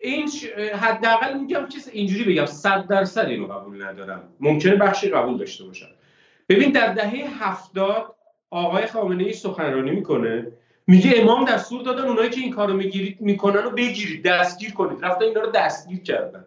[0.04, 0.30] این
[0.74, 4.24] حداقل میگم چیز اینجوری بگم صد درصد اینو قبول ندارم.
[4.40, 5.90] ممکنه بخشی قبول داشته باشم.
[6.50, 8.16] ببین در دهه هفتاد
[8.50, 10.48] آقای خامنه ای سخنرانی می‌کنه.
[10.88, 15.06] میگه امام دستور دادن اونایی که این کارو می‌گیرید می‌کنن رو بگیرید دستگیر کنید.
[15.06, 16.46] رفتن اینا رو دستگیر کردن.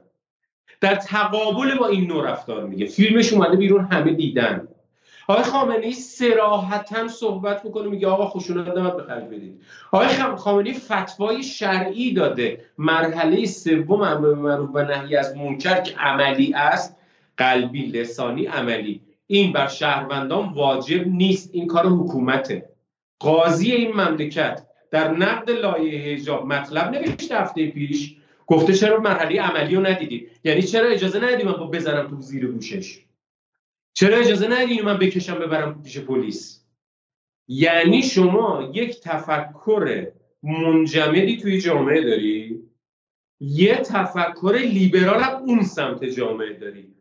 [0.80, 2.86] در تقابل با این نوع رفتار میگه.
[2.86, 4.68] فیلمش اومده بیرون همه دیدن.
[5.28, 9.62] آقای خامنه ای سراحتا صحبت می‌کنه میگه آقا خشونت نباید به خرج بدید.
[9.92, 12.60] آقای خامنه ای فتوای شرعی داده.
[12.78, 16.96] مرحله سوم امر معروف و نهی از منکر که عملی است
[17.36, 19.00] قلبی لسانی عملی.
[19.26, 21.50] این بر شهروندان واجب نیست.
[21.52, 22.68] این کار حکومته.
[23.18, 28.16] قاضی این مملکت در نقد لایه حجاب مطلب نوشته هفته پیش.
[28.46, 33.05] گفته چرا مرحله عملی رو ندیدید یعنی چرا اجازه ندیدی من بزنم تو زیر گوشش؟
[33.98, 36.64] چرا اجازه ندیدی من بکشم ببرم پیش پلیس؟
[37.48, 40.06] یعنی شما یک تفکر
[40.42, 42.62] منجمدی توی جامعه داری؟
[43.40, 46.94] یه تفکر لیبرال هم اون سمت جامعه داری.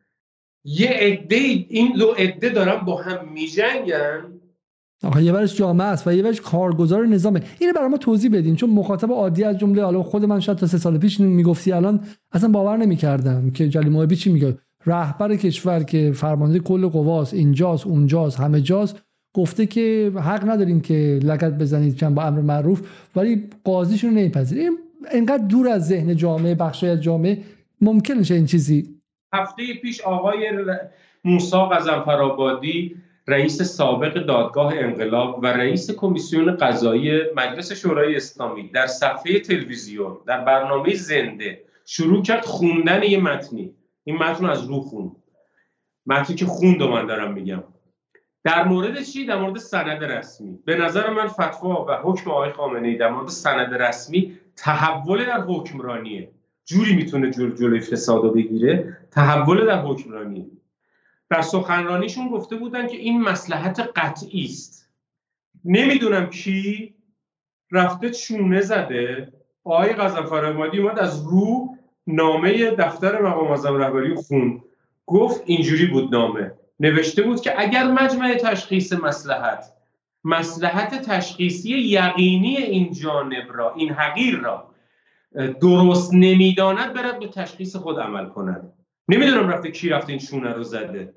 [0.66, 4.40] یه عده این دو عده دارن با هم میجنگن.
[5.04, 7.44] آخه یه ورش جامعه است و یه ورش کارگزار نظامه.
[7.60, 10.68] اینو برای ما توضیح بدین چون مخاطب عادی از جمله حالا خود من شاید تا
[10.68, 14.58] سه سال پیش می‌گفتی الان اصلا باور نمی‌کردم که جلی محبی چی میگه.
[14.86, 19.02] رهبر کشور که فرمانده کل قواست اینجاست اونجاست همه جاست
[19.34, 22.82] گفته که حق نداریم که لگت بزنید چند با امر معروف
[23.16, 24.72] ولی قاضیشون رو نمیپذیریم.
[25.14, 27.38] اینقدر دور از ذهن جامعه بخشای از جامعه
[27.82, 29.02] ممکنه این چیزی؟
[29.34, 30.52] هفته پیش آقای
[31.24, 32.96] موسا غزنفرآبادی
[33.28, 40.46] رئیس سابق دادگاه انقلاب و رئیس کمیسیون قضایی مجلس شورای اسلامی در صفحه تلویزیون در
[40.46, 43.74] برنامه زنده شروع کرد خوندن یه متنی.
[44.08, 45.16] این متن از رو خون
[46.06, 47.64] متنی که خوند و من دارم میگم.
[48.44, 50.60] در مورد چی؟ در مورد سند رسمی.
[50.66, 55.42] به نظر من فتوا و حکم آقای خامنه ای در مورد سند رسمی تحول در
[55.42, 56.32] حکمرانیه.
[56.66, 58.98] جوری می‌تونه جور جلوی فساد رو بگیره.
[59.12, 60.52] تحول در حکمرانی
[61.30, 64.90] در سخنرانیشون گفته بودن که این مسلحت قطعی است.
[65.66, 66.96] نمی‌دونم کی
[67.72, 69.34] رفته چونه زده.
[69.64, 71.78] آقای غزنفر اومد از رو
[72.08, 74.62] نامه دفتر مقام اعظم رهبری خون.
[75.06, 76.52] گفت اینجوری بود نامه.
[76.80, 79.74] نوشته بود که اگر مجمع تشخیص مسلحت
[80.24, 84.72] مسلحت تشخیصی یقینی این جانب را این حقیر را
[85.62, 88.74] درست نمی‌داند برد به تشخیص خود عمل کند.
[89.08, 91.14] نمی‌دونم رفته کی رفته این شونه رو زده.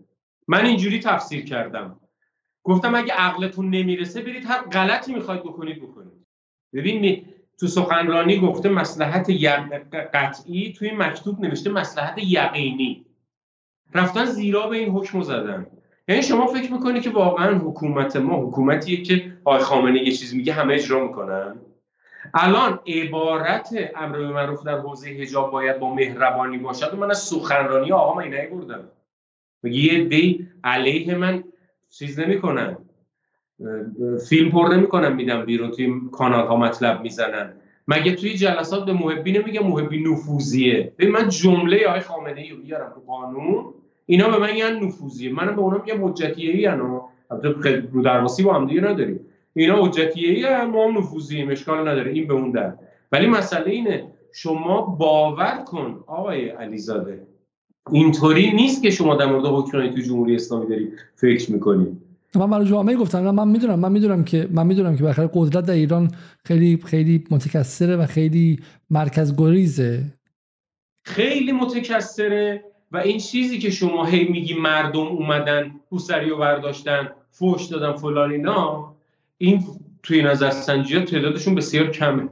[0.48, 2.01] من اینجوری تفسیر کردم.
[2.65, 6.27] گفتم اگه عقلتون نمی‌رسه برید هر غلطی می‌خواید بکنید بکنید.
[6.74, 7.24] ببین
[7.60, 9.30] تو سخنرانی گفته مسلحت
[10.14, 13.06] قطعی توی مکتوب نوشته مسلحت یقینی.
[13.94, 15.66] رفتن زیرا به این حکم زدن.
[16.09, 20.52] یعنی شما فکر می‌کنی که واقعا حکومت ما حکومتیه که آقای خامنه یه چیز میگه
[20.52, 21.56] همه اجرا می‌کنن؟
[22.35, 27.18] الان عبارت امر به معروف در حوزه حجاب باید با مهربانی باشد و من از
[27.18, 28.89] سخنرانی آقا من بردم.
[29.62, 31.44] میگه یه دی علیه من
[31.90, 32.76] چیز نمی‌کنن.
[34.28, 37.52] فیلم پر نمی‌کنن میدم بیرون توی کانال ها مطلب می‌زنن.
[37.89, 42.56] مگه توی جلسات به محبی نمیگه محبی نفوذیه؟ ببین من جمله آقای خامنه ای رو
[42.56, 43.64] بیارم تو قانون
[44.06, 45.32] اینا به من میگن نفوذیه.
[45.32, 47.09] منم به اونا میگم حجتیه ای انا
[47.93, 49.20] رو درواسی با هم دیگه نداریم.
[49.55, 52.12] اینا حجتیه ای ما هم نفوذی اشکال نداره.
[52.12, 52.74] این به اون در.
[53.12, 57.26] ولی مسئله اینه شما باور کن آقای علیزاده.
[57.93, 62.07] اینطوری نیست که شما در مورد حکمرانی تو جمهوری اسلامی داری فکر می‌کنید.
[62.34, 65.74] من برای جامعه گفتم من می‌دونم من می‌دونم که من می‌دونم که بخاطر قدرت در
[65.74, 66.10] ایران
[66.44, 68.60] خیلی خیلی متکثره و خیلی
[68.90, 70.05] مرکز گریزه
[71.05, 77.66] خیلی متکثره و این چیزی که شما هی میگی مردم اومدن پوسری رو برداشتن فوش
[77.66, 78.94] دادن فلان اینا
[79.38, 79.64] این
[80.02, 82.28] توی نظرسنجی ها تعدادشون بسیار کمه.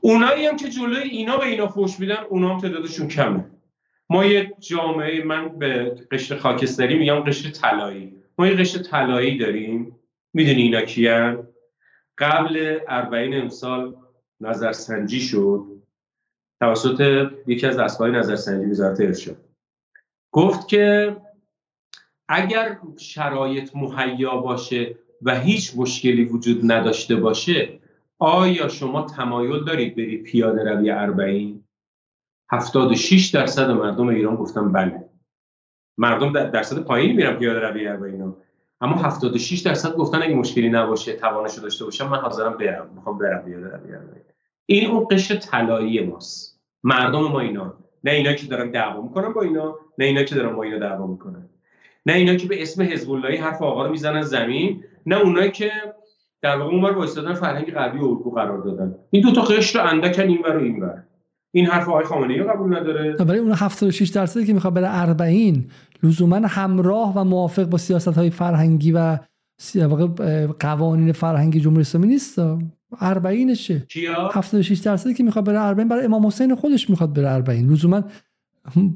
[0.00, 3.44] اونایی هم که جلوی اینا به اینا فوش میدن اونا هم تعدادشون کمه.
[4.10, 8.15] ما یه جامعه من به قشر خاکستری میگم قشر طلایی.
[8.38, 9.98] ما یه قشر طلایی داریم.
[10.34, 11.48] می‌دونی اینا کیان؟
[12.18, 13.96] قبل اربعین امسال
[14.40, 15.76] نظرسنجی شد.
[16.60, 19.36] توسط یکی از دستگاه نظرسنجی وزارت ارشاد
[20.32, 21.16] گفت که
[22.28, 27.78] اگر شرایط مهیا باشه و هیچ مشکلی وجود نداشته باشه
[28.18, 31.64] آیا شما تمایل دارید برید پیاده روی اربعین؟
[32.50, 35.05] 76 درصد مردم ایران گفتن بله.
[35.98, 38.34] مردم درصد پایینی میرن پیاده روی اربعین
[38.80, 42.90] اما 76 درصد گفتن اگه مشکلی نباشه توانشو داشته باشم من حاضرم برم.
[42.94, 43.96] می‌خوام برم پیاده روی
[44.66, 46.60] این اون قشر طلایی ماست.
[46.84, 47.74] مردم ما اینا.
[48.04, 51.06] نه اینا که دارن دعوا می‌کنن با اینا نه اینا که دارن با اینا دعوا
[51.06, 51.48] می‌کنن.
[52.06, 55.70] نه اینا که به اسم حزب اللهی حرف آقا رو می‌زنن زمین نه اونایی که
[56.42, 58.94] در واقع اونور وایسادن فرهنگ غربی و قرار دادن.
[59.10, 61.02] این دو تا قشر رو اندکن اینور و اینور
[61.52, 63.12] این حرف آقای خامنه ای قبول نداره.
[63.12, 65.54] برای اون 76 درصدی که می‌خواد بره 40
[66.02, 69.18] لزوما همراه و موافق با سیاست های فرهنگی و
[70.60, 72.40] قوانین فرهنگی جمهوری اسلامی نیست.
[73.00, 77.42] 40 شه کیا 76 درصدی که می‌خواد بره 40 برای امام حسین خودش می‌خواد بره
[77.42, 78.02] 40 لزوما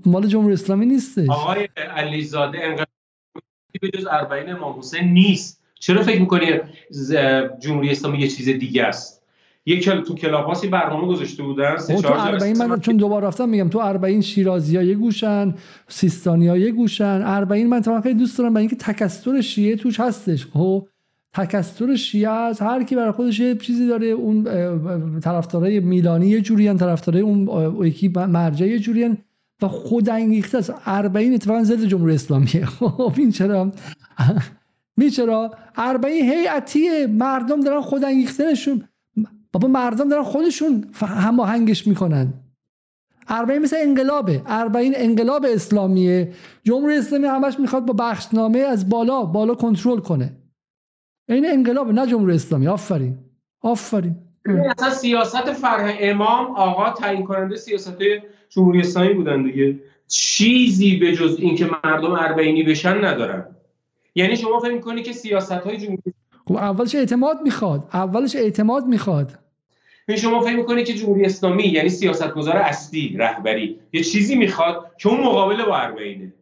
[0.06, 1.28] مال جمهوری اسلامی نیستش.
[1.28, 2.86] آقای علیزاده انقدر
[3.80, 5.62] به جز 40 امام حسین نیست.
[5.80, 6.46] چرا فکر می‌کنی
[7.60, 9.19] جمهوری اسلامی یه چیز دیگه است؟
[9.66, 13.68] یک کل تو کلاپاسی برنامه گذاشته بودن سه تو 40 من چون دوباره رفتم میگم
[13.68, 15.54] تو 40 شیرازی ها یه گوشن
[15.88, 17.44] سیستانی ها یه گوشن.
[17.48, 20.46] 40 من تو خیلی دوست دارم برای اینکه تکستر شیعه توش هستش.
[20.46, 20.88] خب
[21.34, 24.44] تکستر شیعه از هر کی برای خودش یه چیزی داره اون
[25.20, 27.48] طرفدارای میلانی یه جوریان طرفدارای اون
[27.86, 29.18] یکی مرجع یه جوریان
[29.62, 30.72] و خود انگیخته است.
[30.84, 32.66] 40 اتفاقا ضد جمهوری اسلامیه.
[32.76, 33.72] خب این چرا؟
[34.96, 37.06] می چرا؟ 40 هیئتیه.
[37.06, 38.84] مردم دارن خود انگیختنشون.
[39.52, 42.34] بابا مردم دارن خودشون هماهنگش می‌کنن.
[43.28, 44.42] 40 مثل انقلابه.
[44.48, 46.32] 40 انقلاب اسلامیه.
[46.62, 50.36] جمهوری اسلامی همش می‌خواد با بخشنامه از بالا بالا کنترل کنه.
[51.28, 52.68] این انقلاب نه جمهوری اسلامی.
[52.68, 53.18] آفرین.
[53.60, 54.16] آفرین.
[54.78, 57.98] اصلا سیاست فرهنگ امام آقا تعیین کننده سیاست
[58.48, 59.78] جمهوری اسلامی بودن دیگه.
[60.08, 63.56] چیزی به جز اینکه مردم اربعینی بشن ندارن.
[64.14, 66.02] یعنی شما فکر می‌کنی که سیاست های جمهوری
[66.46, 67.88] خب اولش اعتماد می‌خواد.
[67.92, 69.38] اولش اعتماد می‌خواد.
[70.16, 75.20] شما فکر می‌کنی که جمهوری اسلامی یعنی سیاستگزار اصلی رهبری یه چیزی می‌خواد که اون
[75.20, 76.32] مقابل با اربعینه.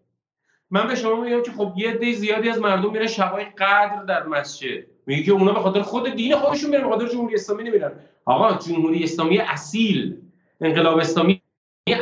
[0.70, 4.26] من به شما میگم که خب یه عده زیادی از مردم میرن شبای قدر در
[4.26, 4.84] مسجد.
[5.06, 7.92] میگه که اونا به خاطر خود دین خودشون میرن به خاطر جمهوری اسلامی نمیرن.
[8.24, 10.16] آقا جمهوری اسلامی اصیل.
[10.60, 11.42] انقلاب اسلامی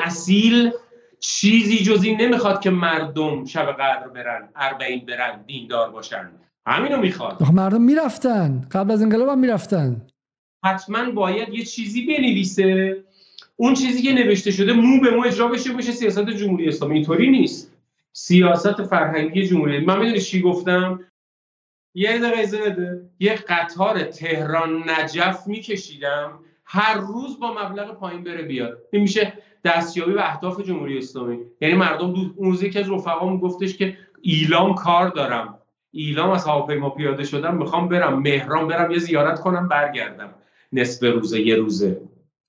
[0.04, 0.70] اصیل
[1.20, 6.30] چیزی جزی نمی‌خواد که مردم شب قدر برن اربعین برن دیندار باشن.
[6.66, 7.42] همینو می‌خواد.
[7.52, 8.68] مردم می‌رفتن.
[8.70, 10.02] قبل از انقلاب هم می‌رفتن.
[10.64, 12.96] حتما باید یه چیزی بنویسه.
[13.56, 16.94] اون چیزی که نوشته شده مو به مو اجرا بشه باشه سیاست جمهوری اسلامی.
[16.94, 17.72] اینطوری نیست.
[18.12, 19.84] سیاست فرهنگی جمهوری.
[19.84, 21.00] من می‌دونی چی گفتم؟
[21.94, 23.00] یه دقیقه بده.
[23.18, 26.32] یه قطار تهران نجف میکشیدم.
[26.64, 28.78] هر روز با مبلغ پایین بره بیاد.
[28.92, 29.32] این میشه
[29.64, 31.38] دستیابی به اهداف جمهوری اسلامی.
[31.60, 35.58] یعنی مردم دو اون روز یکی از رفقامون گفتش که ایلام کار دارم.
[35.90, 40.34] ایلام از هواپیما پیاده شدم می‌خوام برم مهران برم یه زیارت کنم برگردم.
[40.80, 42.00] نصف روزه یه روزه.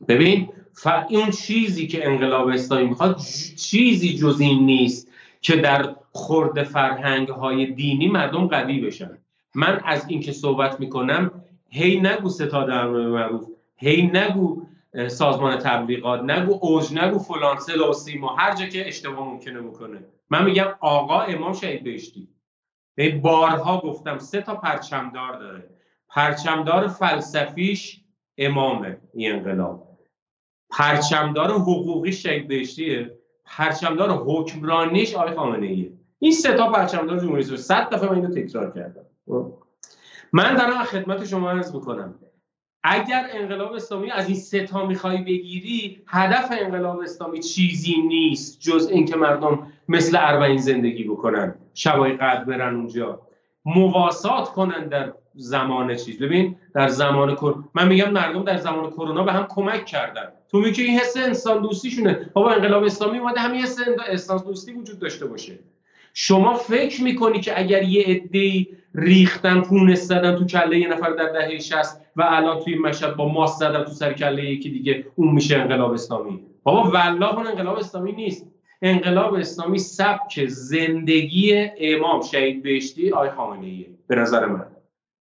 [0.08, 0.88] ببین ف...
[1.10, 3.18] اون چیزی که انقلاب اسلامی می‌خواد
[3.58, 9.18] چیزی جز این نیست که در خورد فرهنگ های دینی مردم قوی بشن.
[9.56, 11.32] من از اینکه صحبت می‌کنم
[11.70, 14.62] هی نگو ستاد امر معروف هی نگو
[15.08, 20.00] سازمان تبلیغات نگو اوج نگو فلان صدا و سیما هر جا که اشتباه ممکنه می‌کنه
[20.30, 22.28] من میگم آقا امام شهید بهشتی.
[23.22, 25.64] بارها گفتم سه تا پرچمدار داره.
[26.10, 28.02] پرچمدار فلسفیش
[28.38, 29.88] امامه این انقلاب.
[30.70, 33.18] پرچمدار حقوقی شهید بهشتیه.
[33.46, 38.30] پرچمدار حکمرانیش آقای خامنه ایه این سه تا پرچمدار جمهوری اسلامی صد دفعه من اینو
[38.30, 39.06] تکرار کردم.
[40.34, 42.16] من دارم خدمت شما عرض می‌کنم.
[42.84, 48.90] اگر انقلاب اسلامی از این سه تا می‌خوای بگیری هدف انقلاب اسلامی چیزی نیست جز
[48.92, 53.22] اینکه مردم مثل اربعین زندگی بکنن شبای قدر برن اونجا
[53.66, 56.20] مواسات کنن در زمان چیز.
[56.20, 60.28] ببین در زمان کرونا من میگم مردم در زمان کرونا به هم کمک کردن.
[60.52, 62.30] تو میگی این حس انسان دوستیشونه.
[62.34, 65.60] بابا انقلاب اسلامی اومده همین حس انسان دوستی وجود داشته باشه.
[66.14, 71.30] شما فکر می‌کنی که اگر یه عده‌ای ریختن پونس زدن تو کله یه نفر در
[71.30, 75.34] دهه 60 و الان توی مشهد با ماست زدن تو سر کله یکی دیگه اون
[75.34, 76.40] میشه انقلاب اسلامی.
[76.64, 78.48] بابا والله اون انقلاب اسلامی نیست.
[78.82, 84.66] انقلاب اسلامی سبک زندگی امام شهید بهشتی آی خامنه به نظر من.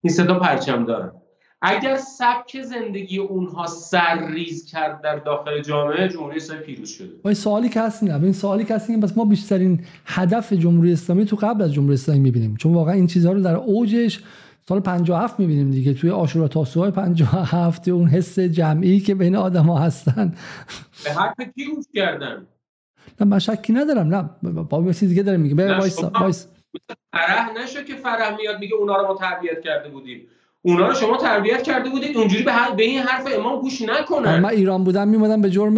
[0.07, 1.13] این صدا پرچم دارن.
[1.63, 7.11] اگر سبک زندگی اونها سرریز کرد در داخل جامعه جمهوری اسلامی پیروز شده.
[7.23, 11.37] با سوالی که هست این سوالی که هست بس ما بیشترین هدف جمهوری اسلامی تو
[11.37, 12.57] قبل از جمهوری اسلامی می‌بینیم.
[12.57, 14.23] چون واقعا این چیزها رو در اوجش
[14.69, 15.95] سال 57 می‌بینیم دیگه.
[15.95, 20.35] توی آشورا تاسوهای 57 اون حس جمعی که بین آدما هستن.
[21.05, 21.65] به حرف کی
[21.95, 22.47] کردن؟
[23.21, 24.15] نه من شکی ندارم.
[24.15, 26.49] نه با چیز دیگه داره میگه وایس وایس.
[27.13, 30.27] فرح نشو که فرح میاد میگه اونا رو ما تربیت کرده بودیم.
[30.63, 34.49] اونا رو شما تربیت کرده بودید اونجوری به, به این حرف امام گوش نکنن من
[34.49, 35.75] ایران بودم میومدم به جرم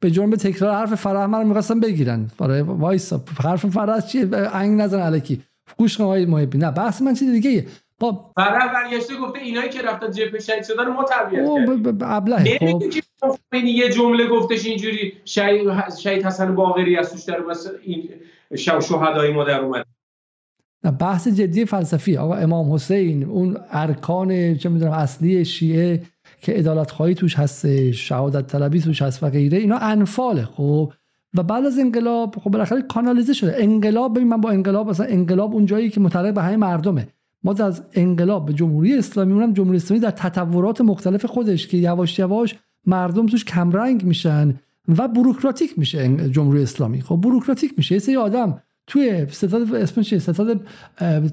[0.00, 2.30] به جرم تکرار حرف فرح من رو می‌خواستم بگیرن.
[2.38, 3.12] برای وایس
[3.44, 5.42] حرف فرح چیه؟ انگ نزن الکی
[5.76, 6.58] گوش کن آقای محبی.
[6.58, 7.66] نه بحث من چیز دیگه
[8.00, 11.98] با فرح برگشته گفته اینایی که رفتن جبهه شهید شدن ما تربیت کردیم.
[12.02, 12.58] ابله.
[12.58, 13.54] خب.
[13.54, 15.68] یه جمله گفتش اینجوری شهید,
[16.02, 17.42] شهید حسن باقری از توش در
[17.82, 18.08] این
[18.56, 19.86] شهدای ما در اومد.
[20.90, 22.16] بحث جدی فلسفی.
[22.16, 26.02] آقا امام حسین اون ارکان چه می‌دونم اصلی شیعه
[26.40, 30.92] که عدالت خواهی توش هست شهادت طلبی توش هست و غیره اینا انفاله خب.
[31.34, 33.56] و بعد از انقلاب خب بالاخره کانالیزه شده.
[33.58, 37.08] انقلاب ببین من با انقلاب مثلا انقلاب اون جایی که متعلق به همه مردمه.
[37.44, 42.18] ما از انقلاب به جمهوری اسلامی اونم جمهوری اسلامی در تطورات مختلف خودش که یواش
[42.18, 42.54] یواش
[42.86, 44.54] مردم توش کمرنگ میشن
[44.88, 47.00] و بروکراتیک میشه جمهوری اسلامی.
[47.00, 47.94] خب بروکراتیک میشه.
[47.94, 50.60] یه سری آدم توی ستاد اسمش ستاد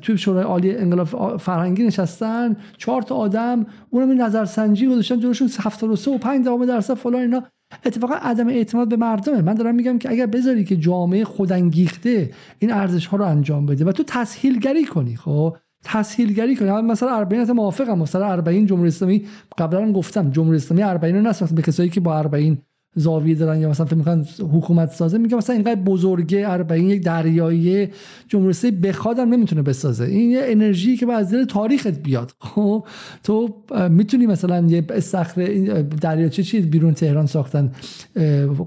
[0.01, 6.17] توی شورای عالی انقلاب فرهنگی نشستن چهار تا آدم اونم نظرسنجی گذاشتن جلوشون 73 و
[6.17, 7.43] 5 درصد فلان اینا.
[7.85, 9.41] اتفاقا عدم اعتماد به مردمه.
[9.41, 13.85] من دارم میگم که اگر بذاری که جامعه خودانگیخته این ارزش ها رو انجام بده
[13.85, 16.69] و تو تسهیلگری کنی خب؟ تسهیلگری کنی.
[16.69, 17.99] مثلا 40 موافقم.
[17.99, 19.25] مثلا 40 جمهوری اسلامی
[19.57, 22.55] قبلا گفتم جمهوری اسلامی 40 نسبت به کسایی که با 40
[22.95, 27.87] زاویه دارن یا مثلا فکر می‌کنن حکومت سازه میگه مثلا اینقدر بزرگه اربعین یک دریایی
[28.27, 30.03] جمهوری بخواد هم نمی‌تونه بسازه.
[30.03, 32.31] این یه انرژی که از دل تاریخت بیاد.
[32.39, 32.87] خب
[33.23, 33.55] تو
[33.89, 35.65] می‌تونی مثلا یه استخر
[36.01, 37.71] دریاچه چی بیرون تهران ساختن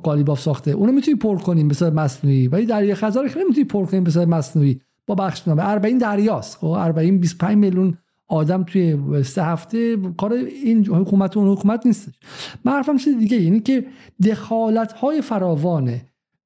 [0.03, 2.49] قالیباف ساخته اونو می‌تونی پر کنیم به صورت مصنوعی.
[2.49, 4.81] ولی دریا خزر خیلی می‌تونی پر کنیم به صورت مصنوعی.
[5.07, 6.57] با بخشنامه 40 دریاست.
[6.57, 7.99] خب 40 25 میلیون
[8.29, 12.15] آدم توی سه هفته کار این حکومت و اون حکومت نیستش.
[12.65, 13.87] من حرفم چیز دیگه یعنی که
[14.29, 16.01] دخالت های فراوان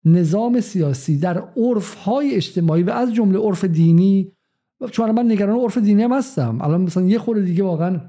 [0.05, 4.32] نظام سیاسی در عرف های اجتماعی و از جمله عرف دینی
[4.90, 6.59] چون من نگران عرف دینی هم هستم.
[6.62, 8.01] الان مثلا یه خورده دیگه واقعا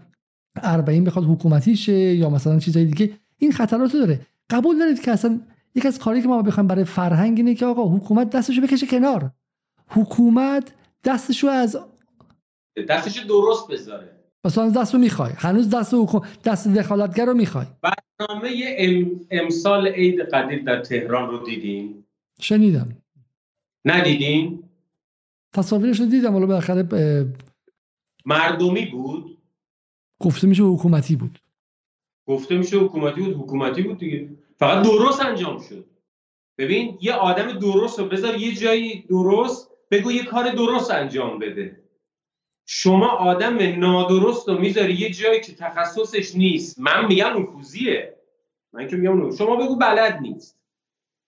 [0.55, 4.21] اربعین بخواد حکومتی شه یا مثلا چیزای دیگه این خطرات داره.
[4.49, 5.39] قبول دارید که اصلا
[5.75, 9.31] یک از کاری که ما بخوایم برای فرهنگ اینه که آقا حکومت دستشو بکشه کنار.
[9.87, 10.73] حکومت
[11.03, 11.77] دستشو از
[12.89, 14.17] دستش درست بذاره.
[14.45, 15.31] مثلا دست رو می‌خوای.
[15.37, 17.65] هنوز دست رو دست دخالتگر رو می‌خوای.
[17.81, 19.19] برنامه ام...
[19.31, 22.03] امسال عید قدیر در تهران رو دیدین؟
[22.39, 22.97] شنیدم.
[23.85, 24.63] ندیدین؟
[25.53, 26.87] تصاویرش رو دیدم ولی بالاخره
[28.25, 29.37] مردمی بود؟
[30.19, 31.39] گفته میشه حکومتی بود.
[32.27, 34.29] گفته میشه حکومتی بود حکومتی بود دیگه.
[34.59, 35.85] فقط درست انجام شد.
[36.57, 41.80] ببین یه آدم درست رو بذار یه جایی درست بگو یه کار درست انجام بده.
[42.65, 46.79] شما آدم نادرست رو می‌ذاری یه جایی که تخصصش نیست.
[46.79, 48.13] من میگم نفوذیه.
[48.73, 50.59] من که میگم شما بگو بلد نیست.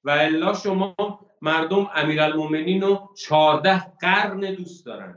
[0.04, 0.96] و الا شما
[1.42, 5.16] مردم امیرالمومنین رو 14 قرن دوست دارن.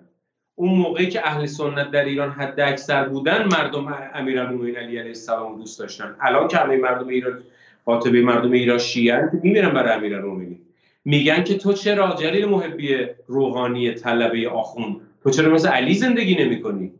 [0.54, 5.58] اون موقعی که اهل سنت در ایران حد اکثر بودن مردم امیرالمومنین علی علیه السلام
[5.58, 6.16] دوست داشتن.
[6.20, 7.42] الان که همه مردم ایران
[7.84, 10.60] قاطبه مردم ایران شیعه میمیرن برای امیرالمومنین.
[11.04, 16.62] میگن که تو چرا جلیل محبی روحانی طلبه آخون تو چرا مثل علی زندگی نمی
[16.62, 16.92] کنی؟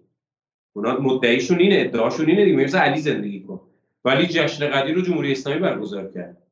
[0.73, 3.61] اونا مدعیشون اینه ادعاشون اینه دیگه مثل علی زندگی کن.
[4.05, 6.43] ولی جشن قدیر رو جمهوری اسلامی برگزار کرد.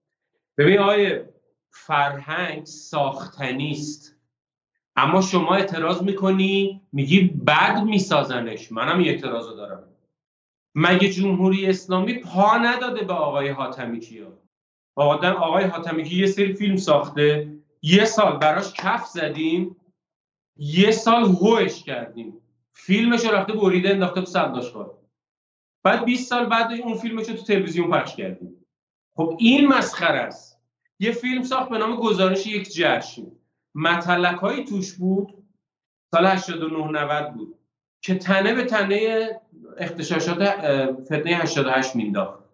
[0.58, 1.28] ببین آیه
[1.70, 4.16] فرهنگ ساختنی است.
[4.96, 8.72] اما شما اعتراض می‌کنی میگی بد میسازنش.
[8.72, 9.84] منم یه اعتراض دارم.
[10.74, 14.38] مگه جمهوری اسلامی پا نداده به آقای حاتمی کیا
[14.96, 17.48] آقای حاتمی یه سری فیلم ساخته
[17.82, 19.76] یه سال براش کف زدیم.
[20.56, 22.40] یه سال هوش کردیم.
[22.72, 24.94] فیلمش رفته بریده انداخته تو صندوق
[25.84, 28.66] بعد 20 سال بعد اون فیلمش رو تو تلویزیون پخش کردیم.
[29.16, 30.60] خب این مسخره است.
[30.98, 33.26] یه فیلم ساخت به نام گزارش یک جشن.
[33.74, 35.34] مطلق هایی توش بود.
[36.10, 37.58] سال 89 90 بود.
[38.00, 39.28] که تنه به تنه
[39.78, 40.42] اختشاشات
[41.04, 42.44] فتنه 88 مینداخت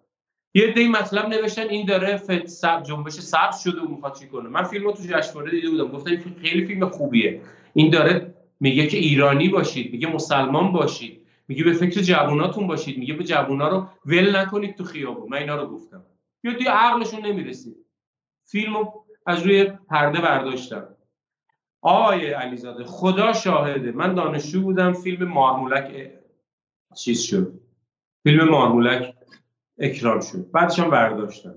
[0.54, 4.48] یه دی مطلب نوشتن این داره فت سب جنبش سبز شده و می‌خواد چی کنه.
[4.48, 5.88] من فیلمو تو جشنواره دیده بودم.
[5.88, 7.40] گفتم خیلی فیلم خوبیه.
[7.74, 13.14] این داره میگه که ایرانی باشید میگه مسلمان باشید میگه به فکر جووناتون باشید میگه
[13.14, 15.28] به جوونا رو ول نکنید تو خیابون.
[15.28, 16.02] من اینا رو گفتم.
[16.44, 17.76] یا توی عقلشون نمی‌رسید
[18.44, 18.92] فیلمو
[19.26, 20.96] از روی پرده برداشتم.
[21.82, 23.92] آقای علیزاده خدا شاهده.
[23.92, 26.10] من دانشجو بودم فیلم مارمولک
[26.96, 27.60] چیز شد.
[28.22, 29.14] فیلم مارمولک
[29.78, 30.50] اکرام شد.
[30.50, 31.54] بعدش هم برداشتم.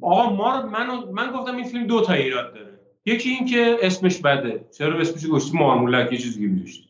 [0.00, 2.65] آقا ما من, من گفتم این فیلم دو تا ایراد داره.
[3.06, 4.64] یکی این که اسمش بده.
[4.78, 6.88] چرا اسمش گشتی مارمولک یه چیزی میذاشت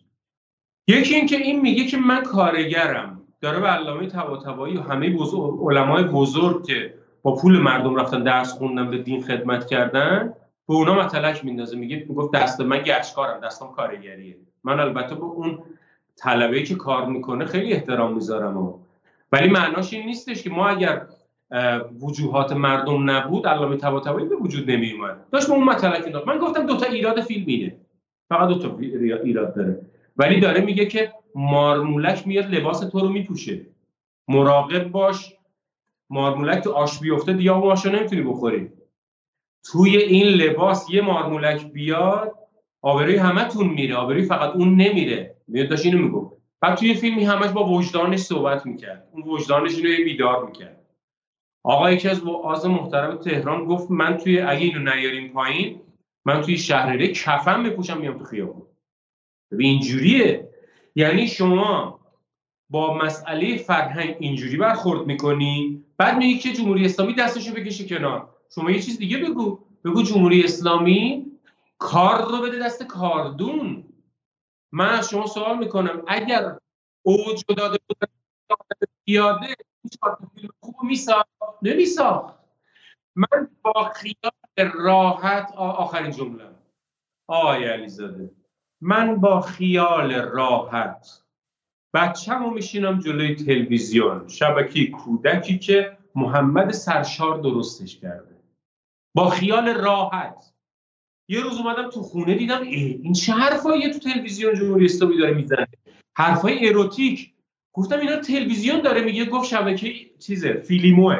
[0.88, 3.22] یکی این که این میگه که من کارگرم.
[3.40, 8.52] داره به علامه طباطبایی و همه بزرگ علمای بزرگ که با پول مردم رفتن درس
[8.52, 10.34] خوندن به دین خدمت کردن
[10.68, 11.76] به اونا مطلق میندازه.
[11.76, 14.36] میگه می‌گفت دست من گشکارم دستم کارگریه.
[14.64, 15.58] من البته به اون
[16.16, 18.74] طلبه که کار می‌کنه خیلی احترام می‌ذارم.
[19.32, 21.06] ولی معناش این نیستش که ما اگر
[22.00, 25.26] وجوهات مردم نبود علامه طباطبایی به وجود نمی اومد.
[25.32, 27.76] داشت به اون مطلق من گفتم دو تا ایراد فیلم اینه
[28.28, 29.80] فقط دو تا ایراد داره.
[30.16, 33.66] ولی داره میگه که مارمولک میاد لباس تو رو میپوشه.
[34.28, 35.34] مراقب باش.
[36.10, 38.72] مارمولک تو آش بیفته دیگه اون آشو نمی‌تونی بخوری.
[39.64, 42.34] توی این لباس یه مارمولک بیاد
[42.82, 43.96] آبروی همتون میره.
[43.96, 45.36] آبروی فقط اون نمیره.
[45.48, 46.36] میاد داشت اینو می‌گفت.
[46.60, 49.08] بعد توی فیلمی همش با وجدانش صحبت می‌کرد.
[49.12, 50.85] اون وجدانش اینو بیدار می‌کرد.
[51.66, 55.80] آقا یکی از آز محترم تهران گفت من توی اگه اینو نیاریم پایین
[56.24, 58.66] من توی شهرره کفن بپوشم میام تو خیابون.
[59.58, 60.48] اینجوریه.
[60.94, 62.00] یعنی شما
[62.70, 68.28] با مسئله فرهنگ اینجوری برخورد می‌کنی بعد میگی که جمهوری اسلامی دستشو بکشه کنار.
[68.54, 69.58] شما یه چیز دیگه بگو.
[69.84, 71.26] بگو جمهوری اسلامی
[71.78, 73.84] کار رو بده دست کاردون.
[74.72, 76.58] من از شما سوال می‌کنم اگر
[77.02, 78.10] اوج داده بود
[79.06, 79.46] پیاده
[80.60, 81.28] خوب میساخت.
[81.62, 82.34] نمیساخت.
[83.16, 86.44] من با خیال راحت آخرین جمله.
[87.28, 88.30] آقای علیزاده.
[88.80, 91.22] من با خیال راحت
[91.94, 94.28] بچه‌مو میشینم جلوی تلویزیون.
[94.28, 98.36] شبکه کودکی که محمد سرشار درستش کرده.
[99.14, 100.52] با خیال راحت.
[101.28, 105.66] یه روز اومدم تو خونه دیدم این چه حرفایی تو تلویزیون جمهوری اسلامی داره می‌زنه؟
[106.16, 107.35] حرفای اروتیک.
[107.76, 111.18] گفتم اینا تلویزیون داره میگه گفت شبکه چیزه فیلیموه.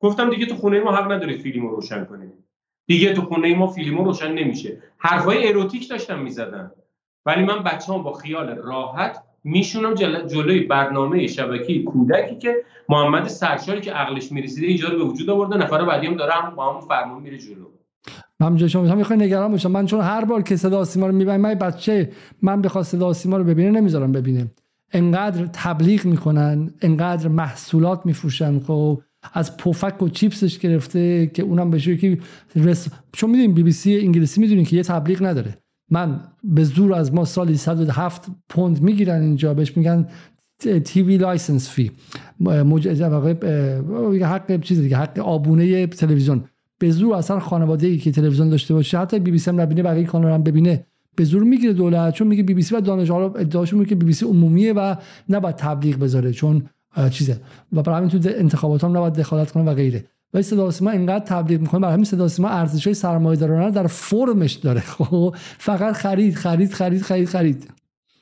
[0.00, 2.32] گفتم دیگه تو خونه ما حق نداره فیلیمو روشن کنیم.
[2.86, 4.82] دیگه تو خونه ما فیلیمو روشن نمیشه.
[4.98, 6.70] حرفای اروتیک داشتم می‌زدن
[7.26, 9.94] ولی من بچه‌ام با خیال راحت میشونم
[10.26, 12.56] جلوی برنامه شبکه کودکی که
[12.88, 15.56] محمد سرشاری که عقلش می‌رسیده اینجا رو به وجود آورده.
[15.56, 17.66] نفر بعدی هم داره هم با همین فرمون میره جلو.
[18.40, 18.94] من شما.
[18.94, 19.70] می‌خوام نگران باشم.
[19.70, 22.12] من چون هر بار که صدا سیما رو می‌بینم من بچه
[22.42, 24.46] من بخواد صدا سیما رو ببینه نمی‌ذارم ببینه.
[24.92, 28.60] انقدر تبلیغ می‌کنن انقدر محصولات میفروشن.
[28.60, 29.02] خب
[29.32, 32.18] از پفک و چیپسش گرفته که اونم به که
[32.56, 32.88] رس...
[33.12, 35.58] چون می‌دونیم بی بی سی انگلیسی می‌دونین که یه تبلیغ نداره.
[35.90, 40.08] من به زور از ما سالی 107 پوند می‌گیرن اینجا بهش میگن
[40.84, 41.90] TV licence fee.
[44.22, 46.44] حق چیز دیگه حق آبونه تلویزیون.
[46.78, 49.82] به زور اصلا خانواده ای که تلویزیون داشته باشه حتی بی بی سی هم نبینه
[49.82, 50.86] بقیه کانال هم ببینه.
[51.16, 53.94] به زور می‌گیره دولت چون میگه بی بی سی و دانش رو ادعاشون میگه که
[53.94, 54.94] بی بی سی عمومیه و
[55.28, 56.68] نباید تبلیغ بذاره چون
[57.10, 57.40] چیزه.
[57.72, 60.04] و برای همین تو انتخابات هم نباید دخالت کنه و غیره.
[60.34, 64.52] ولی صدا سیما اینقدر تبلیغ می‌کنه برای همین صدا سیما ارزش های سرمایه‌دارانه در فرمش
[64.52, 64.80] داره.
[64.98, 67.70] خب فقط خرید خرید خرید خرید خرید.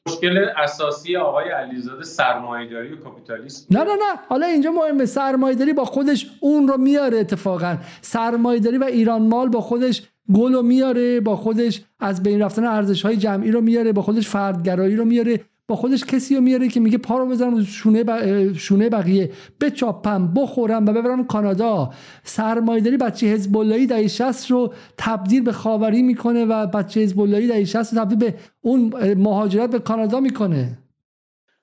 [0.08, 3.66] مشکل اساسی آقای علیزاده سرمایه‌داری و کاپیتالیسم.
[3.70, 4.20] نه نه نه.
[4.28, 5.06] حالا اینجا مهمه.
[5.06, 7.76] سرمایه‌داری با خودش اون رو میاره اتفاقا.
[8.00, 10.02] سرمایه‌داری و ایران مال با خودش
[10.34, 14.28] گل رو میاره با خودش از بین رفتن ارزش های جمعی رو میاره با خودش
[14.28, 18.52] فردگرایی رو میاره با خودش کسی رو میاره که میگه پا رو بزنم شونه, ب...
[18.52, 19.30] شونه بقیه.
[19.60, 21.90] بچاپم بخورم و ببرم کانادا.
[22.24, 27.46] سرمایه‌داری بچه حزب اللهی دهه 60 رو تبدیل به خاوری می‌کنه و بچه حزب اللهی
[27.48, 30.78] دهه 60 رو تبدیل به اون مهاجرت به کانادا می‌کنه.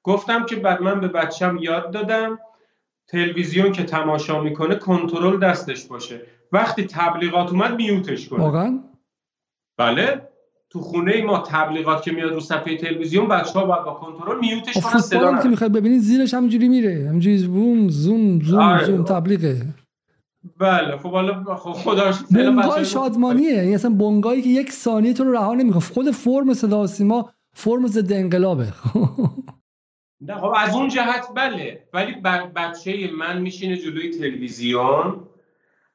[0.03, 2.39] گفتم که بعد من به بچم یاد دادم.
[3.07, 6.21] تلویزیون که تماشا می‌کنه کنترل دستش باشه.
[6.51, 8.39] وقتی تبلیغات اومد میوتش کنه.
[8.39, 8.79] واقعا؟
[9.77, 10.21] بله.
[10.69, 15.01] تو خونه ما تبلیغات که میاد رو صفحه تلویزیون بچه‌ها باید با کنترل میوتش کنن
[15.01, 17.05] صدا که می‌خواد ببینید زیرش همینجوری میره.
[17.09, 18.85] همینجوری زوم زوم زوم آره.
[18.85, 19.61] زوم تبلیغه.
[20.57, 20.97] بله.
[20.97, 23.51] خب حالا خب خدا بونگای شادمانیه.
[23.53, 25.81] یعنی اصلا بونگایی که یک ثانیه تو رو رها نمی‌کنه.
[25.81, 28.67] خود فرم صدا سیما فرم ضد انقلابه.
[30.21, 31.87] نه خب از اون جهت بله.
[31.93, 32.15] ولی
[32.55, 35.26] بچه من میشینه جلوی تلویزیون.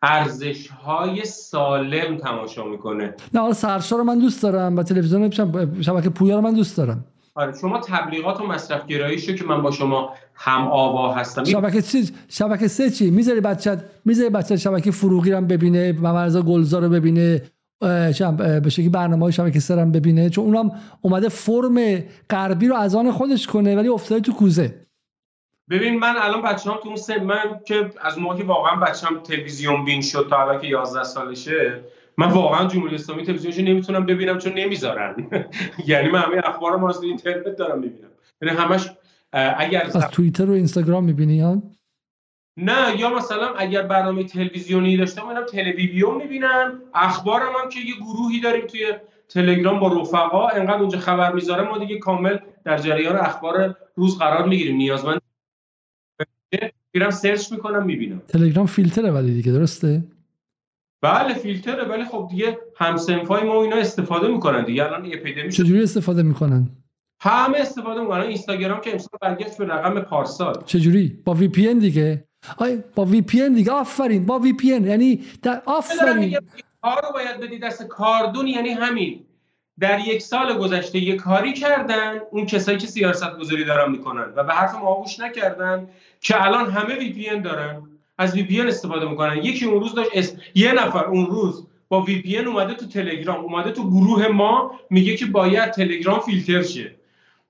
[0.03, 3.15] ارزش های سالم تماشا می‌کنه.
[3.35, 5.31] نه سرشار رو من دوست دارم و تلویزیون
[5.81, 7.05] شبکه پویا رو من دوست دارم.
[7.35, 12.11] آره شما تبلیغات و مصرف گراییشو که من با شما هم آوا هستم شبکه چی؟
[12.29, 17.43] شبکه سه چی؟ می‌ذاری بچت می‌ذاری بچت شبکه فروغی رو ببینه ممرزا گلزار رو ببینه
[17.81, 20.71] به شکلی برنامه های شبکه سه ببینه چون اونم
[21.01, 24.75] اومده فرم غربی رو از آن خودش کنه ولی افتاده تو کوزه.
[25.73, 29.85] ببین من الان بچه‌ام تو اون سن من که از موقعی که واقعا بچه‌م تلویزیون
[29.85, 31.81] بین شد تا الان که 11 سالشه
[32.19, 35.29] من واقعا جمهوری اسلامی تلویزیونش نمی‌تونم ببینم چون نمی‌ذارن.
[35.87, 38.09] یعنی من همه اخبار ما از اینترنت دارم می‌بینم.
[38.43, 38.91] یعنی همش
[39.33, 41.63] اگر از توییتر و اینستاگرام می‌بینی
[42.57, 46.81] نه یا مثلا اگر برنامه تلویزیونی داشتم منم تلویزیون می‌بینم.
[46.95, 48.93] اخبارم هم که یه گروهی داریم توی
[49.29, 54.49] تلگرام با رفقا انقدر اونجا خبر می‌ذاره ما دیگه کامل در جریان اخبار روز قرار
[54.49, 54.77] می‌گیریم.
[54.77, 55.21] نیازمند
[56.95, 58.23] میرم سرچ می‌کنم می‌بینم.
[58.29, 60.05] تلگرام فیلتره ولی دیگه درسته؟
[61.03, 64.85] بله فیلتره ولی خب دیگه هم‌صنفای ما اینا استفاده می‌کنن دیگه.
[64.85, 66.71] الان اپیدمی چجوری استفاده می‌کنن؟
[67.21, 68.21] همه استفاده می‌کنن.
[68.21, 70.63] اینستاگرام که امسال برگشت به رقم پارسال.
[70.67, 72.25] چجوری؟ با VPN دیگه؟
[72.59, 74.27] آی با VPN دیگه آفرین.
[74.27, 76.39] با VPN یعنی در آفرین.
[76.83, 79.25] کار رو باید بدی دست کاردون یعنی همین.
[79.81, 84.33] در یک سال گذشته یک کاری کردن اون کسایی که سیاست گذاری دارن می‌کنن.
[84.37, 85.89] و به حرف ما گوش نکردن.
[86.23, 87.83] که الان همه وی پی دارن
[88.19, 89.37] از وی پی استفاده می‌کنن.
[89.37, 93.91] یکی اون روز داشت یه نفر اون روز با VPN اومده تو تلگرام اومده تو
[93.91, 96.95] گروه ما میگه که باید تلگرام فیلتر شه.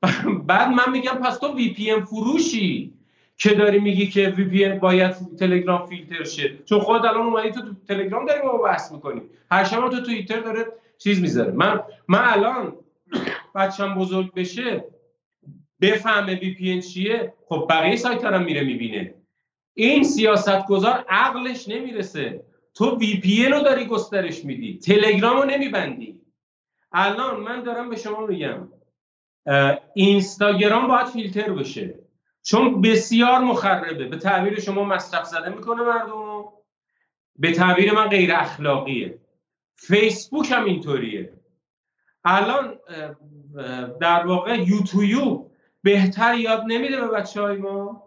[0.48, 2.92] بعد من میگم پس تو VPN فروشی
[3.36, 7.74] که داری میگی که VPN باید تلگرام فیلتر شه؟ چون خود الان اومدی تو, تو
[7.88, 9.20] تلگرام داری با بحث می‌کنی.
[9.50, 10.66] هر شب تو توییتر داره
[10.98, 11.52] چیز می‌ذاره.
[11.52, 12.72] من من الان
[13.54, 14.84] بچم بزرگ بشه
[15.82, 19.14] بفهمه وی پی چیه؟ خب بقیه سایت هم میره می‌بینه.
[19.74, 22.44] این سیاست گذار عقلش نمی‌رسه.
[22.74, 24.78] تو وی پی رو داری گسترش میدی.
[24.78, 26.20] تلگرام رو نمیبندی.
[26.92, 28.68] الان من دارم به شما میگم.
[29.94, 31.98] اینستاگرام باید فیلتر بشه.
[32.42, 34.04] چون بسیار مخربه.
[34.04, 36.44] به تعبیر شما مصرف زده می‌کنه مردم.
[37.38, 39.18] به تعبیر من غیر اخلاقیه.
[39.76, 41.32] فیسبوک هم اینطوریه.
[42.24, 42.78] الان
[44.00, 45.51] در واقع یوتیوب
[45.82, 48.02] بهتر یاد نمیده به بچه های ما.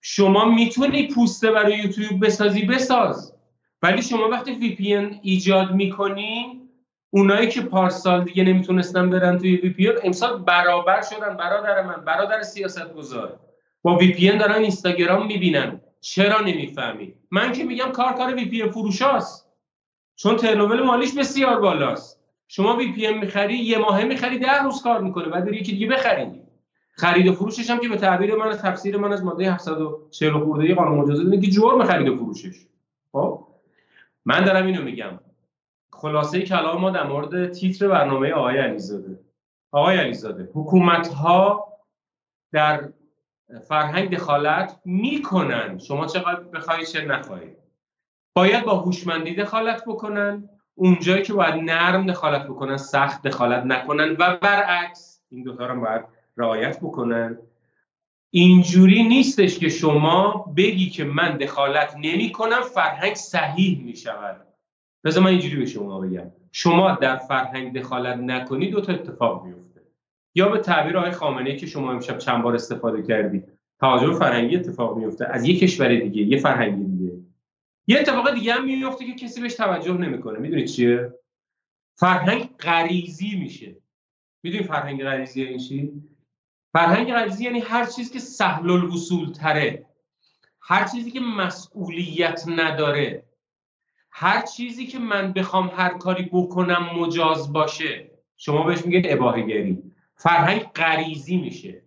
[0.00, 3.34] شما می‌تونی پوسته برای یوتیوب بسازی بساز.
[3.82, 6.60] ولی شما وقتی وی پی ایجاد می‌کنی
[7.10, 11.36] اونایی که پارسال دیگه نمی‌تونستن برن توی وی پی امسال برابر شدن.
[11.36, 13.40] برادر من برادر سیاست گذار
[13.82, 15.80] با VPN دارن اینستاگرام می‌بینن.
[16.00, 19.48] چرا نمی‌فهمی؟ من که میگم کار کار VPN فروشاست
[20.16, 22.20] چون turnover مالیش بسیار بالاست.
[22.48, 25.28] شما VPN می‌خری یه ماهه می‌خری ده روز کار می‌کنه.
[25.28, 26.43] بعد یکی دیگه بخری.
[26.96, 30.74] خرید و فروشش هم که به تعبیر من از تفسیر من از ماده 740 خورده
[30.74, 32.66] قانون مجازات که جرم خرید و فروشش.
[33.12, 33.46] خب؟
[34.24, 35.20] من دارم اینو میگم.
[35.92, 39.20] خلاصه کلام ما در مورد تیتر برنامه آقای علیزاده.
[39.70, 41.68] آقای علیزاده حکومت ها
[42.52, 42.88] در
[43.68, 45.78] فرهنگ دخالت می‌کنن.
[45.78, 47.56] شما چقدر بخواهید چه نخواهید.
[48.34, 50.48] باید با هوشمندی دخالت بکنن.
[50.74, 54.16] اونجایی که باید نرم دخالت بکنن سخت دخالت نکنن.
[54.18, 56.04] و برعکس این دوتا رو باید
[56.36, 57.38] رعایت بکنن.
[58.30, 64.46] اینجوری نیستش که شما بگی که من دخالت نمی کنم فرهنگ صحیح می شود
[65.04, 66.32] بذار من اینجوری به شما بگم.
[66.52, 69.80] شما در فرهنگ دخالت نکنی دو تا اتفاق میفته
[70.34, 73.44] یا به تعبیر آقای خامنه که شما امشب چند بار استفاده کردید
[73.80, 77.12] تهاجم فرهنگی اتفاق میفته از یک کشور دیگه یه فرهنگ دیگه.
[77.86, 80.38] یه اتفاق دیگه هم میفته که کسی بهش توجه نمی‌کنه.
[80.38, 81.12] می‌دونید چیه؟
[81.96, 83.76] فرهنگ غریزی میشه.
[84.42, 85.92] می‌دونید فرهنگ غریزی یعنی چی؟
[86.74, 89.86] فرهنگ غریزی یعنی هر چیزی که سهل الوصول تره
[90.60, 93.24] هر چیزی که مسئولیت نداره
[94.10, 98.10] هر چیزی که من بخوام هر کاری بکنم مجاز باشه.
[98.36, 99.82] شما بهش میگه اباهگری
[100.16, 101.82] فرهنگ غریزی میشه.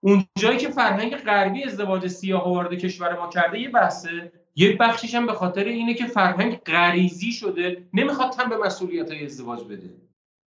[0.00, 4.32] اونجایی که فرهنگ غربی ازدواج سیاه وارد کشور ما کرده یه بحثه.
[4.56, 9.24] یه بخشش هم به خاطر اینه که فرهنگ غریزی شده نمی‌خواد تن به مسئولیت های
[9.24, 9.94] ازدواج بده.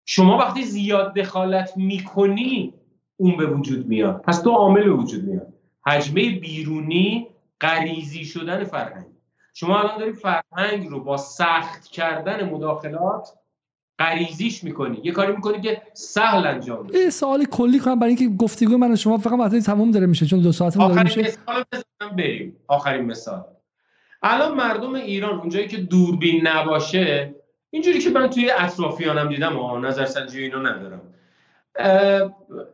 [0.04, 2.74] شما وقتی زیاد دخالت می‌کنی
[3.22, 4.22] اون به وجود میاد.
[4.22, 5.52] پس دو عامل به وجود میاد.
[5.86, 7.26] حجمه بیرونی
[7.60, 9.06] غریزی شدن فرهنگ.
[9.54, 13.28] شما الان داری فرهنگ رو با سخت کردن مداخلات
[13.98, 15.00] غریزیش می‌کنی.
[15.04, 17.10] یه کاری می‌کنی که سهل انجام بده.
[17.10, 20.40] سوال کلی کنم برای اینکه گفتگو من و شما فقط وقتی تموم داره میشه چون
[20.40, 21.20] دو ساعت داره میشه.
[21.20, 21.64] مثال
[22.16, 22.56] بریم.
[22.68, 23.44] آخرین مثال.
[24.22, 27.34] الان مردم ایران اونجایی که دوربین نباشه
[27.70, 31.00] اینجوری که من توی اطرافیانم دیدم و نظرسنجی اینو ندارم.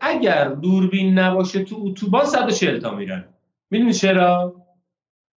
[0.00, 3.24] اگر دوربین نباشه تو اتوبان 140 تا میرن.
[3.70, 4.54] می‌دونی چرا؟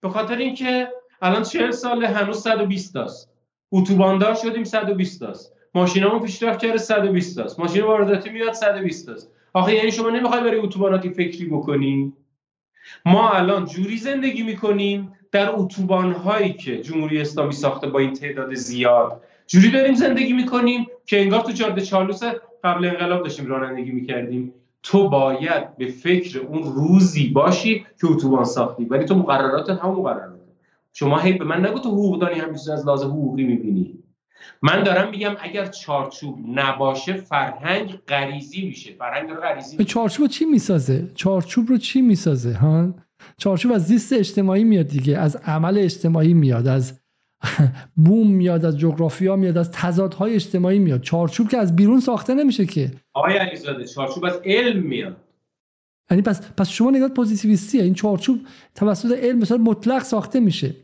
[0.02, 0.88] به خاطر اینکه
[1.22, 3.31] الان 40 سال هنوز 120 تاست
[3.72, 9.76] اتوباندار شدیم 120 تاست ماشینامون پیشرفت کرده 120 تاست ماشین وارداتی میاد 120 تاست آخه
[9.76, 12.14] یعنی شما نمی‌خوای برای اتوباناتی فکری بکنی؟
[13.06, 18.53] ما الان جوری زندگی می‌کنیم در اتوبان هایی که جمهوری اسلامی ساخته با این تعداد
[18.53, 19.23] زیاد.
[19.48, 22.19] جوری داریم زندگی می‌کنیم که انگار تو جاده چالوس
[22.64, 24.53] قبل انقلاب داشتیم رانندگی می‌کردیم.
[24.84, 30.40] تو باید به فکر اون روزی باشی که اتوبان ساختی ولی تو مقررات هم مقررات
[30.94, 33.94] شما هی به من نگو تو حقوق دانی همیشه از لحاظ حقوقی می‌بینی.
[34.61, 38.94] من دارم میگم اگر چارچوب نباشه فرهنگ غریزی میشه.
[38.94, 39.90] فرهنگ رو غریزی میشه.
[39.90, 42.94] چارچوب چی می‌سازه؟ چارچوب رو چی می‌سازه؟ ها؟
[43.38, 46.98] چارچوب از زیست اجتماعی میاد دیگه از عمل اجتماعی میاد از
[48.05, 51.01] بوم میاد از جغرافیا میاد از تضادهای اجتماعی میاد.
[51.01, 52.91] چارچوب که از بیرون ساخته نمیشه که.
[53.13, 55.17] آقای علیزاده چارچوب از علم میاد.
[56.11, 57.83] یعنی پس پس شما نگاه پوزیتیویستیه.
[57.83, 58.39] این چارچوب
[58.75, 60.75] توسط علم مثلا مطلق ساخته میشه.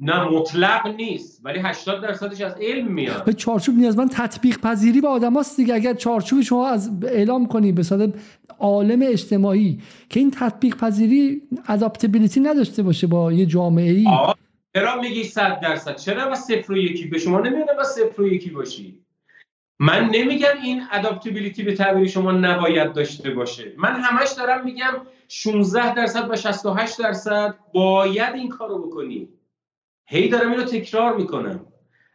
[0.00, 3.24] نه مطلق نیست ولی 80 درصدش از علم میاد.
[3.24, 5.74] به چارچوب نیازمند تطبیق پذیری به آدماست دیگه.
[5.74, 8.10] اگر چارچوب شما از اعلام کنی به صورت
[8.58, 14.06] عالم اجتماعی که این تطبیق پذیری اداپتیبیلیتی نداشته باشه با یه جامعه ای
[14.78, 15.96] چرا میگی 100 درصد.
[15.96, 19.00] چرا با صفر و یکی؟ به شما نمیاد با صفر و یکی باشی.
[19.78, 23.72] من نمیگم این اداپتیبیلیتی به تعبیر شما نباید داشته باشه.
[23.76, 24.94] من همش دارم میگم
[25.28, 29.28] 16 درصد و 68 درصد باید این کارو بکنی.
[30.06, 31.66] هی دارم اینو تکرار می‌کنم.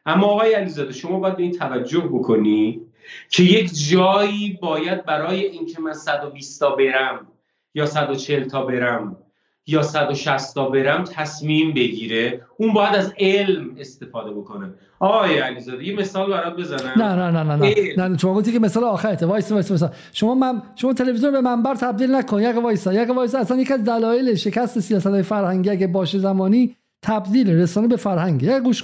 [0.06, 2.82] اما آقای علیزاده شما باید به این توجه بکنی
[3.30, 7.28] که یک جایی باید برای اینکه من 120 تا برم
[7.74, 9.23] یا 140 تا برم
[9.68, 12.42] یا 160 تا برم تصمیم بگیره.
[12.58, 14.70] اون باید از علم استفاده بکنه.
[15.00, 16.92] آقای علیزاده یه مثال برات بزنم.
[16.98, 17.56] نه نه نه نه
[17.98, 18.18] نه, نه.
[18.18, 19.26] شما گفتی که مثال آخرته.
[19.26, 19.84] وایس وایس وایس
[20.14, 22.42] شما من شما تلویزیون به منبر تبدیل نکن.
[22.42, 27.50] یک وایس یک وایس اصلا یک از دلایل شکست سیاست فرهنگی اگه باشه زمانی تبدیل
[27.50, 28.84] رسانه به فرهنگ یک گوش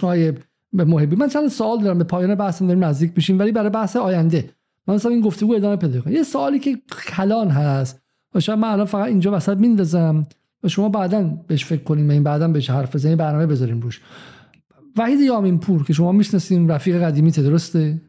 [0.73, 1.15] به محبی.
[1.15, 1.97] من چند سوال دارم.
[1.97, 3.39] به پایان بحثم داریم نزدیک بشیم.
[3.39, 4.49] ولی برای بحث آینده.
[4.87, 6.13] من مثلا این گفتگو ادامه پیدا کنم.
[6.13, 6.77] یه سوالی که
[7.07, 8.01] کلان هست.
[8.35, 10.27] و شاید من الان فقط اینجا وسط میندازم.
[10.63, 14.01] و شما بعدا بهش فکر کنیم این بعدا بهش حرف بزنیم برنامه بذاریم روش.
[14.97, 18.01] وحید یامین پور که شما می‌شناسیم رفیق قدیمی درسته؟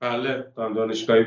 [0.00, 1.24] بله دانشگاهی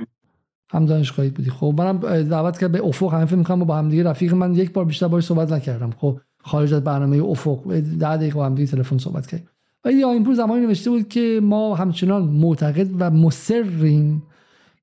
[0.71, 1.49] هم دانشگاهی بودی.
[1.49, 4.33] خب منم دعوت کرد به افق هم فکر می‌کنم با هم دیگه رفیق.
[4.33, 5.91] من یک بار بیشتر باهاش صحبت نکردم.
[5.97, 7.63] خب خارج از برنامه افق
[7.99, 9.47] ده دقیقه با هم دیگه تلفن صحبت کردیم.
[9.85, 14.23] و این پور زمانی نوشته بود که ما همچنان معتقد و مصریم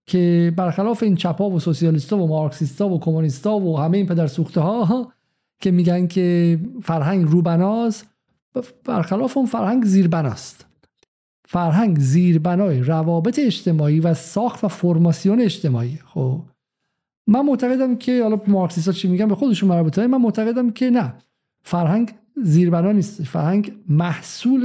[0.07, 4.61] که برخلاف این چپا و سوسیالیستا و مارکسیستا و کمونیستا و همه این پدر سوخته
[4.61, 5.13] ها
[5.61, 8.07] که میگن که فرهنگ روبناست.
[8.85, 10.67] برخلاف اون فرهنگ زیربناست.
[11.49, 15.99] فرهنگ زیربنای روابط اجتماعی و ساخت و فرماسیون اجتماعی.
[16.07, 16.43] خب
[17.27, 21.15] من معتقدم که حالا مارکسیستا چی میگن؟ به خودشون مربوطه من معتقدم که نه.
[21.63, 22.13] فرهنگ
[22.43, 23.23] زیربنا نیست.
[23.23, 24.63] فرهنگ محصول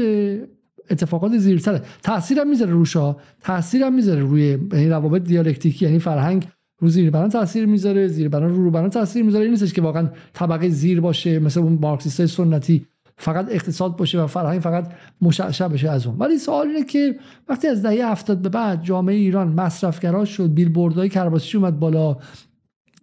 [0.89, 1.81] اتفاقات زیرتره.
[2.03, 3.15] تاثیرم می‌ذاره روشا.
[3.41, 6.47] تاثیرم می‌ذاره روی یعنی روابط دیالکتیکی یعنی فرهنگ
[6.81, 9.43] رو زیربنا تاثیر می‌ذاره زیربنا رو روبنا تاثیر می‌ذاره.
[9.43, 12.85] این نیستش که واقعا طبقه زیر باشه مثل اون مارکسیست سنتی
[13.17, 14.91] فقط اقتصاد باشه و فرهنگ فقط
[15.21, 16.17] مشعشع بشه از اون.
[16.17, 17.15] ولی سوال اینه که
[17.49, 22.17] وقتی از دهه هفتاد به بعد جامعه ایران مصرفگرا شد بیلبوردهای کرباسی اومد بالا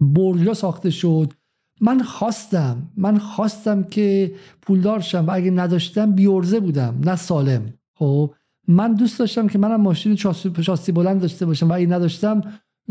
[0.00, 1.32] برجا ساخته شد
[1.80, 4.32] من خواستم من خواستم که
[4.62, 7.62] پولدار شم و اگه نداشتم بیورزه بودم نه سالم.
[7.94, 8.34] خب
[8.68, 10.16] من دوست داشتم که منم ماشین
[10.60, 12.42] شاسی بلند داشته باشم و اگه نداشتم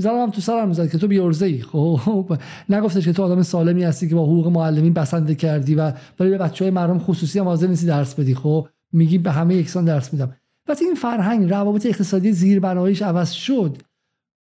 [0.05, 2.37] هم تو سرم می‌زد که تو بیورزه ای خب
[2.69, 6.37] نگفتش که تو آدم سالمی هستی که با حقوق معلمین بسنده کردی و ولی به
[6.37, 8.35] بچه های مردم خصوصی هم حاضر نیستی درس بدی.
[8.35, 10.33] خب میگی به همه یکسان درس میدم.
[10.67, 13.77] وقتی این فرهنگ روابط اقتصادی زیربناییش عوض شد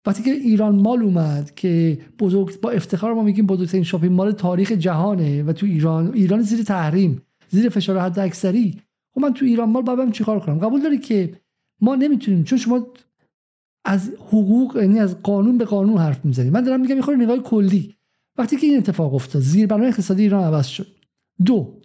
[0.06, 4.72] وقتی که ایران مال اومد که بزرگ با افتخار ما میگیم بزرگترین شاپینگ مال تاریخ
[4.72, 8.80] جهانه و تو ایران ایران زیر تحریم زیر فشار حد اکثری
[9.14, 11.32] خب من تو ایران مال باید چیکار کنم؟ قبول داری که
[11.80, 12.86] ما نمی‌تونیم چون شما
[13.88, 17.94] از حقوق یعنی از قانون به قانون حرف می‌زنید من دارم میگم می‌خوام نگاه کلی.
[18.38, 20.86] وقتی که این اتفاق افتاد زیر بنای اقتصادی ایران عوض شد.
[21.44, 21.80] دو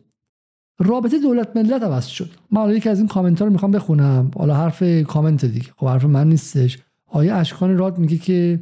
[0.80, 2.30] رابطه دولت ملت عوض شد.
[2.52, 4.32] من حالا یکی از این کامنت رو می‌خوام بخونم.
[4.36, 5.70] حالا حرف کامنت دیگه.
[5.78, 6.80] خب حرف من نیستش.
[7.08, 8.60] آیه اشکان راد میگه که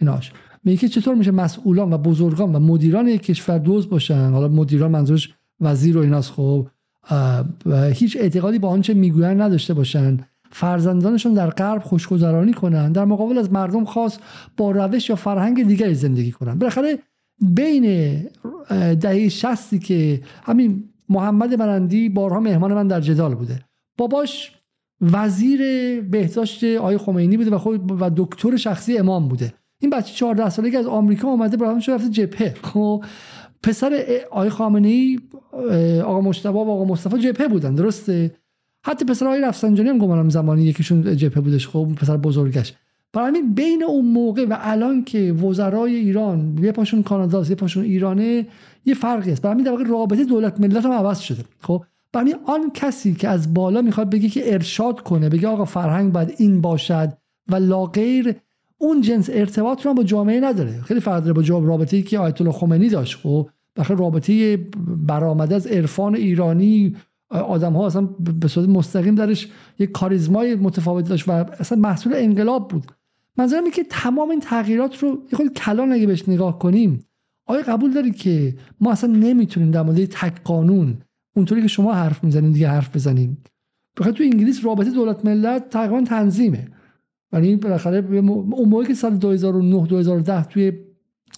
[0.00, 0.32] ایناش.
[0.64, 5.34] میگه چطور میشه مسئولان و بزرگان و مدیران یک کشور دوز باشن؟ حالا مدیران منظورش
[5.60, 6.30] وزیر و ایناست.
[6.30, 6.66] خب
[7.92, 10.18] هیچ اعتقادی با آنچه می‌گوین نداشته باشن.
[10.54, 14.18] فرزندانشون در غرب خوشگذرانی کنن در مقابل از مردم خاص
[14.56, 16.58] با روش یا فرهنگ دیگری زندگی کنن.
[16.58, 16.98] بالاخره
[17.40, 18.16] بین
[19.00, 23.60] دهه شستی که همین محمد برندی بارها مهمان من در جدال بوده.
[23.98, 24.52] باباش
[25.00, 25.60] وزیر
[26.00, 29.54] بهداشت آقای خمینی بوده و خود و دکتر شخصی امام بوده.
[29.80, 32.54] این بچه 14 سالگی از آمریکا اومده برای شده رفته جبهه.
[32.62, 33.04] خب
[33.62, 35.18] پسر آقای خامنه ای
[36.02, 38.43] آقا مجتبی و آقا مصطفی جبهه بودن درسته؟
[38.84, 42.74] حتی پسر آقای رفسنجانی هم گمانم زمانی یکیشون جبهه بودش خب پسر بزرگش.
[43.12, 47.84] برای همین بین اون موقع و الان که وزرای ایران یه پاشون کانادا یه پاشون
[47.84, 48.46] ایرانه
[48.84, 51.44] یه فرقی است برای همین در رابطه دولت ملت هم عوض شده.
[51.60, 56.12] خب برای آن کسی که از بالا می‌خواد بگه که ارشاد کنه بگه آقا فرهنگ
[56.12, 57.12] باید این باشد
[57.48, 58.34] و لاغیر
[58.78, 60.80] اون جنس ارتباط رو با جامعه نداره.
[60.80, 63.18] خیلی فرق داره با جواب رابطه‌ای که آیت الله خمینی داشت.
[63.22, 64.56] خب بخاطر رابطه
[65.06, 66.96] برآمده از عرفان ایرانی
[67.42, 68.08] آدم ها اصلا
[68.40, 69.48] به صورت مستقیم درش
[69.78, 72.92] یک کاریزمای متفاوت داشت و اصلا محصول انقلاب بود.
[73.36, 77.04] منظورم که تمام این تغییرات رو یه خود کلان اگه بهش نگاه کنیم
[77.46, 80.98] آیا قبول داری که ما اصلا نمی‌تونیم در مورد تک قانون
[81.36, 83.38] اونطوری که شما حرف می‌زنیم دیگه حرف بزنیم؟
[83.96, 86.68] بخاطر تو انگلیس رابطه دولت ملت تقریبا تنظیمه.
[87.32, 90.72] یعنی بالاخره اون موقعی که سال 2009 2010 توی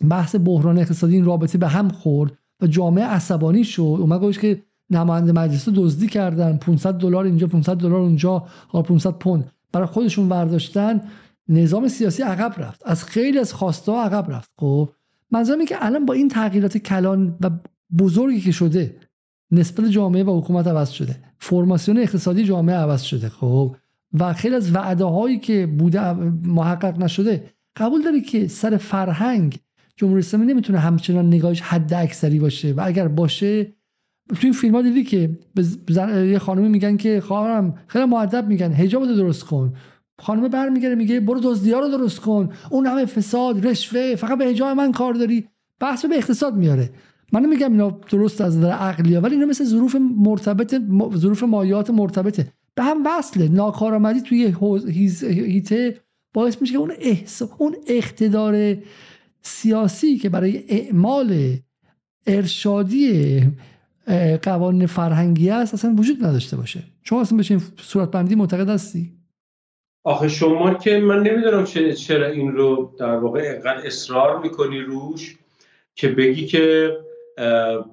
[0.08, 3.96] بحث بحران اقتصادی این رابطه به هم خورد و جامعه عصبانی شد.
[4.00, 6.56] اومد گفت که نماینده مجلس دزدی کردن.
[6.56, 8.46] 500 دلار اینجا 500 دلار اونجا.
[8.68, 9.50] حالا 500 پوند.
[9.72, 11.00] برای خودشون برداشتن
[11.48, 12.82] نظام سیاسی عقب رفت.
[12.84, 14.50] از خیلی از خواسته ها عقب رفت.
[14.56, 14.88] خب
[15.30, 17.50] منظورم که الان با این تغییرات کلان و
[17.98, 18.96] بزرگی که شده
[19.50, 21.16] نسبت جامعه و حکومت عوض شده.
[21.38, 23.28] فرماسیون اقتصادی جامعه عوض شده.
[23.28, 23.76] خب
[24.18, 29.58] و خیلی از وعده هایی که بوده محقق نشده قبول داری که سر فرهنگ
[29.96, 32.72] جمهوری اسلامی نمی‌تونه همچنان نگاهش حد اکثری باشه.
[32.72, 33.72] و اگر باشه
[34.28, 35.38] تو این فیلم ها دیدی که
[36.26, 39.74] یه خانمی میگن که خواهرم خیلی معدب میگن حجاب درست کن.
[40.18, 42.52] خانم برمیگره میگه برو دزدی رو درست کن.
[42.70, 45.48] اون همه فساد رشوه فقط به حجاب من کار داری.
[45.80, 46.90] بحث به اقتصاد میاره.
[47.32, 50.74] من نمیگم اینا درست از نظر عقلی ولی اینا مثل ظروف مرتبط
[51.16, 52.52] ظروف مایات مرتبطه.
[52.74, 53.48] به هم وصله.
[53.48, 54.54] ناکارآمدی توی
[55.22, 56.00] هیته
[56.34, 56.92] باعث میشه اون
[57.58, 58.76] اون اقتدار
[59.42, 61.56] سیاسی که برای اعمال
[62.26, 63.42] ارشادی
[64.42, 66.82] قوانین فرهنگی است اصلا وجود نداشته باشه.
[67.02, 69.12] شما اصلا بشه این صورت بندی معتقد هستی؟
[70.04, 71.64] آخه شما که من نمی‌دونم
[71.94, 75.36] چرا این رو در واقع اینقدر اصرار می‌کنی روش
[75.94, 76.96] که بگی که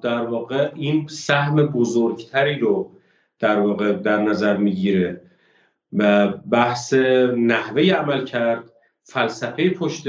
[0.02, 2.90] در واقع این سهم بزرگتری رو
[3.38, 5.20] در واقع در نظر می‌گیره
[5.92, 6.92] و بحث
[7.36, 8.64] نحوه عمل کرد
[9.02, 10.04] فلسفه پشت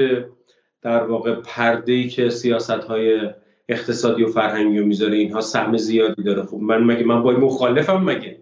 [0.81, 3.29] در واقع پرده ای که سیاست های
[3.69, 6.43] اقتصادی و فرهنگی رو می‌ذاره اینها سهم زیادی داره.
[6.43, 8.37] خب من مگه من با مخالفم مگه؟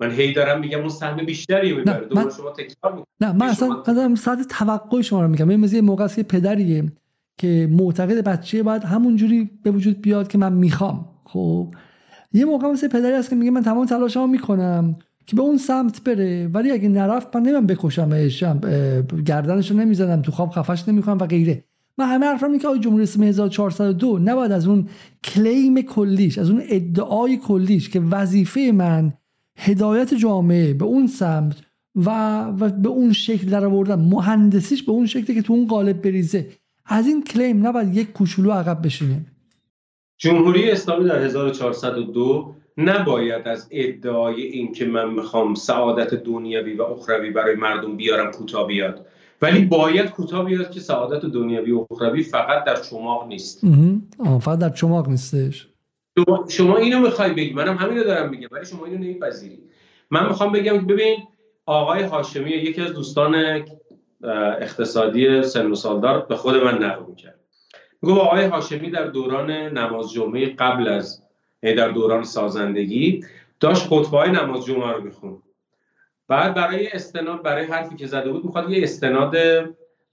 [0.00, 2.08] من هی دارم میگم اون سهم بیشتری می‌بره.
[2.14, 2.30] من...
[2.30, 4.14] شما تکرار نه من اصلا شما...
[4.14, 5.56] ساعت توقع شما رو میگم.
[5.56, 6.92] مثل یه موقع پدریه
[7.38, 11.08] که معتقد بچه باید همونجوری به وجود بیاد که من می‌خوام.
[11.24, 11.74] خب
[12.32, 14.96] یه موقع مثل پدری هست که میگه من تمام تلاشمو می‌کنم
[15.26, 18.44] که به اون سمت بره ولی اگه نرفت من نمیم بکشمش
[19.26, 21.64] گردنش رو نمی‌زنم تو خواب خفش نمی‌کنم و غیره.
[21.98, 24.88] من همه حرفم که آقای جمهوری اسلامی 1402 نباید از اون
[25.24, 29.12] کلیم کلیش از اون ادعای کلیش که وظیفه من
[29.58, 31.56] هدایت جامعه به اون سمت
[31.96, 32.10] و,
[32.44, 36.48] و به اون شکل در آوردن مهندسیش به اون شکلی که تو اون قالب بریزه
[36.86, 39.26] از این کلیم نباید یک کوچولو عقب بشینه.
[40.18, 47.30] جمهوری اسلامی در 1402 نباید از ادعای این که من می‌خوام سعادت دنیوی و اخروی
[47.30, 49.06] برای مردم بیارم کوتاه بیاد.
[49.42, 53.60] ولی باید کوتاه بیاد که سعادت دنیوی و اخروی فقط در چماق نیست.
[54.40, 55.68] فقط در چماق نیستش.
[56.48, 57.52] شما اینو می‌خوای بگی.
[57.52, 59.58] منم همینو دارم میگم ولی شما اینو نمیپذیری.
[60.10, 61.16] من می‌خوام بگم ببین
[61.66, 63.64] آقای هاشمی یکی از دوستان
[64.60, 67.40] اقتصادی سن و سالدار به خود من نقل می‌کرد.
[68.02, 71.22] میگه آقای هاشمی در دوران نماز جمعه قبل از
[71.62, 73.24] یعنی در دوران سازندگی
[73.60, 75.38] داشت خطبه های نماز جمعه رو می‌خوند.
[76.28, 79.36] بعد برای استناد برای حرفی که زده بود می‌خواد یه استناد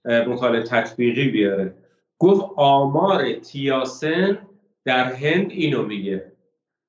[0.05, 1.75] مطالعه تطبیقی بیاره.
[2.19, 4.47] گفت آمار تیاسن
[4.85, 6.31] در هند اینو میگه.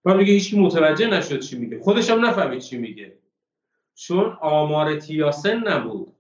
[0.04, 1.78] و میگه هیچی متوجه نشد چی میگه.
[1.78, 3.18] خودش هم نفهمید چی میگه.
[3.94, 6.12] چون آمار تیاسن نبود.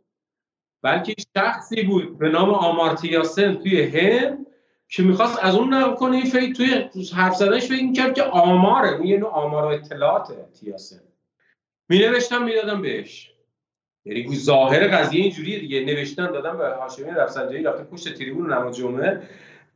[0.82, 4.46] بلکه شخصی بود به نام آمار تیاسن توی هند
[4.88, 8.96] که می‌خواست از اون نقل کنه توی حرف زدنش فکر می‌کرد که آماره.
[8.96, 11.00] این یه نوع آمار و اطلاعات تیاسن.
[11.88, 13.30] می نوشتم می‌دادم بهش.
[14.04, 15.84] یعنی ظاهر قضیه اینجوریه دیگه.
[15.84, 19.22] نوشتن دادم به هاشمی رفسنجانی رفته پشت تریبون نماز جمعه.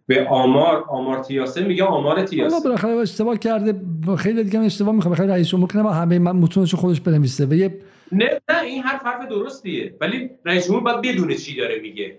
[0.06, 2.54] به آمار آمار تیاسه میگه آمار تیاسه.
[2.54, 3.80] حالا بالاخره اشتباه کرده.
[4.16, 7.46] خیلی دیگه اشتباه می‌خوام بخیر رئیس جمهور کنه همه متونش خودش بنویسه.
[7.46, 7.78] و یه
[8.12, 9.96] نه نه این حرف حرف درستیه.
[10.00, 12.18] ولی رئیس جمهور باید بدونه چی داره میگه.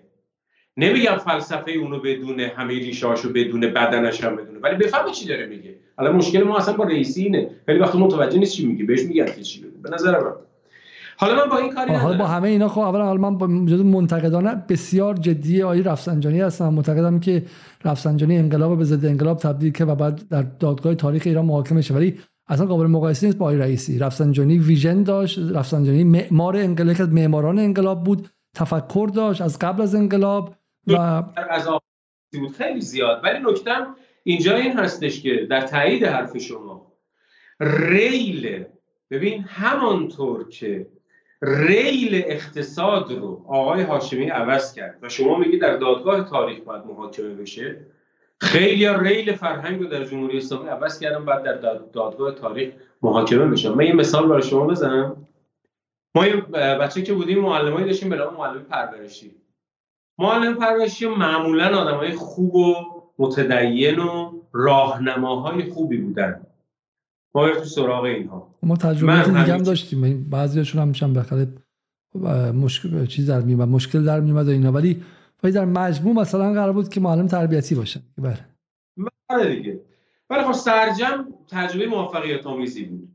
[0.78, 4.60] نمیگم فلسفه اونو بدونه همه ریشاشو بدونه بدنش هم بدونه.
[4.60, 5.76] ولی بفهمه چی داره میگه.
[5.98, 7.50] حالا مشکل ما اصلا با رئیسی اینه.
[7.66, 8.84] خیلی وقت متوجه نیست چی میگه.
[8.84, 10.32] بهش میگن که چی به نظر من.
[11.18, 14.64] حالا من با این کاری حالا با همه اینا خب اولا حالا من با منتقدانه
[14.70, 16.70] بسیار جدی آقای رفسنجانی هستم.
[16.70, 17.44] معتقدم که
[17.86, 21.94] رفسنجانی انقلاب به ضد انقلاب تبدیل که و بعد در دادگاه تاریخ ایران محاکمه شه.
[21.94, 24.00] ولی اصلا قابل مقایسه نیست با آقای رئیسی.
[24.00, 28.30] رفسنجانی ویژن داشت رفسنجانی معمار انقلاب معماران انقلاب بود.
[28.56, 30.56] تفکر داشت از قبل از انقلاب
[30.88, 30.94] و
[31.50, 31.68] از
[32.40, 33.22] بود خیلی زیاد.
[33.24, 36.94] ولی نکتم اینجا این هستش که در تایید حرف شما
[37.60, 38.66] ریل
[39.12, 40.88] ببین همانطور که
[41.42, 47.30] ریل اقتصاد رو آقای هاشمی عوض کرد و شما میگی در دادگاه تاریخ باید محاکمه
[47.30, 47.86] بشه
[48.42, 53.70] خیلی ریل فرهنگ رو در جمهوری اسلامی عوض کردن بعد در دادگاه تاریخ محاکمه بشن.
[53.70, 55.28] من یه مثال برای شما بزنم.
[56.16, 59.36] ما یه بچه که بودیم معلمایی داشتیم به نام معلم پرورشی.
[60.20, 62.76] معلم پرورشی معمولا آدمای خوب و
[63.20, 66.46] متدین و راهنماهای خوبی بودن.
[67.48, 68.56] ما تو سراغ اینها.
[68.64, 70.30] ما تجربه دیگه هم داشتیم.
[70.30, 71.48] بعضیاشون هم میشن بخاطر
[72.52, 74.72] مشکل چیز در میومد مشکل در میومد و اینا.
[74.72, 75.04] ولی
[75.44, 78.00] ولی در مجموع مثلا قرار بود که معلم تربیتی باشن.
[78.18, 78.40] بله.
[79.30, 79.80] بله دیگه.
[80.30, 83.10] ولی خب سرجم تجربه موفقیت آمیزی بود.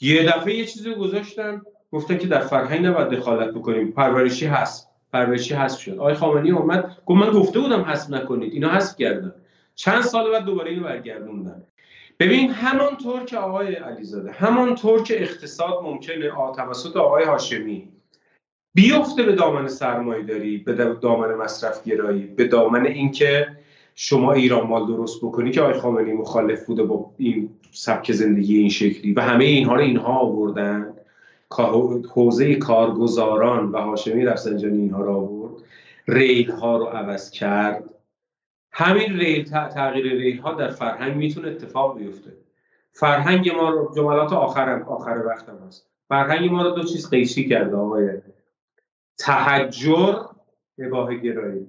[0.00, 1.62] یه دفعه یه چیزی گذاشتن
[1.92, 3.92] گفتن که در فرهنگ نباید دخالت بکنیم.
[3.92, 5.98] پرورشی هست پرورشی حذف شد.
[5.98, 8.52] آقای خامنه‌ای اومد گفت من گفته بودم حذف نکنید.
[8.52, 9.32] اینا حذف کردن.
[9.74, 11.62] چند سال بعد دوباره اینو برگردوندن.
[12.22, 17.88] ببین همانطور که آقای علیزاده همانطور که اقتصاد ممکنه توسط آقای هاشمی
[18.74, 20.72] بیفته به دامن سرمایه داری به
[21.02, 23.46] دامن مصرف گرایی به دامن اینکه
[23.94, 28.68] شما ایران مال درست بکنی که آقای خامنه‌ای مخالف بوده با این سبک زندگی این
[28.68, 30.94] شکلی و همه اینها رو اینها آوردن.
[32.14, 35.54] حوزه کارگزاران و هاشمی رفسنجانی اینها رو آورد.
[36.08, 37.84] ریل ها رو عوض کرد.
[38.72, 42.32] همین ریل تغییر ریل ها در فرهنگ می‌تونه اتفاق بیفته.
[42.92, 45.90] فرهنگ ما رو جملات آخرم آخر وقتم هست.
[46.08, 48.10] فرهنگ ما رو دو چیز قیشی کرده آقای
[49.18, 50.14] تحجر
[50.78, 51.68] اباه گرایی.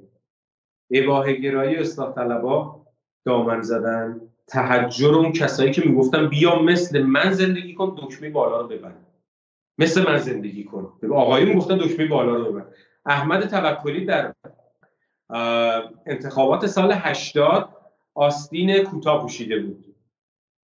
[0.92, 2.86] اباه گرایی اصلاح طلبا
[3.26, 4.22] دامن زدن.
[4.48, 9.06] تحجر اون کسایی که می‌گفتن بیا مثل من زندگی کن دکمه بالا رو ببند.
[9.78, 10.94] مثل من زندگی کن.
[11.12, 12.66] آقایون گفتن دکمه بالا رو ببر
[13.06, 14.34] احمد توکلی در
[16.06, 17.70] انتخابات سال 80
[18.14, 19.96] آستین کوتاه پوشیده بود.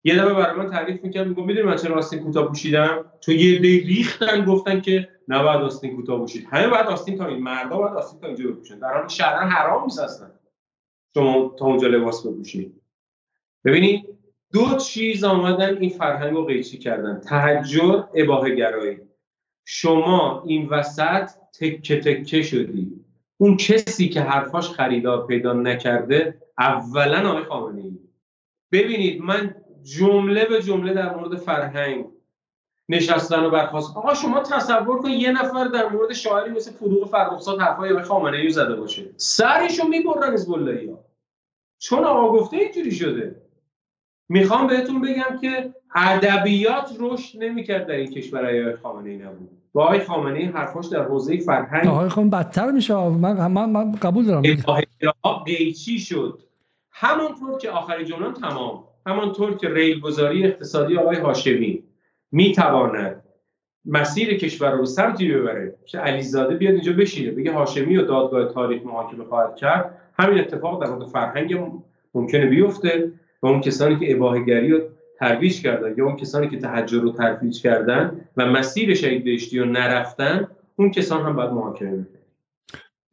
[0.04, 3.60] یه دفعه برای من تعریف می‌کرد میگم می‌دونی من چرا آستین کوتاه پوشیدم تو یه
[3.60, 7.94] دی ریختن گفتن که نباید آستین کوتاه پوشید همه بعد آستین تا این مردا باید
[7.94, 8.80] آستین تا اینجا بپوشن.
[8.80, 10.32] در حالی شهرا حرام اصلا.
[11.14, 12.82] شما تا اونجا لباس بپوشید.
[13.66, 14.06] ببینید
[14.54, 17.20] دو چیز آمدن این فرهنگ رو قیچی کردن.
[17.20, 18.98] تحجر اباه گرایی
[19.66, 21.30] شما این وسط
[21.60, 23.07] تکه تکه شدی.
[23.38, 28.00] اون کسی که حرفاش خریدار پیدا نکرده اولا آقای خامنه ای
[28.72, 32.06] ببینید من جمله به جمله در مورد فرهنگ
[32.90, 33.98] نشستن و برخواست.
[33.98, 38.38] آقا شما تصور کن یه نفر در مورد شاعری مثل فروغ فرخزاد حرفای آقای خامنه
[38.38, 39.14] ای زده باشه.
[39.18, 41.06] سرشو می‌برن از ها
[41.80, 43.42] چون آقا گفته اینجوری شده.
[44.30, 49.50] می‌خوام بهتون بگم که ادبیات رشد نمی‌کرد در این کشور آقای خامنه ای نبود.
[49.78, 52.94] با آقای خامنه ای حرفاش در حوزه فرهنگ آقای خامنه بدتر میشه.
[52.96, 54.44] من, من, من قبول دارم.
[55.46, 56.40] قیچی شد.
[56.92, 58.84] همانطور که آخر جمله تمام.
[59.08, 61.84] همانطور که ریل گذاری اقتصادی آقای هاشمی
[62.32, 63.24] می‌تواند
[63.86, 67.32] مسیر کشور رو به سمتی ببره که علیزاده بیاد اینجا بشینه.
[67.32, 69.98] بگه هاشمی و دادگاه تاریخ محاکمه خواهد کرد.
[70.20, 71.56] همین اتفاق در مورد فرهنگ
[72.14, 74.80] ممکنه بیفته و اون کسانی که اباهگری رو
[75.20, 79.66] ترویج کردن یا اون کسانی که تحجر رو ترویج کردن و مسیر شهید بهشتی رو
[79.66, 82.20] نرفتن اون کسان هم باید محاکمه بشن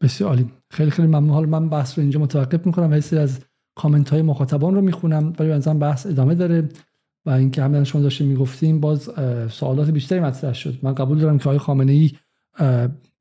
[0.02, 0.50] بسیار عالی.
[0.70, 1.30] خیلی خیلی ممنون.
[1.30, 3.40] حال من بحث رو اینجا متوقف می‌کنم و از
[3.74, 6.68] کامنت های مخاطبان رو می‌خونم ولی بنظرم بحث ادامه داره
[7.26, 9.10] و اینکه همین شما داشتیم می‌گفتیم باز
[9.50, 10.78] سوالات بیشتری مطرح شد.
[10.82, 12.10] من قبول دارم که آقای خامنه ای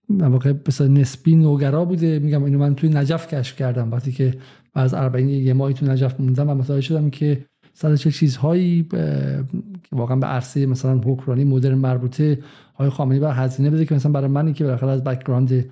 [0.10, 2.20] واقع مثلا نسبی نوگرا بوده.
[2.20, 3.92] میگم اینو من توی نجف کشف کردم.
[3.92, 4.34] وقتی که
[4.74, 8.88] از 40 یه ماهی تو نجف موندم و متوجه شدم که سر چه چیزهایی
[9.92, 12.40] واقعا به عرصه مثلا حکمرانی مدرن مربوطه
[12.76, 15.66] های خامنه‌ای بر هزینه بده که مثلا برای منی که بالاخره از بک‌گراند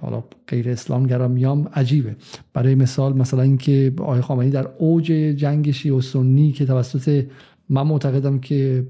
[0.00, 2.16] حالا غیر اسلام گرا میام عجیبه.
[2.52, 7.26] برای مثال مثلا اینکه آقای خامنه‌ای در اوج جنگ شیعه و سنی که توسط
[7.68, 8.86] من معتقدم که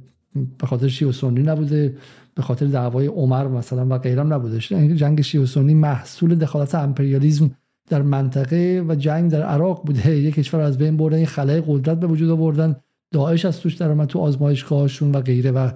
[0.59, 1.97] به خاطر شیعه و سنی نبوده
[2.35, 4.59] به خاطر دعوای عمر مثلا و غیرم نبوده.
[4.95, 7.51] جنگ شیعه و سنی محصول دخالت امپریالیسم
[7.89, 12.01] در منطقه و جنگ در عراق بوده یک کشور از بین بردن این خلای قدرت
[12.01, 12.77] به وجود آوردن.
[13.13, 15.51] داعش از توش در اومد تو آزمایشگاهشون و غیره.
[15.51, 15.71] و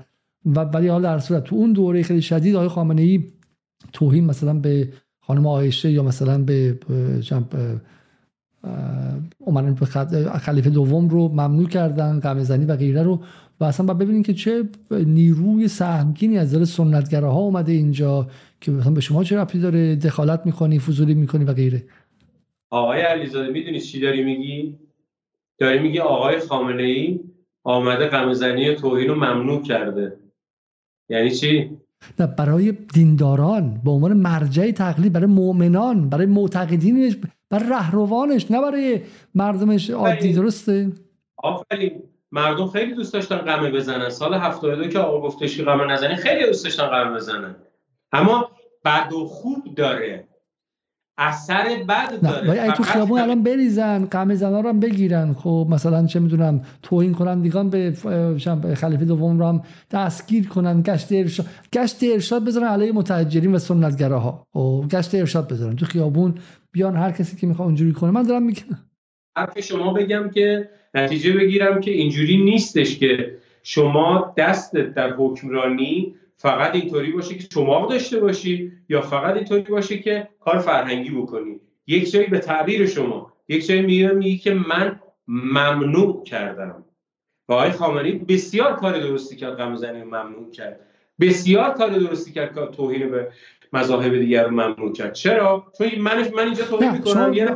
[0.47, 3.25] و ولی حالا در صورت تو اون دوره خیلی شدید آقای خامنه ای
[3.93, 4.89] توهین مثلا به
[5.21, 6.79] خانم عایشه یا مثلا به
[9.47, 9.75] عمران
[10.41, 13.23] خلیفه دوم رو ممنوع کردن غمزنی و غیره رو.
[13.61, 18.27] و اصلا ببینید که چه نیروی سهمگینی از دل سنتگراها اومده اینجا.
[18.61, 21.85] که مثلا به شما چه ربطی داره؟ دخالت می‌کنی فضولی می‌کنی و غیره.
[22.71, 24.79] آقای علیزاده می‌دونی چی داری میگی؟
[25.59, 27.21] داری میگی آقای خامنه ای
[27.65, 30.17] آمده غمزنی توهین رو ممنوع کرده.
[31.09, 31.71] یعنی چی؟
[32.19, 37.17] نه برای دینداران به عنوان مرجع تقلید برای مؤمنان برای معتقدینش
[37.51, 39.01] برای رهروانش نه برای
[39.35, 40.93] مردمش عادی درسته؟
[41.37, 42.03] آفرین.
[42.33, 44.09] مردم خیلی دوست داشتن قمه بزنن.
[44.09, 47.57] سال 72 که آقا گفتش که قمه نزنی خیلی دوست داشتن قمه بزنن.
[48.13, 48.51] اما
[48.85, 50.25] بد و خوب داره.
[51.21, 52.49] اثر بد داره.
[52.49, 55.35] ولی تو خیابون الان بریزن قمه زنا رو هم بگیرن.
[55.35, 57.93] خب مثلا چه می‌دونم توهین کنندگان به
[58.75, 60.83] خلیفه دوم رو هم دستگیر کنن.
[60.83, 64.47] گشت ارشاد گشت ارشاد بذارن علیه متحجرین و سنتگراها.
[64.53, 65.77] خب گشت ارشاد بذارن.
[65.77, 66.35] تو خیابون
[66.73, 68.11] بیان هر کسی که می‌خواد اونجوری کنه.
[68.11, 68.79] من دارم میگم.
[69.37, 76.75] حرف شما بگم که نتیجه بگیرم که اینجوری نیستش که شما دست در حکمرانی فقط
[76.75, 81.61] اینطوری باشه که شما داشته باشی یا فقط اینطوری باشه که کار فرهنگی بکنی.
[81.87, 83.33] یک جایی به تعبیر شما.
[83.49, 86.85] یک جایی میگه میگه که من ممنوع کردم.
[87.49, 90.81] و آقای خامنه‌ای بسیار کار درستی کرد غم زنی ممنوع کرد.
[91.21, 93.29] بسیار کار درستی کرد که توهین به
[93.73, 95.13] مذاهب دیگر رو ممنوع کرد.
[95.13, 97.47] چرا؟ چون من من اینجا توهین می‌کنم یه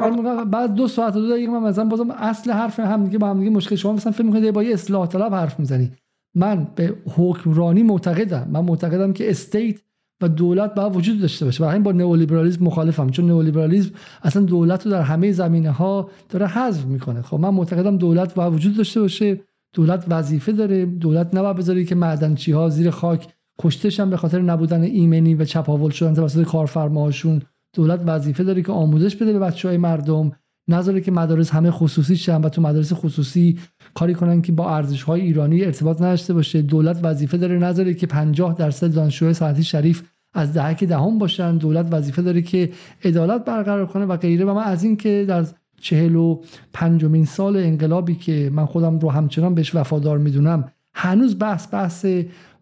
[0.44, 3.50] بعد دو ساعت دو دقیقه من مثلا بازم اصل حرف هم دیگه با هم دیگه
[3.50, 3.76] مشکل.
[3.76, 5.90] شما مثلا فکر می‌کنید با یه اصلاح طلب حرف می‌زنی.
[6.34, 8.48] من به حکمرانی معتقدم.
[8.50, 9.80] من معتقدم که استیت
[10.22, 11.64] و دولت باید وجود داشته باشه.
[11.64, 13.10] برای با نئولیبرالیسم مخالفم.
[13.10, 13.90] چون نئولیبرالیسم
[14.22, 17.22] اصلا دولت رو در همه زمینه ها داره حذف می‌کنه.
[17.22, 19.40] خب من معتقدم دولت باید وجود داشته باشه.
[19.72, 20.86] دولت وظیفه داره.
[20.86, 23.28] دولت نباید بذاره که معدنچی ها زیر خاک
[23.58, 27.42] کشتشن به خاطر نبودن ایمنی و چپاول شدن توسط کارفرماهاشون.
[27.72, 30.32] دولت وظیفه داره که آموزش بده به بچه های مردم.
[30.68, 33.58] نذاره که مدارس همه خصوصی شن و تو مدارس خصوصی
[33.94, 36.62] کاری کنن که با ارزش های ایرانی ارتباط نداشته باشه.
[36.62, 40.02] دولت وظیفه داره نذاره که 50 درصد دانشجوی سنتی شریف
[40.34, 41.56] از دهک دهم باشن.
[41.56, 42.70] دولت وظیفه داره که
[43.04, 44.44] عدالت برقرار کنه و غیره.
[44.44, 45.46] و من از این که در
[45.80, 51.74] چهل و پنجمین سال انقلابی که من خودم رو همچنان بهش وفادار می‌دونم هنوز بحث
[51.74, 52.06] بحث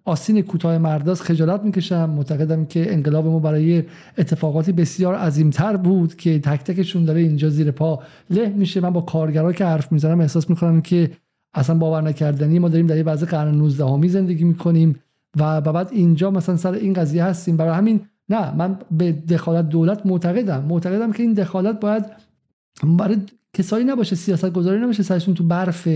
[0.04, 2.10] آسین کوتاه مرداز خجالت می‌کشم.
[2.10, 3.82] معتقدم که انقلاب ما برای
[4.18, 8.80] اتفاقاتی بسیار عظیمتر بود که تک تکشون داره اینجا زیر پا له میشه.
[8.80, 11.10] من با کارگرا که حرف می‌زنم احساس می‌کنم که
[11.54, 12.58] اصلا باور نکردنی.
[12.58, 15.00] ما داریم در یه بعضی قرن 19 همی زندگی می‌کنیم
[15.36, 17.56] و بعد اینجا مثلا سر این قضیه هستیم.
[17.56, 20.64] برای همین نه من به دخالت دولت معتقدم.
[20.64, 22.04] معتقدم که این دخالت باید
[22.84, 23.16] برای
[23.52, 25.02] کسایی نباشه سیاست گذاری نباشه.
[25.02, 25.88] سرشون تو برف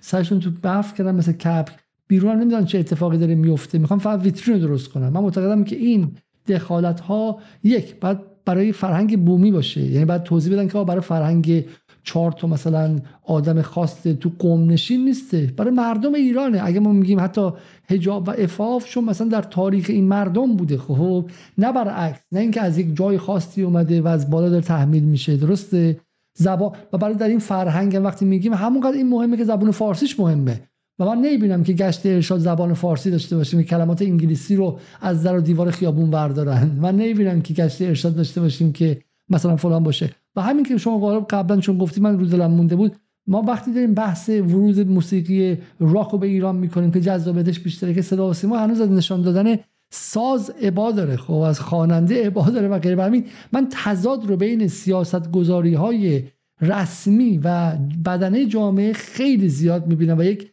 [0.00, 1.68] سرشون تو برف کردن مثل کپ
[2.10, 5.08] بیرون نمی‌دونن چه اتفاقی داره میفته می‌خوام فقط ویترین درست کنم.
[5.08, 6.12] من معتقدم که این
[6.48, 9.80] دخالت ها یک بعد برای فرهنگ بومی باشه.
[9.80, 11.64] یعنی بعد توضیح بدن که برای فرهنگ
[12.04, 15.52] چهار تا مثلا آدم خاص تو قوم نشین نیسته.
[15.56, 16.60] برای مردم ایرانه.
[16.64, 17.50] اگه ما میگیم حتی
[17.90, 20.78] حجاب و افاف چون مثلا در تاریخ این مردم بوده.
[20.78, 25.04] خب نه برعکس نه اینکه از یک جای خاصی اومده و از بالا داره تحمیل
[25.04, 25.36] میشه.
[25.36, 26.00] درسته؟
[26.38, 30.60] زبان و برای در این فرهنگ وقتی میگیم همونقدر این مهمه که زبان فارسیش مهمه.
[31.00, 35.22] و من نمی‌بینم که گشت ارشاد زبان فارسی داشته باشیم که کلمات انگلیسی رو از
[35.22, 36.70] در و دیوار خیابون بردارن.
[36.80, 40.10] من نمی‌بینم که گشت ارشاد داشته باشیم که مثلا فلان باشه.
[40.36, 42.96] و همین که شما قبلا چون گفتی من رو دلم مونده بود
[43.26, 48.02] ما وقتی داریم بحث ورود موسیقی راک رو به ایران می‌کنیم که جذابیتش بیشتره که
[48.02, 49.56] صدا و سیما هنوز از نشان دادن
[49.90, 51.16] ساز عبا داره.
[51.16, 53.02] خب از خواننده عبا داره و غیره.
[53.02, 56.22] همین من تضاد رو بین سیاست گذاری های
[56.60, 60.50] رسمی و بدنه جامعه خیلی زیاد می‌بینم و یک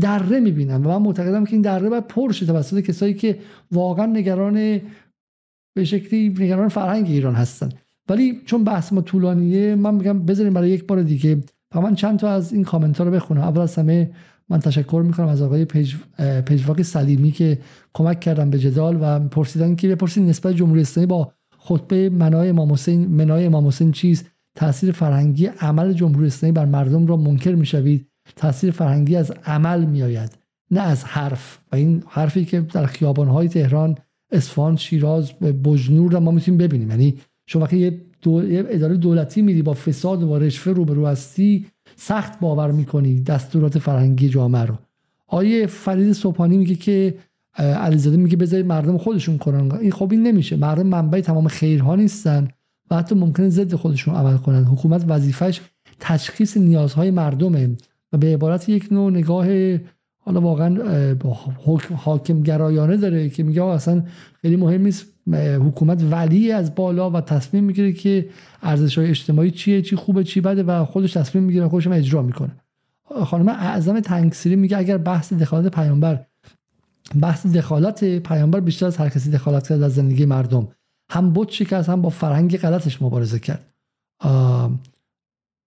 [0.00, 3.38] دره می‌بینم و من معتقدم که این دره باید پر شه توسط کسایی که
[3.72, 4.80] واقعا نگران
[5.76, 7.68] به شکلی نگران فرهنگ ایران هستن.
[8.08, 11.40] ولی چون بحث ما طولانیه من میگم بذاریم برای یک بار دیگه
[11.74, 13.40] و من چند تا از این کامنت ها رو بخونم.
[13.40, 14.10] اول از همه
[14.48, 15.94] من تشکر می‌کنم از آقای پیج
[16.46, 17.58] پیجواک سلیمی که
[17.94, 22.72] کمک کردم به جدال و پرسیدن که بپرسید نسبت جمهوری اسلامی با خطبه منای امام
[22.72, 28.08] حسین منای امام حسین چیست؟ تاثیر فرهنگی عمل جمهوری اسلامی بر مردم را منکر می‌شوید؟
[28.36, 30.38] تاثیر فرهنگی از عمل میآید
[30.70, 31.58] نه از حرف.
[31.72, 33.98] و این حرفی که در خیابانهای تهران
[34.30, 36.90] اصفهان شیراز بجنور ما می‌تونیم ببینیم.
[36.90, 37.14] یعنی
[37.46, 38.00] شما وقتی یه,
[38.68, 41.66] اداره دولتی میری با فساد و رشوه روبرو هستی
[41.96, 44.74] سخت باور می‌کنی دستورات فرهنگی جامعه رو.
[45.26, 47.14] آیه فرید صبحانی میگه که
[47.58, 49.72] علیزاده میگه بذارید مردم خودشون کنن.
[49.72, 50.56] این خب این نمیشه.
[50.56, 52.48] مردم منبع تمام خیرها نیستن
[52.90, 54.64] و حتی ممکنه ضد خودشون عمل کنن.
[54.64, 55.60] حکومت وظیفش
[56.00, 57.76] تشخیص نیازهای مردمه.
[58.12, 59.46] و به عبارت یک نوع نگاه
[60.18, 60.78] حالا واقعا
[61.96, 64.04] حاکم گرایانه داره که میگه اصلا
[64.42, 65.06] خیلی مهم نیست
[65.36, 68.28] حکومت ولی از بالا و تصمیم می‌گیره که
[68.62, 72.50] ارزش های اجتماعی چیه چی خوبه چی بده و خودش تصمیم می‌گیره خودش اجرا می‌کنه.
[73.24, 76.24] خانم اعظم تنگسیری میگه اگر بحث دخالت پیامبر
[77.20, 80.68] بحث دخالت پیامبر بیشتر از هر کسی دخالت کرد از زندگی مردم.
[81.10, 83.64] هم بود شکست هم با فرهنگ غلطش مبارزه کرد.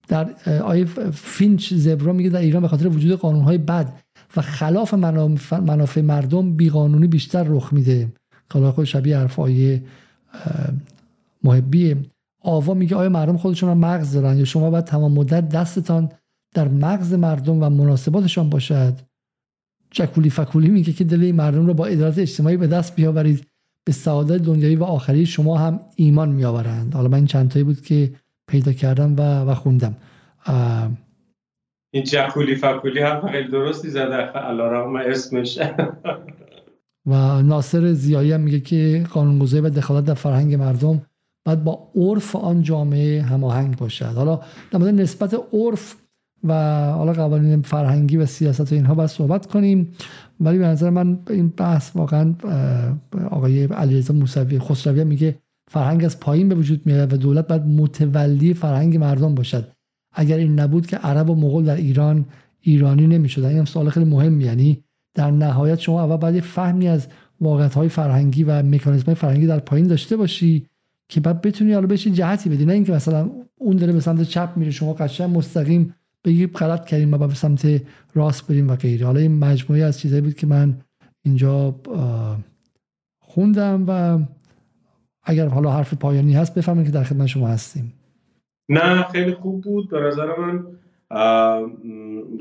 [0.10, 0.30] در
[0.64, 3.94] آیه فینچ زبرا میگه در ایران به خاطر وجود قانونهای بد
[4.36, 8.14] و خلاف منافع مردم بیقانونی بیشتر رخ میده.
[8.54, 9.84] حالا خود شبیه حرف آیه
[11.44, 11.98] محبیه.
[12.42, 16.10] آوا میگه آیا مردم خودشون مغز دارن یا شما باید تمام مدت دستتان
[16.54, 18.94] در مغز مردم و مناسباتشان باشد؟
[19.92, 23.46] جکولی فکولی میگه که دل مردم رو با ادارات اجتماعی به دست بیاورید.
[23.86, 26.94] به سعادت دنیایی و آخری شما هم ایمان میآورند.
[26.94, 28.14] حالا من چند تایی بود که
[28.50, 29.22] پیدا کردم و,
[29.52, 29.96] و خوندم.
[31.94, 34.16] این جکولی فکولی هم خیلی درستی زده.
[34.16, 35.60] علارغم اسمش.
[37.06, 41.02] و ناصر زیایی هم میگه که قانونگذاری و دخالت در فرهنگ مردم
[41.46, 44.06] باید با عرف آن جامعه هماهنگ باشد.
[44.06, 44.40] حالا
[44.72, 45.96] در مورد نسبت عرف
[46.44, 46.54] و
[46.92, 49.92] حالا قوانین فرهنگی و سیاست و اینها باید صحبت کنیم.
[50.40, 52.36] ولی به نظر من این بحث واقعا
[53.32, 55.40] آقای علیرضا موسوی خسروی میگه
[55.70, 59.72] فرهنگ از پایین به وجود میاد و دولت باید متولی فرهنگ مردم باشد.
[60.14, 62.26] اگر این نبود که عرب و مغول در ایران
[62.62, 63.48] ایرانی نمی‌شدن.
[63.48, 64.84] این هم سوال خیلی مهم یعنی
[65.16, 67.08] در نهایت شما اول باید فهمی از
[67.42, 70.66] واقعیت های فرهنگی و مکانیزم های فرهنگی در پایین داشته باشی
[71.10, 72.66] که بعد بتونی حالا بهش جهتی بدی.
[72.66, 77.14] نه اینکه مثلا اون داره به سمت چپ میره شما قشنگ مستقیم بگی غلط کردیم
[77.14, 77.82] و به سمت
[78.14, 79.06] راست بریم و غیره.
[79.06, 80.78] حالا این مجموعه از چیزایی بود که من
[81.22, 81.76] اینجا
[83.20, 84.20] خوندم و
[85.30, 87.94] اگر حالا حرف پایانی هست بفهمید که در خدمت شما هستیم.
[88.70, 89.90] نه خیلی خوب بود.
[89.90, 90.66] به نظر من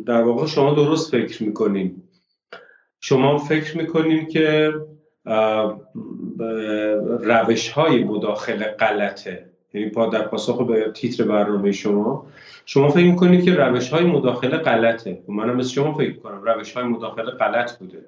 [0.06, 2.02] در واقع شما درست فکر می‌کنین.
[3.00, 4.72] شما فکر می‌کنین که
[7.20, 9.44] روش های مداخله غلطه.
[9.74, 12.26] یعنی پا در پاسخ به تیتر برنامه شما.
[12.64, 15.22] شما فکر می‌کنید که روش های مداخله غلطه.
[15.28, 17.98] و منم مثل شما فکر کنم روش های مداخله غلط بوده.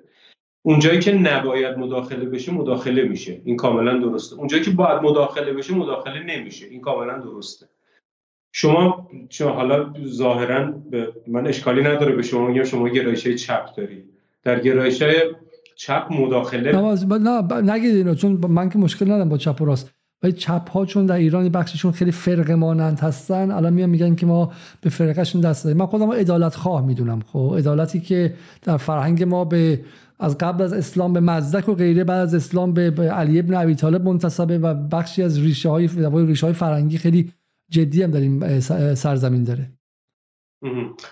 [0.62, 3.41] اونجایی که نباید مداخله بشه مداخله میشه.
[3.45, 4.37] این کاملا درسته.
[4.37, 6.66] اونجایی که باید مداخله بشه مداخله نمیشه.
[6.66, 7.66] این کاملا درسته.
[8.53, 10.74] شما چون حالا ظاهرا
[11.27, 14.05] من اشکالی نداره به شما میگم شما گرایش چپ داری.
[14.43, 15.03] در گرایش
[15.77, 16.73] چپ مداخله
[17.19, 19.95] نه نگید چون من که مشکل ندارم با چپ و راست.
[20.23, 24.27] ولی چپ ها چون در ایران بخششون خیلی فرق مانند هستن الان میان میگن که
[24.27, 25.78] ما به فرقشون دست دادیم.
[25.78, 27.55] من خودم عدالت خواه می‌دونم خب.
[27.59, 29.81] عدالتی که در فرهنگ ما به
[30.21, 33.75] از قبل از اسلام به مزدک و غیره بعد از اسلام به, علی ابن ابی
[33.75, 35.89] طالب منتسبه و بخشی از ریشه های
[36.27, 37.33] ریشه های فرهنگی خیلی
[37.71, 38.61] جدی هم در این
[38.95, 39.71] سرزمین داره.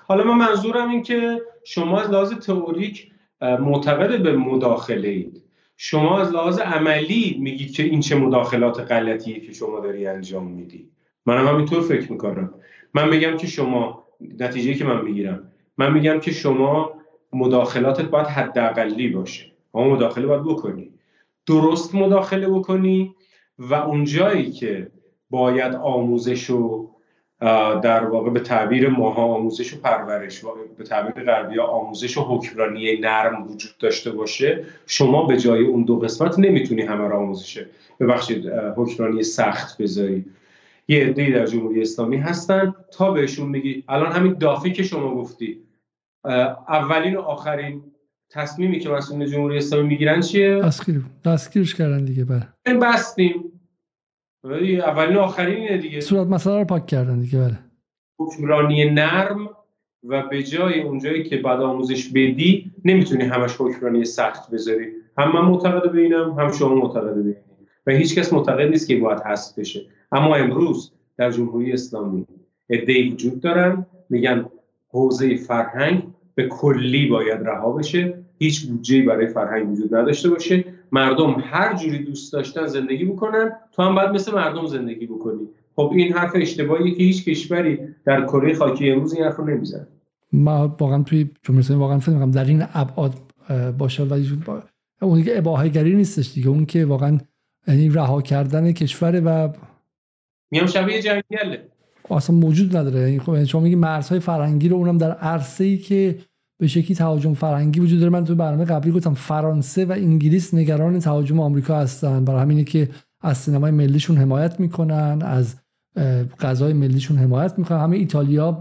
[0.07, 5.43] حالا من منظورم این که شما از لحاظ تئوریک معتقد به مداخله اید.
[5.77, 10.91] شما از لحاظ عملی میگید که این چه مداخلات غلطیه که شما داری انجام میدی.
[11.27, 12.55] منم همینطور فکر می‌کنم.
[12.95, 14.05] من میگم که شما
[14.41, 15.43] نتیجه که من می‌گیرم.
[15.79, 16.98] من میگم که شما
[17.33, 19.47] مداخلاتت باید حداقلی باشه.
[19.75, 20.91] اما مداخله باید بکنی.
[21.47, 23.15] درست مداخله بکنی
[23.59, 24.91] و اون جایی که
[25.31, 26.89] باید آموزش و
[27.83, 30.45] در واقع به تعبیر ماها آموزش و پرورش
[30.79, 35.99] به تعبیر غربی آموزش و حکمرانی نرم وجود داشته باشه شما به جای اون دو
[35.99, 37.65] قسمت نمی‌تونی همه را آموزش
[38.01, 38.47] ببخشید
[38.77, 40.25] حکمرانی سخت بذاری.
[40.89, 45.59] یه عده‌ای در جمهوری اسلامی هستن تا بهشون میگی الان همین دافی که شما گفتی
[46.69, 47.83] اولین و آخرین
[48.31, 52.49] تصمیمی که مسئولین جمهوری اسلامی می‌گیرن چیه؟ دستگیر دستگیرش کردن دیگه بله.
[52.83, 53.53] بستیم.
[54.85, 56.01] اولین و آخرین اینه دیگه.
[56.01, 57.59] صورت مسئله رو پاک کردن دیگه بله.
[58.19, 59.51] حکمرانی نرم
[60.05, 64.87] و به جای اونجایی که بعد آموزش بدی نمی‌تونی همش حکمرانی سخت بذاری.
[65.19, 67.37] هم من معتقد به اینم هم شما معتقد به
[67.87, 69.87] و هیچ کس معتقد نیست که باید حذف بشه.
[70.13, 72.27] اما امروز در جمهوری اسلامی
[72.71, 73.87] ادعی وجود دارن.
[74.11, 74.47] میگن
[74.89, 76.03] حوزه فرهنگ
[76.35, 78.25] به کلی باید رها بشه.
[78.39, 80.65] هیچ بودجه برای فرهنگ وجود نداشته باشه.
[80.93, 83.53] مردم هر جوری دوست داشتن زندگی بکنن.
[83.73, 85.49] تو هم باید مثل مردم زندگی بکنی.
[85.77, 89.87] خب این حرف اشتباهیه که هیچ کشوری در کره خاکی امروز این حرف رو نمی‌زنه.
[90.33, 93.15] ما واقعا توی جمهوری واقعا فکر در این ابعاد
[93.79, 94.03] باشه.
[94.03, 94.39] ولی
[95.03, 96.49] اون دیگه اباهه‌گری نیستش دیگه.
[96.49, 97.19] اون که واقعا
[97.69, 99.53] یعنی رها کردن کشور و
[100.51, 101.69] میام شبیه جنگله
[102.17, 103.01] اصلا موجود نداره.
[103.01, 106.19] یعنی خب شما میگی مرزهای فرهنگی رو اونم در عرصه ای که
[106.61, 108.13] به شکلی تهاجم فرهنگی وجود داره.
[108.13, 112.25] من تو برنامه قبلی گفتم فرانسه و انگلیس نگران تهاجم آمریکا هستن.
[112.25, 112.89] برای همینه که
[113.21, 115.55] از سینمای ملیشون حمایت می‌کنن از
[116.41, 117.79] غذای ملیشون حمایت می‌کنن.
[117.79, 118.61] همه ایتالیا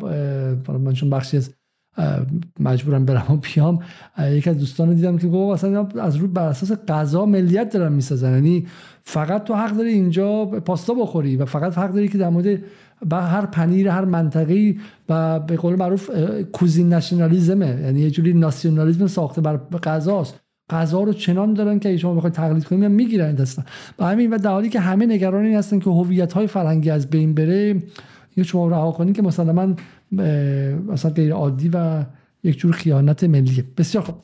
[0.68, 1.54] من چون بخشی از
[2.60, 3.80] مجبورم برم و بیام
[4.32, 8.34] یکی از دوستان دیدم که گفت اصلا از رو بر اساس غذا ملیت دارن می‌سازن.
[8.34, 8.68] یعنی
[9.04, 12.60] فقط تو حق داری اینجا پاستا بخوری و فقط حق داری که در مورد
[13.12, 14.76] و هر پنیر هر منطقه
[15.10, 16.12] و به قول معروف
[16.52, 17.80] کوزین نشنالیزمه.
[17.84, 20.40] یعنی یه جوری ناسیونالیسم ساخته بر غذاست.
[20.70, 23.64] غذا رو چنان دارن که شما بخواید تقلید کنید می‌گیرن دستن
[24.00, 27.10] و همین و در حالی که همه نگران این هستن که هویت های فرهنگی از
[27.10, 27.84] بین بره
[28.38, 29.76] یا شما رها کنید که مثلا من
[30.88, 32.06] مثلا غیر عادی و
[32.44, 33.64] یک جور خیانت ملیه.
[33.78, 34.16] بسیار خوب.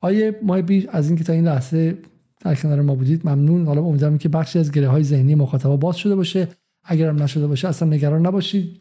[0.00, 1.98] آیه ما بیش از اینکه تا این لحظه
[2.40, 3.66] در کنار ما بودید ممنون.
[3.66, 6.48] حالا امیدوارم که بخشی از گره های ذهنی مخاطبا باز شده باشه.
[6.86, 8.80] اگرم نشده باشه اصلا نگران نباشید.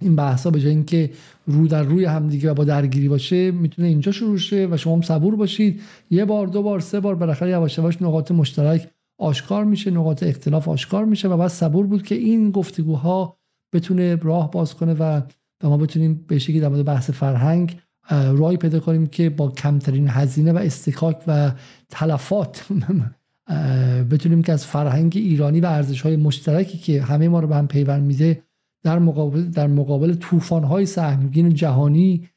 [0.00, 1.10] این بحثا به جای اینکه
[1.46, 5.02] رو در روی همدیگه و با درگیری باشه می‌تونه اینجا شروع شه و شما هم
[5.02, 5.80] صبور باشید.
[6.10, 8.88] یه بار دو بار سه بار بالاخره یواش یواش نقاط مشترک
[9.18, 13.36] آشکار میشه نقاط اختلاف آشکار میشه و بعد صبور بود که این گفتگوها
[13.72, 15.20] بتونه راه باز کنه و
[15.64, 17.80] ما بتونیم به شکلی در مورد بحث فرهنگ
[18.10, 21.52] راهی پیدا کنیم که با کمترین هزینه و استکاک و
[21.90, 22.66] تلفات
[24.10, 27.68] بتونیم که از فرهنگ ایرانی و ارزش های مشترکی که همه ما رو به هم
[27.68, 28.42] پیوند میده
[28.82, 32.28] در مقابل در مقابل طوفان های سهمگین جهانی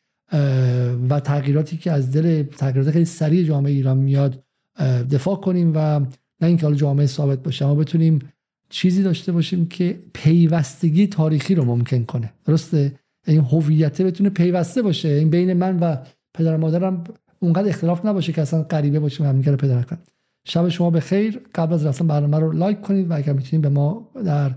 [1.09, 4.43] و تغییراتی که از دل تغییرات خیلی سریع جامعه ایران میاد
[5.11, 5.99] دفاع کنیم و
[6.41, 8.19] نه اینکه حالا جامعه ثابت باشه ما بتونیم
[8.69, 12.33] چیزی داشته باشیم که پیوستگی تاریخی رو ممکن کنه.
[12.45, 15.09] درسته؟ این هویت بتونه پیوسته باشه.
[15.09, 15.97] این بین من و
[16.33, 17.03] پدر مادرم
[17.39, 20.01] اونقدر اختلاف نباشه که اصلا غریبه باشیم همدیگه رو پیدا نکنیم
[20.45, 23.69] شب شما به خیر قبل از رفتن برنامه رو لایک کنید و اگر می‌تونید به
[23.69, 24.51] ما در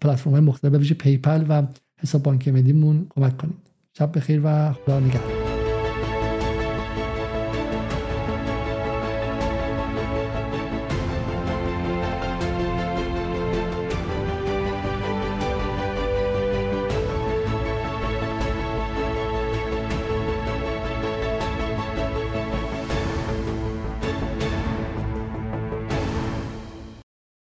[0.00, 1.62] پلتفرم های مختلف ویژه PayPal و
[1.98, 3.58] حساب بانک ملیمون کمک کنید.
[3.98, 5.41] شب بخیر و خدا نگهدار.